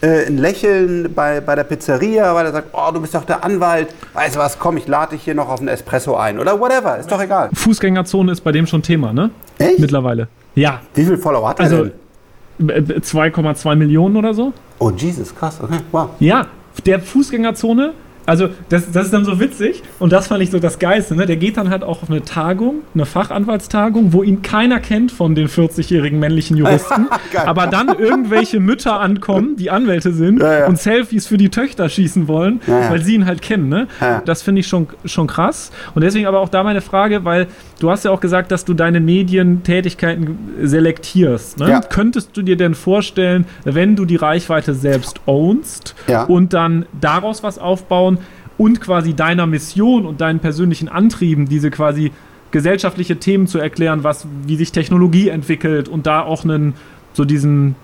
äh, 0.00 0.26
ein 0.26 0.38
Lächeln 0.38 1.12
bei, 1.14 1.40
bei 1.40 1.54
der 1.54 1.64
Pizzeria, 1.64 2.34
weil 2.34 2.46
er 2.46 2.52
sagt, 2.52 2.68
oh, 2.72 2.90
du 2.92 3.00
bist 3.00 3.14
doch 3.14 3.24
der 3.24 3.44
Anwalt, 3.44 3.88
weißt 4.14 4.36
du 4.36 4.40
was, 4.40 4.58
komm, 4.58 4.76
ich 4.76 4.88
lade 4.88 5.12
dich 5.14 5.22
hier 5.22 5.34
noch 5.34 5.48
auf 5.48 5.60
einen 5.60 5.68
Espresso 5.68 6.16
ein 6.16 6.38
oder 6.38 6.58
whatever, 6.58 6.96
ist 6.98 7.10
doch 7.12 7.20
egal. 7.22 7.50
Fußgängerzone 7.52 8.32
ist 8.32 8.40
bei 8.40 8.52
dem 8.52 8.66
schon 8.66 8.82
Thema, 8.82 9.12
ne? 9.12 9.30
Echt? 9.58 9.78
Mittlerweile. 9.78 10.28
Ja. 10.54 10.80
Wie 10.94 11.04
viele 11.04 11.18
Follower 11.18 11.48
hat 11.50 11.60
er 11.60 11.64
Also 11.64 11.84
denn? 12.58 12.68
äh, 12.68 12.98
2,2 12.98 13.76
Millionen 13.76 14.16
oder 14.16 14.34
so. 14.34 14.52
Oh, 14.78 14.90
Jesus, 14.90 15.34
krass, 15.34 15.58
okay, 15.62 15.78
wow. 15.92 16.10
Ja, 16.18 16.46
der 16.86 16.98
Fußgängerzone, 17.00 17.92
also 18.26 18.48
das, 18.68 18.90
das 18.92 19.06
ist 19.06 19.14
dann 19.14 19.24
so 19.24 19.40
witzig 19.40 19.82
und 19.98 20.12
das 20.12 20.28
fand 20.28 20.42
ich 20.42 20.50
so 20.50 20.58
das 20.58 20.78
Geilste. 20.78 21.14
Ne? 21.16 21.26
Der 21.26 21.36
geht 21.36 21.56
dann 21.56 21.70
halt 21.70 21.82
auch 21.82 22.02
auf 22.02 22.10
eine 22.10 22.22
Tagung, 22.22 22.76
eine 22.94 23.06
Fachanwaltstagung, 23.06 24.12
wo 24.12 24.22
ihn 24.22 24.42
keiner 24.42 24.80
kennt 24.80 25.10
von 25.12 25.34
den 25.34 25.48
40-jährigen 25.48 26.18
männlichen 26.18 26.56
Juristen, 26.56 27.08
aber 27.46 27.66
dann 27.66 27.88
irgendwelche 27.88 28.60
Mütter 28.60 29.00
ankommen, 29.00 29.56
die 29.56 29.70
Anwälte 29.70 30.12
sind 30.12 30.40
Ja, 30.40 30.60
ja. 30.60 30.66
und 30.66 30.78
Selfies 30.78 31.26
für 31.26 31.36
die 31.36 31.48
Töchter 31.48 31.88
schießen 31.88 32.28
wollen, 32.28 32.60
Ja, 32.66 32.90
weil 32.90 33.02
sie 33.02 33.14
ihn 33.14 33.26
halt 33.26 33.42
kennen. 33.42 33.68
Ne? 33.68 33.88
Das 34.24 34.42
finde 34.42 34.60
ich 34.60 34.66
schon, 34.66 34.88
schon 35.04 35.26
krass. 35.26 35.70
Und 35.94 36.02
deswegen 36.02 36.26
aber 36.26 36.40
auch 36.40 36.48
da 36.48 36.62
meine 36.62 36.80
Frage, 36.80 37.24
weil 37.24 37.46
du 37.80 37.90
hast 37.90 38.04
ja 38.04 38.10
auch 38.10 38.20
gesagt, 38.20 38.52
dass 38.52 38.64
du 38.64 38.74
deine 38.74 39.00
Medientätigkeiten 39.00 40.38
selektierst. 40.62 41.58
Ne? 41.58 41.80
Könntest 41.90 42.36
du 42.36 42.42
dir 42.42 42.56
denn 42.56 42.74
vorstellen, 42.74 43.46
wenn 43.64 43.96
du 43.96 44.04
die 44.04 44.16
Reichweite 44.16 44.74
selbst 44.74 45.20
ownst 45.26 45.94
und 46.26 46.52
dann 46.52 46.86
daraus 47.00 47.42
was 47.42 47.58
aufbauen 47.58 48.18
und 48.58 48.80
quasi 48.80 49.14
deiner 49.14 49.46
Mission 49.46 50.06
und 50.06 50.20
deinen 50.20 50.40
persönlichen 50.40 50.88
Antrieben 50.88 51.48
diese 51.48 51.70
quasi 51.70 52.12
gesellschaftliche 52.50 53.16
Themen 53.16 53.46
zu 53.46 53.58
erklären, 53.58 54.04
was, 54.04 54.26
wie 54.46 54.56
sich 54.56 54.72
Technologie 54.72 55.28
entwickelt 55.28 55.88
und 55.88 56.06
da 56.06 56.22
auch 56.22 56.44
einen 56.44 56.74
so 57.14 57.24
diesen 57.24 57.76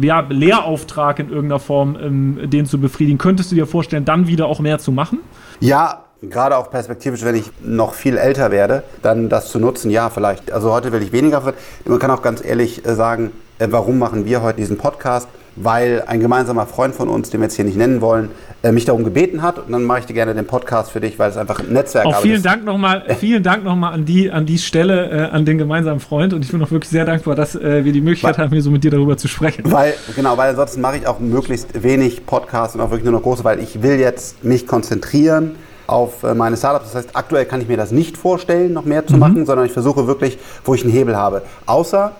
ja, 0.00 0.20
Lehrauftrag 0.28 1.18
in 1.18 1.28
irgendeiner 1.28 1.60
Form 1.60 1.96
ähm, 2.00 2.50
den 2.50 2.66
zu 2.66 2.78
befriedigen. 2.78 3.18
Könntest 3.18 3.50
du 3.50 3.54
dir 3.54 3.66
vorstellen, 3.66 4.04
dann 4.04 4.26
wieder 4.26 4.46
auch 4.46 4.60
mehr 4.60 4.78
zu 4.78 4.92
machen? 4.92 5.18
Ja, 5.60 6.04
gerade 6.22 6.56
auch 6.56 6.70
perspektivisch, 6.70 7.22
wenn 7.24 7.34
ich 7.34 7.50
noch 7.62 7.94
viel 7.94 8.16
älter 8.16 8.50
werde, 8.50 8.82
dann 9.02 9.28
das 9.28 9.50
zu 9.50 9.58
nutzen, 9.58 9.90
ja, 9.90 10.08
vielleicht. 10.08 10.52
Also 10.52 10.72
heute 10.72 10.92
will 10.92 11.02
ich 11.02 11.12
weniger. 11.12 11.52
Man 11.84 11.98
kann 11.98 12.10
auch 12.10 12.22
ganz 12.22 12.44
ehrlich 12.44 12.86
äh, 12.86 12.94
sagen, 12.94 13.32
äh, 13.58 13.68
warum 13.70 13.98
machen 13.98 14.24
wir 14.24 14.42
heute 14.42 14.58
diesen 14.58 14.78
Podcast? 14.78 15.28
Weil 15.54 16.02
ein 16.06 16.20
gemeinsamer 16.20 16.66
Freund 16.66 16.94
von 16.94 17.08
uns, 17.08 17.28
den 17.28 17.40
wir 17.40 17.44
jetzt 17.44 17.56
hier 17.56 17.64
nicht 17.66 17.76
nennen 17.76 18.00
wollen, 18.00 18.30
äh, 18.62 18.72
mich 18.72 18.86
darum 18.86 19.04
gebeten 19.04 19.42
hat. 19.42 19.58
Und 19.58 19.72
dann 19.72 19.84
mache 19.84 19.98
ich 20.00 20.06
dir 20.06 20.14
gerne 20.14 20.34
den 20.34 20.46
Podcast 20.46 20.90
für 20.92 21.00
dich, 21.00 21.18
weil 21.18 21.28
es 21.30 21.36
einfach 21.36 21.60
ein 21.60 21.72
Netzwerk 21.72 22.06
aber 22.06 22.14
vielen 22.16 22.42
Dank 22.42 22.64
nochmal, 22.64 23.04
vielen 23.20 23.42
Dank 23.42 23.62
nochmal 23.62 23.92
an 23.92 24.04
die, 24.06 24.30
an 24.30 24.46
die 24.46 24.56
Stelle, 24.56 25.10
äh, 25.10 25.30
an 25.30 25.44
den 25.44 25.58
gemeinsamen 25.58 26.00
Freund. 26.00 26.32
Und 26.32 26.42
ich 26.44 26.50
bin 26.50 26.62
auch 26.62 26.70
wirklich 26.70 26.90
sehr 26.90 27.04
dankbar, 27.04 27.34
dass 27.34 27.54
äh, 27.54 27.84
wir 27.84 27.92
die 27.92 28.00
Möglichkeit 28.00 28.38
Wa- 28.38 28.44
haben, 28.44 28.50
hier 28.52 28.62
so 28.62 28.70
mit 28.70 28.82
dir 28.82 28.90
darüber 28.90 29.16
zu 29.18 29.28
sprechen. 29.28 29.70
Weil, 29.70 29.92
genau, 30.16 30.38
weil 30.38 30.50
ansonsten 30.50 30.80
mache 30.80 30.96
ich 30.96 31.06
auch 31.06 31.18
möglichst 31.20 31.82
wenig 31.82 32.24
Podcasts 32.24 32.74
und 32.74 32.80
auch 32.80 32.90
wirklich 32.90 33.04
nur 33.04 33.12
noch 33.12 33.22
große, 33.22 33.44
weil 33.44 33.60
ich 33.60 33.82
will 33.82 33.98
jetzt 34.00 34.42
mich 34.44 34.66
konzentrieren 34.66 35.56
auf 35.86 36.22
äh, 36.22 36.32
meine 36.34 36.56
Startups. 36.56 36.86
Das 36.92 36.94
heißt, 36.94 37.10
aktuell 37.14 37.44
kann 37.44 37.60
ich 37.60 37.68
mir 37.68 37.76
das 37.76 37.90
nicht 37.90 38.16
vorstellen, 38.16 38.72
noch 38.72 38.86
mehr 38.86 39.06
zu 39.06 39.18
machen, 39.18 39.44
sondern 39.44 39.66
ich 39.66 39.72
versuche 39.72 40.06
wirklich, 40.06 40.38
wo 40.64 40.74
ich 40.74 40.82
einen 40.84 40.92
Hebel 40.92 41.16
habe. 41.16 41.42
Außer 41.66 42.12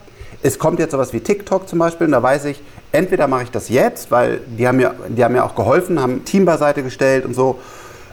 es 0.42 0.59
kommt 0.59 0.81
jetzt 0.81 0.90
sowas 0.90 1.12
wie 1.12 1.21
TikTok 1.21 1.68
zum 1.68 1.79
Beispiel 1.79 2.07
und 2.07 2.12
da 2.12 2.23
weiß 2.23 2.45
ich, 2.47 2.61
entweder 2.92 3.26
mache 3.28 3.44
ich 3.44 3.50
das 3.50 3.68
jetzt, 3.68 4.11
weil 4.11 4.40
die 4.59 4.66
haben 4.68 4.76
mir, 4.76 4.94
die 5.09 5.24
haben 5.24 5.33
mir 5.33 5.44
auch 5.44 5.55
geholfen, 5.55 6.00
haben 6.00 6.16
ein 6.16 6.24
Team 6.24 6.44
beiseite 6.44 6.83
gestellt 6.83 7.24
und 7.24 7.35
so. 7.35 7.59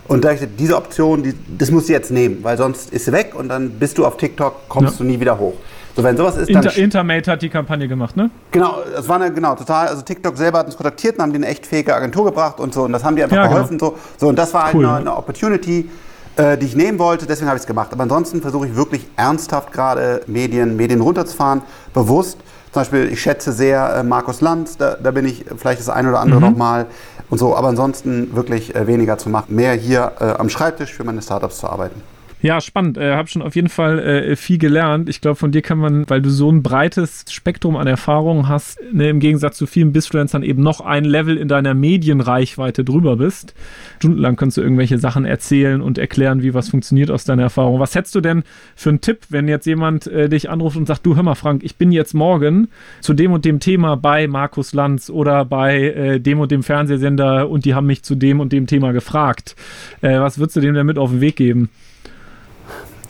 Und 0.07 0.25
da 0.25 0.31
ich 0.31 0.41
diese 0.57 0.75
Option, 0.75 1.21
die, 1.21 1.35
das 1.57 1.69
musst 1.69 1.87
du 1.87 1.93
jetzt 1.93 2.09
nehmen, 2.09 2.39
weil 2.41 2.57
sonst 2.57 2.91
ist 2.91 3.05
sie 3.05 3.11
weg 3.11 3.33
und 3.35 3.47
dann 3.49 3.69
bist 3.71 3.97
du 3.99 4.05
auf 4.05 4.17
TikTok, 4.17 4.67
kommst 4.67 4.93
Ja. 4.93 4.97
du 4.99 5.03
nie 5.03 5.19
wieder 5.19 5.37
hoch. 5.37 5.53
So, 5.95 6.03
wenn 6.03 6.17
sowas 6.17 6.37
ist, 6.37 6.49
dann 6.49 6.63
Inter 6.63 6.77
Intermate 6.77 7.31
hat 7.31 7.41
die 7.41 7.49
Kampagne 7.49 7.87
gemacht, 7.87 8.15
ne? 8.15 8.29
Genau, 8.51 8.77
das 8.95 9.07
war 9.07 9.17
eine, 9.21 9.31
genau, 9.33 9.53
total, 9.55 9.87
also 9.87 10.01
TikTok 10.01 10.37
selber 10.37 10.59
hat 10.59 10.65
uns 10.67 10.77
kontaktiert 10.77 11.17
und 11.17 11.23
haben 11.23 11.31
die 11.31 11.37
eine 11.37 11.47
echt 11.47 11.65
fähige 11.65 11.93
Agentur 11.95 12.25
gebracht 12.25 12.59
und 12.59 12.73
so 12.73 12.83
und 12.83 12.91
das 12.93 13.03
haben 13.03 13.15
die 13.15 13.23
einfach 13.23 13.35
Ja, 13.35 13.43
genau. 13.43 13.55
geholfen 13.55 13.79
so. 13.79 13.97
So 14.17 14.27
und 14.29 14.37
das 14.39 14.53
war 14.53 14.65
halt 14.65 14.75
Cool, 14.75 14.85
eine, 14.85 14.93
ja. 14.93 14.99
eine 14.99 15.15
Opportunity, 15.15 15.89
äh, 16.37 16.57
die 16.57 16.67
ich 16.67 16.75
nehmen 16.75 16.97
wollte, 16.99 17.25
deswegen 17.27 17.47
habe 17.47 17.57
ich 17.57 17.63
es 17.63 17.67
gemacht. 17.67 17.89
Aber 17.91 18.03
ansonsten 18.03 18.41
versuche 18.41 18.67
ich 18.67 18.75
wirklich 18.75 19.05
ernsthaft 19.15 19.71
gerade 19.73 20.21
Medien, 20.27 20.75
Medien 20.75 21.01
runterzufahren, 21.01 21.61
bewusst. 21.93 22.37
Zum 22.71 22.81
Beispiel, 22.81 23.11
ich 23.11 23.21
schätze 23.21 23.51
sehr 23.51 23.95
äh, 23.95 24.03
Markus 24.03 24.41
Lanz, 24.41 24.77
da, 24.77 24.95
da 25.01 25.11
bin 25.11 25.25
ich 25.25 25.45
vielleicht 25.57 25.79
das 25.79 25.89
ein 25.89 26.07
oder 26.07 26.19
andere 26.19 26.39
Mhm. 26.39 26.45
nochmal 26.45 26.85
und 27.29 27.37
so, 27.39 27.55
aber 27.55 27.69
ansonsten 27.69 28.35
wirklich 28.35 28.75
äh, 28.75 28.85
weniger 28.85 29.17
zu 29.17 29.29
machen, 29.29 29.55
mehr 29.55 29.73
hier 29.73 30.11
äh, 30.19 30.25
am 30.25 30.49
Schreibtisch 30.49 30.93
für 30.93 31.03
meine 31.03 31.21
Startups 31.21 31.57
zu 31.57 31.67
arbeiten. 31.67 32.01
Ja, 32.41 32.61
spannend. 32.61 32.97
Äh, 32.97 33.15
hab 33.15 33.27
schon 33.27 33.41
auf 33.41 33.55
jeden 33.57 33.67
Fall 33.67 33.99
äh, 33.99 34.35
viel 34.37 34.57
gelernt. 34.57 35.09
Ich 35.09 35.19
glaube, 35.19 35.35
von 35.35 35.51
dir 35.51 35.61
kann 35.61 35.77
man, 35.77 36.09
weil 36.09 36.21
du 36.21 36.29
so 36.29 36.49
ein 36.49 36.63
breites 36.63 37.25
Spektrum 37.29 37.75
an 37.75 37.85
Erfahrungen 37.85 38.47
hast, 38.47 38.79
ne, 38.93 39.09
im 39.09 39.19
Gegensatz 39.19 39.57
zu 39.57 39.67
vielen 39.67 39.91
Bisfluencern 39.91 40.41
eben 40.43 40.63
noch 40.63 40.79
ein 40.79 41.03
Level 41.03 41.35
in 41.35 41.49
deiner 41.49 41.73
Medienreichweite 41.73 42.85
drüber 42.85 43.17
bist. 43.17 43.53
Stundenlang 43.97 44.37
kannst 44.37 44.55
du 44.55 44.61
irgendwelche 44.61 44.99
Sachen 44.99 45.25
erzählen 45.25 45.81
und 45.81 45.97
erklären, 45.97 46.41
wie 46.41 46.53
was 46.53 46.69
funktioniert 46.69 47.11
aus 47.11 47.25
deiner 47.25 47.43
Erfahrung. 47.43 47.81
Was 47.81 47.93
hättest 47.93 48.15
du 48.15 48.21
denn 48.21 48.43
für 48.73 48.87
einen 48.87 49.01
Tipp, 49.01 49.19
wenn 49.27 49.49
jetzt 49.49 49.65
jemand 49.65 50.07
äh, 50.07 50.29
dich 50.29 50.49
anruft 50.49 50.77
und 50.77 50.85
sagt, 50.85 51.05
du 51.05 51.17
hör 51.17 51.23
mal, 51.23 51.35
Frank, 51.35 51.61
ich 51.65 51.75
bin 51.75 51.91
jetzt 51.91 52.13
morgen 52.13 52.69
zu 53.01 53.13
dem 53.13 53.33
und 53.33 53.43
dem 53.43 53.59
Thema 53.59 53.97
bei 53.97 54.29
Markus 54.29 54.71
Lanz 54.71 55.09
oder 55.09 55.43
bei 55.43 55.77
äh, 55.77 56.19
dem 56.21 56.39
und 56.39 56.51
dem 56.51 56.63
Fernsehsender 56.63 57.49
und 57.49 57.65
die 57.65 57.73
haben 57.73 57.87
mich 57.87 58.03
zu 58.03 58.15
dem 58.15 58.39
und 58.39 58.53
dem 58.53 58.65
Thema 58.65 58.93
gefragt. 58.93 59.57
Äh, 59.99 60.21
was 60.21 60.39
würdest 60.39 60.55
du 60.55 60.61
dem 60.61 60.73
denn 60.73 60.85
mit 60.85 60.97
auf 60.97 61.09
den 61.09 61.19
Weg 61.19 61.35
geben? 61.35 61.69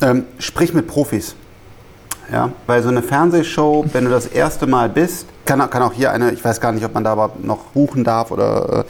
Ähm, 0.02 0.26
sprich 0.38 0.74
mit 0.74 0.88
Profis. 0.88 1.36
Ja, 2.32 2.52
weil 2.68 2.84
so 2.84 2.90
eine 2.90 3.02
Fernsehshow, 3.02 3.86
wenn 3.92 4.06
du 4.06 4.12
das 4.12 4.28
erste 4.28 4.68
Mal 4.68 4.88
bist, 4.88 5.26
kann, 5.46 5.68
kann 5.70 5.82
auch 5.82 5.94
hier 5.94 6.12
eine, 6.12 6.32
ich 6.32 6.46
weiß 6.46 6.62
gar 6.62 6.72
nicht, 6.72 6.86
ob 6.86 6.94
man 6.94 7.04
da 7.04 7.14
überhaupt 7.14 7.44
noch 7.44 7.58
buchen 7.74 8.04
darf 8.04 8.30
oder 8.30 8.80
äh, 8.82 8.84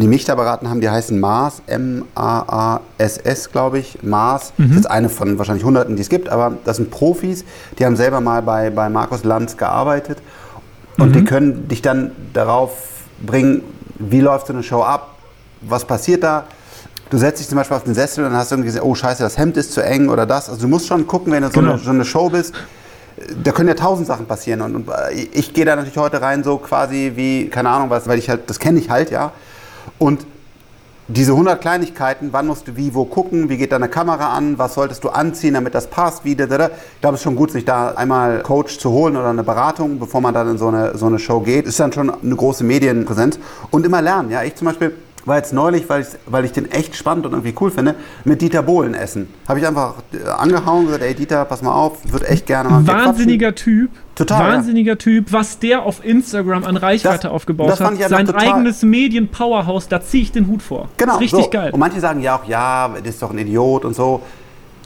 die 0.00 0.06
mich 0.06 0.24
da 0.24 0.34
beraten 0.36 0.70
haben, 0.70 0.80
die 0.80 0.88
heißen 0.88 1.20
Mars, 1.20 1.60
M-A-A-S-S, 1.66 3.50
glaube 3.52 3.78
ich. 3.78 4.02
Mars 4.02 4.52
Mhm. 4.56 4.70
ist 4.70 4.76
jetzt 4.76 4.90
eine 4.90 5.08
von 5.10 5.36
wahrscheinlich 5.38 5.64
hunderten, 5.64 5.96
die 5.96 6.02
es 6.02 6.08
gibt, 6.08 6.28
aber 6.30 6.54
das 6.64 6.76
sind 6.78 6.90
Profis, 6.90 7.44
die 7.78 7.84
haben 7.84 7.96
selber 7.96 8.20
mal 8.20 8.40
bei, 8.42 8.70
bei 8.70 8.88
Markus 8.88 9.22
Lanz 9.24 9.56
gearbeitet 9.58 10.18
und 10.98 11.10
Mhm. 11.10 11.12
die 11.12 11.24
können 11.24 11.68
dich 11.68 11.82
dann 11.82 12.12
darauf 12.32 12.72
bringen, 13.24 13.62
wie 13.98 14.20
läuft 14.20 14.46
so 14.46 14.52
eine 14.54 14.62
Show 14.62 14.82
ab, 14.82 15.16
was 15.60 15.84
passiert 15.84 16.22
da. 16.22 16.44
Du 17.10 17.18
setzt 17.18 17.40
dich 17.40 17.48
zum 17.48 17.56
Beispiel 17.56 17.76
auf 17.76 17.84
den 17.84 17.94
Sessel 17.94 18.24
und 18.24 18.30
dann 18.30 18.38
hast 18.40 18.50
du 18.50 18.56
irgendwie 18.56 18.66
gesehen, 18.66 18.82
oh 18.82 18.94
scheiße, 18.94 19.22
das 19.22 19.38
Hemd 19.38 19.56
ist 19.56 19.72
zu 19.72 19.80
eng 19.82 20.08
oder 20.08 20.26
das. 20.26 20.48
Also 20.48 20.62
du 20.62 20.68
musst 20.68 20.86
schon 20.88 21.06
gucken, 21.06 21.32
wenn 21.32 21.42
du 21.42 21.48
so, 21.50 21.60
Genau. 21.60 21.74
eine, 21.74 21.80
so 21.80 21.90
eine 21.90 22.04
Show 22.04 22.30
bist, 22.30 22.52
da 23.42 23.52
können 23.52 23.68
ja 23.68 23.74
tausend 23.74 24.06
Sachen 24.08 24.26
passieren. 24.26 24.60
Und, 24.60 24.74
und 24.74 24.88
äh, 24.88 25.12
ich 25.32 25.54
gehe 25.54 25.64
da 25.64 25.76
natürlich 25.76 25.96
heute 25.98 26.20
rein 26.20 26.42
so 26.42 26.58
quasi 26.58 27.12
wie, 27.14 27.48
keine 27.48 27.70
Ahnung 27.70 27.90
was, 27.90 28.08
weil 28.08 28.18
ich 28.18 28.28
halt, 28.28 28.50
das 28.50 28.58
kenne 28.58 28.80
ich 28.80 28.90
halt, 28.90 29.10
ja. 29.10 29.32
Und 29.98 30.26
diese 31.08 31.30
100 31.30 31.60
Kleinigkeiten, 31.60 32.30
wann 32.32 32.48
musst 32.48 32.66
du 32.66 32.76
wie, 32.76 32.92
wo 32.92 33.04
gucken, 33.04 33.48
wie 33.48 33.56
geht 33.56 33.70
deine 33.70 33.88
Kamera 33.88 34.36
an, 34.36 34.58
was 34.58 34.74
solltest 34.74 35.04
du 35.04 35.10
anziehen, 35.10 35.54
damit 35.54 35.76
das 35.76 35.86
passt, 35.86 36.24
wie, 36.24 36.34
da, 36.34 36.46
da, 36.46 36.58
da. 36.58 36.66
Ich 36.96 37.00
glaube, 37.00 37.14
es 37.14 37.20
ist 37.20 37.24
schon 37.24 37.36
gut, 37.36 37.52
sich 37.52 37.64
da 37.64 37.92
einmal 37.92 38.42
Coach 38.42 38.80
zu 38.80 38.90
holen 38.90 39.16
oder 39.16 39.30
eine 39.30 39.44
Beratung, 39.44 40.00
bevor 40.00 40.20
man 40.20 40.34
dann 40.34 40.50
in 40.50 40.58
so 40.58 40.66
eine, 40.66 40.98
so 40.98 41.06
eine 41.06 41.20
Show 41.20 41.38
geht. 41.38 41.66
Ist 41.66 41.78
dann 41.78 41.92
schon 41.92 42.10
eine 42.10 42.34
große 42.34 42.64
Medienpräsenz. 42.64 43.38
Und 43.70 43.86
immer 43.86 44.02
lernen, 44.02 44.32
ja. 44.32 44.42
Ich 44.42 44.56
zum 44.56 44.66
Beispiel 44.66 44.96
war 45.26 45.36
jetzt 45.36 45.52
neulich, 45.52 45.88
weil 45.88 46.02
ich, 46.02 46.08
weil 46.26 46.44
ich 46.44 46.52
den 46.52 46.70
echt 46.70 46.96
spannend 46.96 47.26
und 47.26 47.32
irgendwie 47.32 47.54
cool 47.60 47.70
finde, 47.70 47.94
mit 48.24 48.40
Dieter 48.40 48.62
Bohlen 48.62 48.94
essen. 48.94 49.28
Habe 49.48 49.58
ich 49.58 49.66
einfach 49.66 49.94
äh, 50.12 50.28
angehauen 50.28 50.80
und 50.80 50.86
gesagt, 50.86 51.02
ey 51.04 51.14
Dieter, 51.14 51.44
pass 51.44 51.62
mal 51.62 51.72
auf, 51.72 51.98
würde 52.12 52.28
echt 52.28 52.46
gerne 52.46 52.68
mal. 52.70 52.86
Wahnsinniger 52.86 53.54
Typ. 53.54 53.90
Total, 54.14 54.52
Wahnsinniger 54.54 54.96
Typ. 54.96 55.32
Was 55.32 55.58
der 55.58 55.82
auf 55.82 56.04
Instagram 56.04 56.64
an 56.64 56.76
Reichweite 56.76 57.24
Das- 57.24 57.32
aufgebaut 57.32 57.68
das 57.70 57.78
fand 57.78 58.00
hat. 58.02 58.08
Sein 58.08 58.30
eigenes 58.34 58.82
Medien-Powerhouse, 58.82 59.88
da 59.88 60.00
ziehe 60.00 60.22
ich 60.22 60.32
den 60.32 60.46
Hut 60.46 60.62
vor. 60.62 60.88
Genau, 60.96 61.18
richtig 61.18 61.44
so. 61.44 61.50
geil. 61.50 61.70
Und 61.72 61.80
manche 61.80 62.00
sagen 62.00 62.20
ja 62.22 62.36
auch, 62.38 62.48
ja, 62.48 62.88
das 63.02 63.14
ist 63.14 63.22
doch 63.22 63.30
ein 63.30 63.38
Idiot 63.38 63.84
und 63.84 63.94
so. 63.94 64.22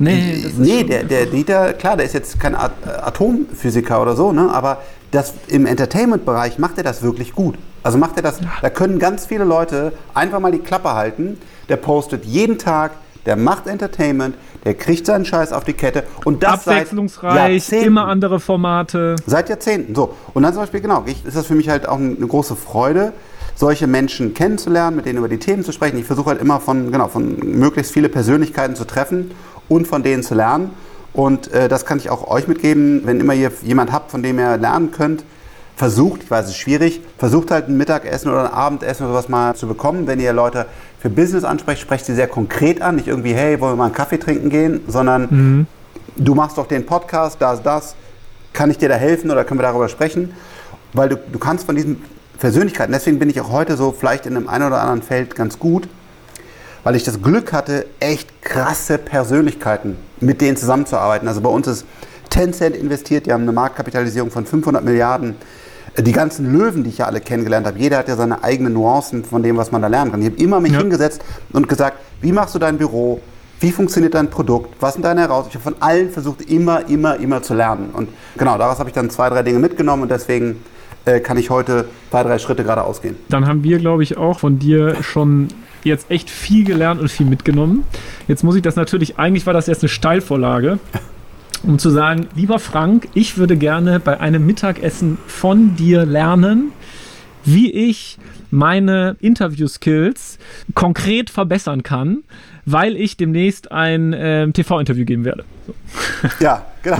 Nee, 0.01 0.41
das 0.43 0.55
Nee, 0.55 0.85
der, 0.85 1.05
der 1.05 1.27
Dieter, 1.27 1.73
klar, 1.75 1.97
der 1.97 2.07
ist 2.07 2.15
jetzt 2.15 2.41
kein 2.41 2.55
At 2.55 2.73
Atomphysiker 2.87 4.01
oder 4.01 4.17
so, 4.17 4.33
ne? 4.33 4.51
aber 4.53 4.79
das, 5.11 5.35
im 5.49 5.67
Entertainment-Bereich 5.67 6.59
macht 6.59 6.79
er 6.79 6.85
das 6.85 7.03
wirklich 7.03 7.33
gut. 7.35 7.57
Also 7.83 7.99
macht 7.99 8.17
er 8.17 8.23
das, 8.23 8.41
da 8.61 8.71
können 8.71 8.99
ganz 8.99 9.27
viele 9.27 9.45
Leute 9.45 9.93
einfach 10.15 10.41
mal 10.41 10.53
die 10.53 10.59
Klappe 10.59 10.93
halten. 10.95 11.39
Der 11.69 11.77
postet 11.77 12.25
jeden 12.25 12.59
Tag, 12.59 12.93
der 13.27 13.37
macht 13.37 13.67
Entertainment, 13.67 14.35
der 14.65 14.75
kriegt 14.75 15.07
seinen 15.07 15.25
Scheiß 15.25 15.53
auf 15.53 15.65
die 15.65 15.73
Kette 15.73 16.05
und 16.25 16.43
das 16.43 16.67
abwechslungsreich, 16.67 17.73
immer 17.73 18.07
andere 18.07 18.41
Formate. 18.41 19.17
Seit 19.27 19.49
Jahrzehnten. 19.49 19.95
So. 19.95 20.15
Und 20.35 20.43
dann 20.43 20.53
zum 20.53 20.63
Beispiel, 20.63 20.81
genau, 20.81 21.05
ich, 21.07 21.25
ist 21.25 21.37
das 21.37 21.47
für 21.47 21.55
mich 21.55 21.69
halt 21.69 21.89
auch 21.89 21.99
eine 21.99 22.15
große 22.15 22.57
Freude, 22.57 23.13
solche 23.55 23.87
Menschen 23.87 24.33
kennenzulernen, 24.33 24.97
mit 24.97 25.07
denen 25.07 25.19
über 25.19 25.29
die 25.29 25.39
Themen 25.39 25.65
zu 25.65 25.73
sprechen. 25.73 25.99
Ich 25.99 26.07
versuche 26.07 26.31
halt 26.31 26.41
immer 26.41 26.61
von, 26.61 26.91
genau, 26.91 27.09
von 27.09 27.39
möglichst 27.39 27.93
viele 27.93 28.09
Persönlichkeiten 28.09 28.75
zu 28.75 28.87
treffen 28.87 29.33
und 29.71 29.87
von 29.89 30.03
denen 30.03 30.23
zu 30.23 30.35
lernen. 30.35 30.73
Und 31.15 31.51
äh, 31.53 31.69
das 31.69 31.87
kann 31.87 31.97
ich 31.97 32.11
auch 32.11 32.29
euch 32.29 32.47
mitgeben, 32.47 33.03
wenn 33.07 33.19
immer 33.19 33.33
ihr 33.33 33.51
jemand 33.63 33.91
habt, 33.93 34.11
von 34.11 34.23
dem 34.23 34.39
ihr 34.39 34.59
lernen 34.59 34.91
könnt. 34.91 35.25
Versucht, 35.77 36.25
ich 36.25 36.31
weiß, 36.31 36.45
es 36.45 36.51
ist 36.51 36.59
schwierig, 36.59 37.01
versucht 37.17 37.51
halt 37.51 37.69
ein 37.69 37.77
Mittagessen 37.79 38.31
oder 38.31 38.45
ein 38.45 38.53
Abendessen 38.53 39.05
oder 39.05 39.15
sowas 39.15 39.31
mal 39.31 39.57
zu 39.57 39.67
bekommen. 39.67 40.07
Wenn 40.07 40.21
ihr 40.21 40.35
Leute 40.35 40.67
für 41.01 41.09
Business 41.09 41.43
ansprecht, 41.43 41.81
sprecht 41.81 42.05
sie 42.05 42.15
sehr 42.15 42.29
konkret 42.29 42.83
an. 42.83 42.97
Nicht 42.97 43.09
irgendwie, 43.09 43.33
hey, 43.33 43.59
wollen 43.61 43.73
wir 43.73 43.77
mal 43.77 43.85
einen 43.87 43.95
Kaffee 43.95 44.19
trinken 44.19 44.51
gehen, 44.51 44.83
sondern 44.87 45.67
du 46.17 46.35
machst 46.35 46.59
doch 46.59 46.67
den 46.67 46.85
Podcast, 46.85 47.41
da 47.41 47.55
ist 47.55 47.63
das. 47.63 47.95
kann 48.53 48.71
ich 48.71 48.79
dir 48.79 48.89
da 48.89 48.97
helfen 48.97 49.31
oder 49.31 49.45
können 49.45 49.59
wir 49.59 49.65
darüber 49.65 49.89
sprechen? 49.89 50.35
Weil 50.93 51.09
du, 51.09 51.17
du 51.17 51.39
kannst 51.39 51.65
von 51.65 51.77
diesen 51.77 52.03
Persönlichkeiten, 52.39 52.93
deswegen 52.93 53.19
bin 53.19 53.31
ich 53.31 53.41
auch 53.41 53.51
heute 53.51 53.77
so 53.77 53.93
vielleicht 53.93 54.27
in 54.27 54.37
einem 54.37 54.49
einen 54.49 54.67
oder 54.67 54.81
anderen 54.81 55.03
Feld 55.03 55.35
ganz 55.35 55.59
gut, 55.59 55.89
weil 56.85 56.97
ich 56.97 57.05
das 57.05 57.23
Glück 57.23 57.53
hatte, 57.53 57.87
echt 58.01 58.43
krasse 58.43 58.99
Persönlichkeiten 58.99 59.97
mit 60.21 60.41
denen 60.41 60.57
zusammenzuarbeiten. 60.57 61.29
Also 61.29 61.41
bei 61.41 61.51
uns 61.51 61.67
ist 61.67 61.87
Tencent 62.31 62.77
investiert, 62.77 63.27
die 63.27 63.33
haben 63.33 63.43
eine 63.43 63.53
Marktkapitalisierung 63.53 64.31
von 64.31 64.47
500 64.47 64.85
Milliarden. 64.85 65.35
Die 65.99 66.13
ganzen 66.13 66.53
Löwen, 66.57 66.85
die 66.85 66.91
ich 66.91 66.99
ja 66.99 67.07
alle 67.07 67.21
kennengelernt 67.21 67.67
habe, 67.67 67.79
jeder 67.79 67.99
hat 67.99 68.09
ja 68.09 68.17
seine 68.17 68.45
eigenen 68.45 68.75
Nuancen 68.75 69.25
von 69.25 69.43
dem, 69.43 69.57
was 69.57 69.73
man 69.73 69.83
da 69.83 69.89
lernen 69.89 70.13
kann. 70.13 70.23
Ich 70.23 70.29
habe 70.29 70.41
immer 70.41 70.61
mich 70.61 70.73
ja. 70.73 70.79
hingesetzt 70.79 71.23
und 71.53 71.69
gesagt, 71.69 71.99
wie 72.21 72.33
machst 72.33 72.55
du 72.55 72.59
dein 72.59 72.79
Büro? 72.79 73.21
Wie 73.59 73.73
funktioniert 73.73 74.15
dein 74.15 74.31
Produkt? 74.31 74.75
Was 74.81 74.95
sind 74.95 75.03
deine 75.03 75.21
Herausforderungen? 75.23 75.51
Ich 75.51 75.67
habe 75.67 75.77
von 75.77 75.83
allen 75.83 76.11
versucht, 76.11 76.43
immer, 76.43 76.89
immer, 76.89 77.17
immer 77.17 77.43
zu 77.43 77.55
lernen. 77.55 77.91
Und 77.93 78.09
genau, 78.39 78.57
daraus 78.57 78.79
habe 78.79 78.89
ich 78.89 78.95
dann 78.95 79.11
zwei, 79.11 79.29
drei 79.29 79.43
Dinge 79.43 79.59
mitgenommen 79.59 80.05
und 80.05 80.11
deswegen 80.11 80.63
äh, 81.05 81.21
kann 81.21 81.37
ich 81.37 81.51
heute 81.51 81.87
zwei, 82.11 82.23
drei 82.23 82.39
Schritte 82.39 82.63
geradeaus 82.63 83.03
gehen. 83.03 83.17
Dann 83.29 83.47
haben 83.47 83.65
wir, 83.65 83.79
glaube 83.79 84.03
ich, 84.03 84.17
auch 84.17 84.39
von 84.39 84.59
dir 84.59 85.03
schon 85.03 85.49
jetzt 85.85 86.11
echt 86.11 86.31
viel 86.31 86.65
gelernt 86.65 87.01
und 87.01 87.11
viel 87.11 87.27
mitgenommen. 87.27 87.85
Jetzt 88.29 88.45
muss 88.45 88.57
ich 88.57 88.63
das 88.63 88.77
natürlich, 88.77 89.19
eigentlich 89.19 89.47
war 89.47 89.53
das 89.53 89.67
jetzt 89.67 89.83
eine 89.83 89.89
Steilvorlage, 89.89 90.79
um 91.63 91.79
zu 91.79 91.91
sagen, 91.91 92.29
lieber 92.35 92.59
Frank, 92.59 93.09
ich 93.15 93.37
würde 93.37 93.57
gerne 93.57 94.01
bei 94.01 94.21
einem 94.21 94.47
Mittagessen 94.47 95.19
von 95.27 95.77
dir 95.77 96.07
lernen, 96.07 96.73
wie 97.45 97.71
ich 97.71 98.19
meine 98.51 99.17
Interview-Skills 99.21 100.39
konkret 100.75 101.31
verbessern 101.31 101.83
kann, 101.83 102.25
weil 102.73 102.97
ich 102.97 103.17
demnächst 103.17 103.73
ein 103.73 104.13
äh, 104.13 104.51
TV-Interview 104.51 105.05
geben 105.05 105.25
werde. 105.25 105.45
So. 105.67 105.75
Ja, 106.41 106.63
genau. 106.83 106.99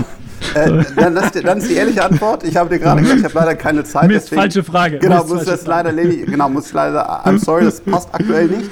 Äh, 0.55 0.83
dann, 0.95 1.15
das, 1.15 1.31
dann, 1.31 1.57
ist 1.59 1.69
die 1.69 1.75
ehrliche 1.75 2.03
Antwort. 2.03 2.43
Ich 2.43 2.55
habe 2.55 2.69
dir 2.69 2.79
gerade 2.79 3.01
gesagt, 3.01 3.19
ich 3.19 3.25
habe 3.25 3.35
leider 3.35 3.55
keine 3.55 3.83
Zeit. 3.83 4.07
Mist, 4.07 4.25
deswegen, 4.25 4.41
falsche 4.41 4.63
Frage. 4.63 4.99
Genau, 4.99 5.23
muss 5.23 5.45
das 5.45 5.65
leider, 5.65 5.93
genau, 5.93 6.49
muss 6.49 6.67
ich 6.67 6.73
leider, 6.73 7.25
I'm 7.25 7.37
sorry, 7.37 7.65
das 7.65 7.79
passt 7.81 8.09
aktuell 8.11 8.47
nicht. 8.47 8.69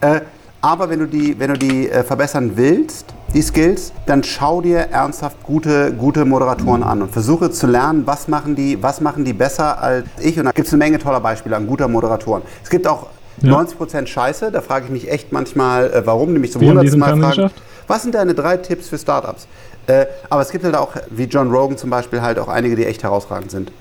Äh, 0.00 0.22
aber 0.62 0.88
wenn 0.90 1.00
du 1.00 1.06
die, 1.06 1.38
wenn 1.38 1.52
du 1.52 1.58
die 1.58 1.90
äh, 1.90 2.04
verbessern 2.04 2.52
willst, 2.54 3.06
die 3.34 3.42
Skills, 3.42 3.92
dann 4.06 4.22
schau 4.22 4.60
dir 4.60 4.78
ernsthaft 4.78 5.42
gute, 5.42 5.92
gute 5.92 6.24
Moderatoren 6.24 6.82
an 6.82 7.02
und 7.02 7.10
versuche 7.10 7.50
zu 7.50 7.66
lernen, 7.66 8.06
was 8.06 8.28
machen 8.28 8.54
die, 8.54 8.82
was 8.82 9.00
machen 9.00 9.24
die 9.24 9.32
besser 9.32 9.82
als 9.82 10.06
ich. 10.20 10.38
Und 10.38 10.44
da 10.44 10.52
gibt 10.52 10.66
es 10.66 10.72
eine 10.72 10.84
Menge 10.84 10.98
toller 10.98 11.20
Beispiele 11.20 11.56
an 11.56 11.66
guter 11.66 11.88
Moderatoren. 11.88 12.42
Es 12.62 12.70
gibt 12.70 12.86
auch 12.86 13.08
ja. 13.42 13.52
90% 13.52 14.06
Scheiße, 14.06 14.50
da 14.50 14.60
frage 14.60 14.86
ich 14.86 14.90
mich 14.90 15.10
echt 15.10 15.32
manchmal, 15.32 15.92
äh, 15.92 16.06
warum, 16.06 16.32
nämlich 16.32 16.52
zum 16.52 16.62
hundertsten 16.62 17.00
Mal 17.00 17.16
fragen, 17.18 17.50
was 17.86 18.02
sind 18.02 18.14
deine 18.14 18.34
drei 18.34 18.56
Tipps 18.56 18.88
für 18.88 18.98
Startups? 18.98 19.46
Äh, 19.86 20.06
aber 20.30 20.42
es 20.42 20.50
gibt 20.50 20.64
halt 20.64 20.76
auch, 20.76 20.92
wie 21.10 21.24
John 21.24 21.50
Rogan 21.50 21.76
zum 21.76 21.90
Beispiel, 21.90 22.22
halt 22.22 22.38
auch 22.38 22.48
einige, 22.48 22.76
die 22.76 22.86
echt 22.86 23.02
herausragend 23.02 23.50
sind. 23.50 23.72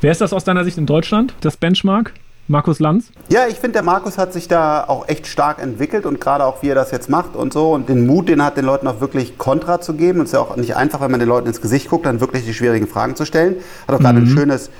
Wer 0.00 0.12
ist 0.12 0.20
das 0.20 0.32
aus 0.32 0.44
deiner 0.44 0.64
Sicht 0.64 0.78
in 0.78 0.86
Deutschland, 0.86 1.34
das 1.40 1.56
Benchmark? 1.56 2.12
Markus 2.50 2.80
Lanz? 2.80 3.10
Ja, 3.28 3.46
ich 3.46 3.56
finde, 3.56 3.74
der 3.74 3.82
Markus 3.82 4.16
hat 4.16 4.32
sich 4.32 4.48
da 4.48 4.84
auch 4.84 5.06
echt 5.06 5.26
stark 5.26 5.62
entwickelt 5.62 6.06
und 6.06 6.18
gerade 6.18 6.44
auch, 6.44 6.62
wie 6.62 6.70
er 6.70 6.74
das 6.74 6.90
jetzt 6.90 7.10
macht 7.10 7.36
und 7.36 7.52
so 7.52 7.72
und 7.72 7.90
den 7.90 8.06
Mut, 8.06 8.30
den 8.30 8.40
er 8.40 8.46
hat, 8.46 8.56
den 8.56 8.64
Leuten 8.64 8.86
auch 8.86 9.02
wirklich 9.02 9.36
Kontra 9.36 9.82
zu 9.82 9.92
geben. 9.92 10.20
Und 10.20 10.24
es 10.24 10.30
ist 10.30 10.34
ja 10.34 10.40
auch 10.40 10.56
nicht 10.56 10.74
einfach, 10.74 11.02
wenn 11.02 11.10
man 11.10 11.20
den 11.20 11.28
Leuten 11.28 11.46
ins 11.46 11.60
Gesicht 11.60 11.90
guckt, 11.90 12.06
dann 12.06 12.20
wirklich 12.20 12.46
die 12.46 12.54
schwierigen 12.54 12.86
Fragen 12.86 13.16
zu 13.16 13.26
stellen. 13.26 13.56
Hat 13.86 13.94
auch 13.94 14.00
gerade 14.00 14.20
mhm. 14.20 14.26
ein 14.26 14.30
schönes 14.30 14.70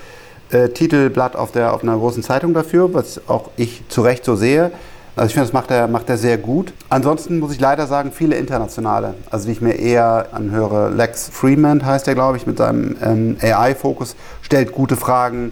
äh, 0.50 0.68
Titelblatt 0.68 1.36
auf, 1.36 1.52
der, 1.52 1.74
auf 1.74 1.82
einer 1.82 1.96
großen 1.96 2.22
Zeitung 2.22 2.54
dafür, 2.54 2.94
was 2.94 3.20
auch 3.28 3.50
ich 3.56 3.82
zu 3.88 4.02
Recht 4.02 4.24
so 4.24 4.36
sehe. 4.36 4.72
Also 5.18 5.26
ich 5.26 5.34
finde, 5.34 5.46
das 5.46 5.52
macht 5.52 5.72
er, 5.72 5.88
macht 5.88 6.08
er 6.08 6.16
sehr 6.16 6.38
gut. 6.38 6.72
Ansonsten 6.88 7.40
muss 7.40 7.52
ich 7.52 7.60
leider 7.60 7.88
sagen, 7.88 8.12
viele 8.12 8.36
internationale, 8.36 9.14
also 9.30 9.46
die 9.46 9.52
ich 9.52 9.60
mir 9.60 9.74
eher 9.74 10.28
anhöre. 10.30 10.90
Lex 10.90 11.28
Freeman 11.28 11.84
heißt 11.84 12.06
er, 12.06 12.14
glaube 12.14 12.36
ich, 12.36 12.46
mit 12.46 12.58
seinem 12.58 12.96
ähm, 13.02 13.36
AI-Fokus, 13.42 14.14
stellt 14.42 14.70
gute 14.70 14.96
Fragen 14.96 15.50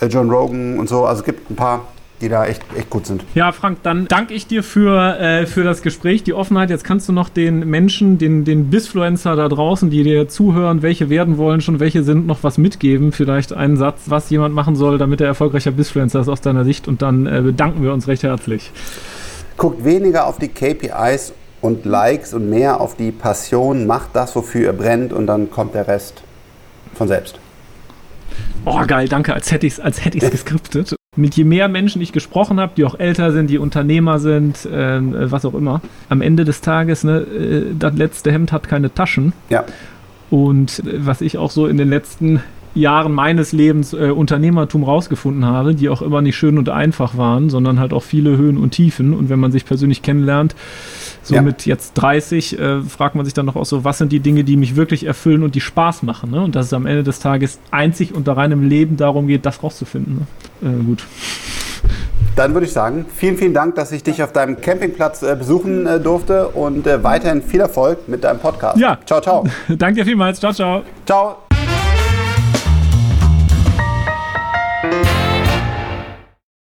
äh, 0.00 0.06
John 0.06 0.30
Rogan 0.30 0.78
und 0.78 0.88
so. 0.88 1.06
Also 1.06 1.24
gibt 1.24 1.50
ein 1.50 1.56
paar, 1.56 1.86
die 2.20 2.28
da 2.28 2.44
echt, 2.44 2.62
echt 2.76 2.90
gut 2.90 3.06
sind. 3.06 3.24
Ja, 3.34 3.52
Frank, 3.52 3.78
dann 3.82 4.06
danke 4.06 4.34
ich 4.34 4.46
dir 4.46 4.62
für, 4.62 5.18
äh, 5.18 5.46
für 5.46 5.64
das 5.64 5.82
Gespräch, 5.82 6.22
die 6.22 6.34
Offenheit. 6.34 6.70
Jetzt 6.70 6.84
kannst 6.84 7.08
du 7.08 7.12
noch 7.12 7.28
den 7.28 7.68
Menschen, 7.68 8.18
den, 8.18 8.44
den 8.44 8.70
Bisfluencer 8.70 9.36
da 9.36 9.48
draußen, 9.48 9.90
die 9.90 10.02
dir 10.02 10.28
zuhören, 10.28 10.82
welche 10.82 11.08
werden 11.08 11.38
wollen, 11.38 11.60
schon 11.60 11.80
welche 11.80 12.02
sind, 12.02 12.26
noch 12.26 12.42
was 12.42 12.58
mitgeben. 12.58 13.12
Vielleicht 13.12 13.52
einen 13.52 13.76
Satz, 13.76 14.02
was 14.06 14.28
jemand 14.30 14.54
machen 14.54 14.76
soll, 14.76 14.98
damit 14.98 15.20
er 15.20 15.28
erfolgreicher 15.28 15.70
Bisfluencer 15.70 16.20
ist 16.20 16.28
aus 16.28 16.40
deiner 16.40 16.64
Sicht. 16.64 16.88
Und 16.88 17.02
dann 17.02 17.26
äh, 17.26 17.40
bedanken 17.42 17.82
wir 17.82 17.92
uns 17.92 18.06
recht 18.06 18.22
herzlich. 18.22 18.70
Guckt 19.56 19.84
weniger 19.84 20.26
auf 20.26 20.38
die 20.38 20.48
KPIs 20.48 21.32
und 21.60 21.84
Likes 21.84 22.34
und 22.34 22.50
mehr 22.50 22.80
auf 22.80 22.96
die 22.96 23.12
Passion. 23.12 23.86
Macht 23.86 24.10
das, 24.14 24.36
wofür 24.36 24.60
ihr 24.62 24.72
brennt 24.72 25.12
und 25.12 25.26
dann 25.26 25.50
kommt 25.50 25.74
der 25.74 25.88
Rest 25.88 26.22
von 26.94 27.08
selbst. 27.08 27.38
Oh, 28.64 28.80
geil, 28.86 29.08
danke, 29.08 29.32
als 29.32 29.50
hätte 29.50 29.66
ich 29.66 29.74
es 29.74 29.80
als 29.80 30.00
geskriptet. 30.02 30.99
Mit 31.16 31.34
je 31.34 31.42
mehr 31.42 31.66
Menschen 31.66 32.00
ich 32.00 32.12
gesprochen 32.12 32.60
habe, 32.60 32.70
die 32.76 32.84
auch 32.84 32.96
älter 32.96 33.32
sind, 33.32 33.50
die 33.50 33.58
Unternehmer 33.58 34.20
sind, 34.20 34.64
äh, 34.64 35.00
was 35.02 35.44
auch 35.44 35.54
immer, 35.54 35.80
am 36.08 36.20
Ende 36.20 36.44
des 36.44 36.60
Tages, 36.60 37.02
ne, 37.02 37.22
äh, 37.22 37.62
das 37.76 37.96
letzte 37.96 38.30
Hemd 38.30 38.52
hat 38.52 38.68
keine 38.68 38.94
Taschen. 38.94 39.32
Ja. 39.48 39.64
Und 40.30 40.84
äh, 40.86 41.04
was 41.04 41.20
ich 41.20 41.36
auch 41.36 41.50
so 41.50 41.66
in 41.66 41.78
den 41.78 41.90
letzten 41.90 42.44
Jahren 42.76 43.12
meines 43.12 43.50
Lebens 43.50 43.92
äh, 43.92 44.10
Unternehmertum 44.10 44.84
rausgefunden 44.84 45.44
habe, 45.44 45.74
die 45.74 45.88
auch 45.88 46.00
immer 46.00 46.22
nicht 46.22 46.36
schön 46.36 46.58
und 46.58 46.68
einfach 46.68 47.16
waren, 47.16 47.50
sondern 47.50 47.80
halt 47.80 47.92
auch 47.92 48.04
viele 48.04 48.36
Höhen 48.36 48.56
und 48.56 48.70
Tiefen. 48.70 49.12
Und 49.12 49.30
wenn 49.30 49.40
man 49.40 49.50
sich 49.50 49.64
persönlich 49.64 50.02
kennenlernt, 50.02 50.54
so 51.30 51.36
ja. 51.36 51.42
mit 51.42 51.64
jetzt 51.64 51.94
30, 51.94 52.58
äh, 52.58 52.82
fragt 52.82 53.14
man 53.14 53.24
sich 53.24 53.34
dann 53.34 53.46
noch 53.46 53.56
auch 53.56 53.64
so, 53.64 53.84
was 53.84 53.98
sind 53.98 54.12
die 54.12 54.20
Dinge, 54.20 54.44
die 54.44 54.56
mich 54.56 54.76
wirklich 54.76 55.06
erfüllen 55.06 55.42
und 55.42 55.54
die 55.54 55.60
Spaß 55.60 56.02
machen. 56.02 56.30
Ne? 56.32 56.42
Und 56.42 56.56
dass 56.56 56.66
es 56.66 56.72
am 56.72 56.86
Ende 56.86 57.02
des 57.02 57.20
Tages 57.20 57.58
einzig 57.70 58.14
und 58.14 58.28
rein 58.28 58.52
im 58.52 58.68
Leben 58.68 58.96
darum 58.96 59.26
geht, 59.28 59.46
das 59.46 59.62
rauszufinden. 59.62 60.26
Ne? 60.60 60.68
Äh, 60.68 60.84
gut. 60.84 61.04
Dann 62.36 62.52
würde 62.54 62.66
ich 62.66 62.72
sagen, 62.72 63.06
vielen, 63.14 63.36
vielen 63.36 63.54
Dank, 63.54 63.74
dass 63.76 63.92
ich 63.92 64.02
dich 64.02 64.22
auf 64.22 64.32
deinem 64.32 64.60
Campingplatz 64.60 65.22
äh, 65.22 65.36
besuchen 65.36 65.86
äh, 65.86 66.00
durfte 66.00 66.48
und 66.48 66.86
äh, 66.86 67.02
weiterhin 67.02 67.42
viel 67.42 67.60
Erfolg 67.60 68.08
mit 68.08 68.24
deinem 68.24 68.40
Podcast. 68.40 68.78
Ja. 68.78 68.98
Ciao, 69.06 69.20
ciao. 69.20 69.44
Danke 69.68 70.00
dir 70.00 70.04
vielmals. 70.04 70.40
Ciao, 70.40 70.52
ciao. 70.52 70.82
Ciao. 71.06 71.49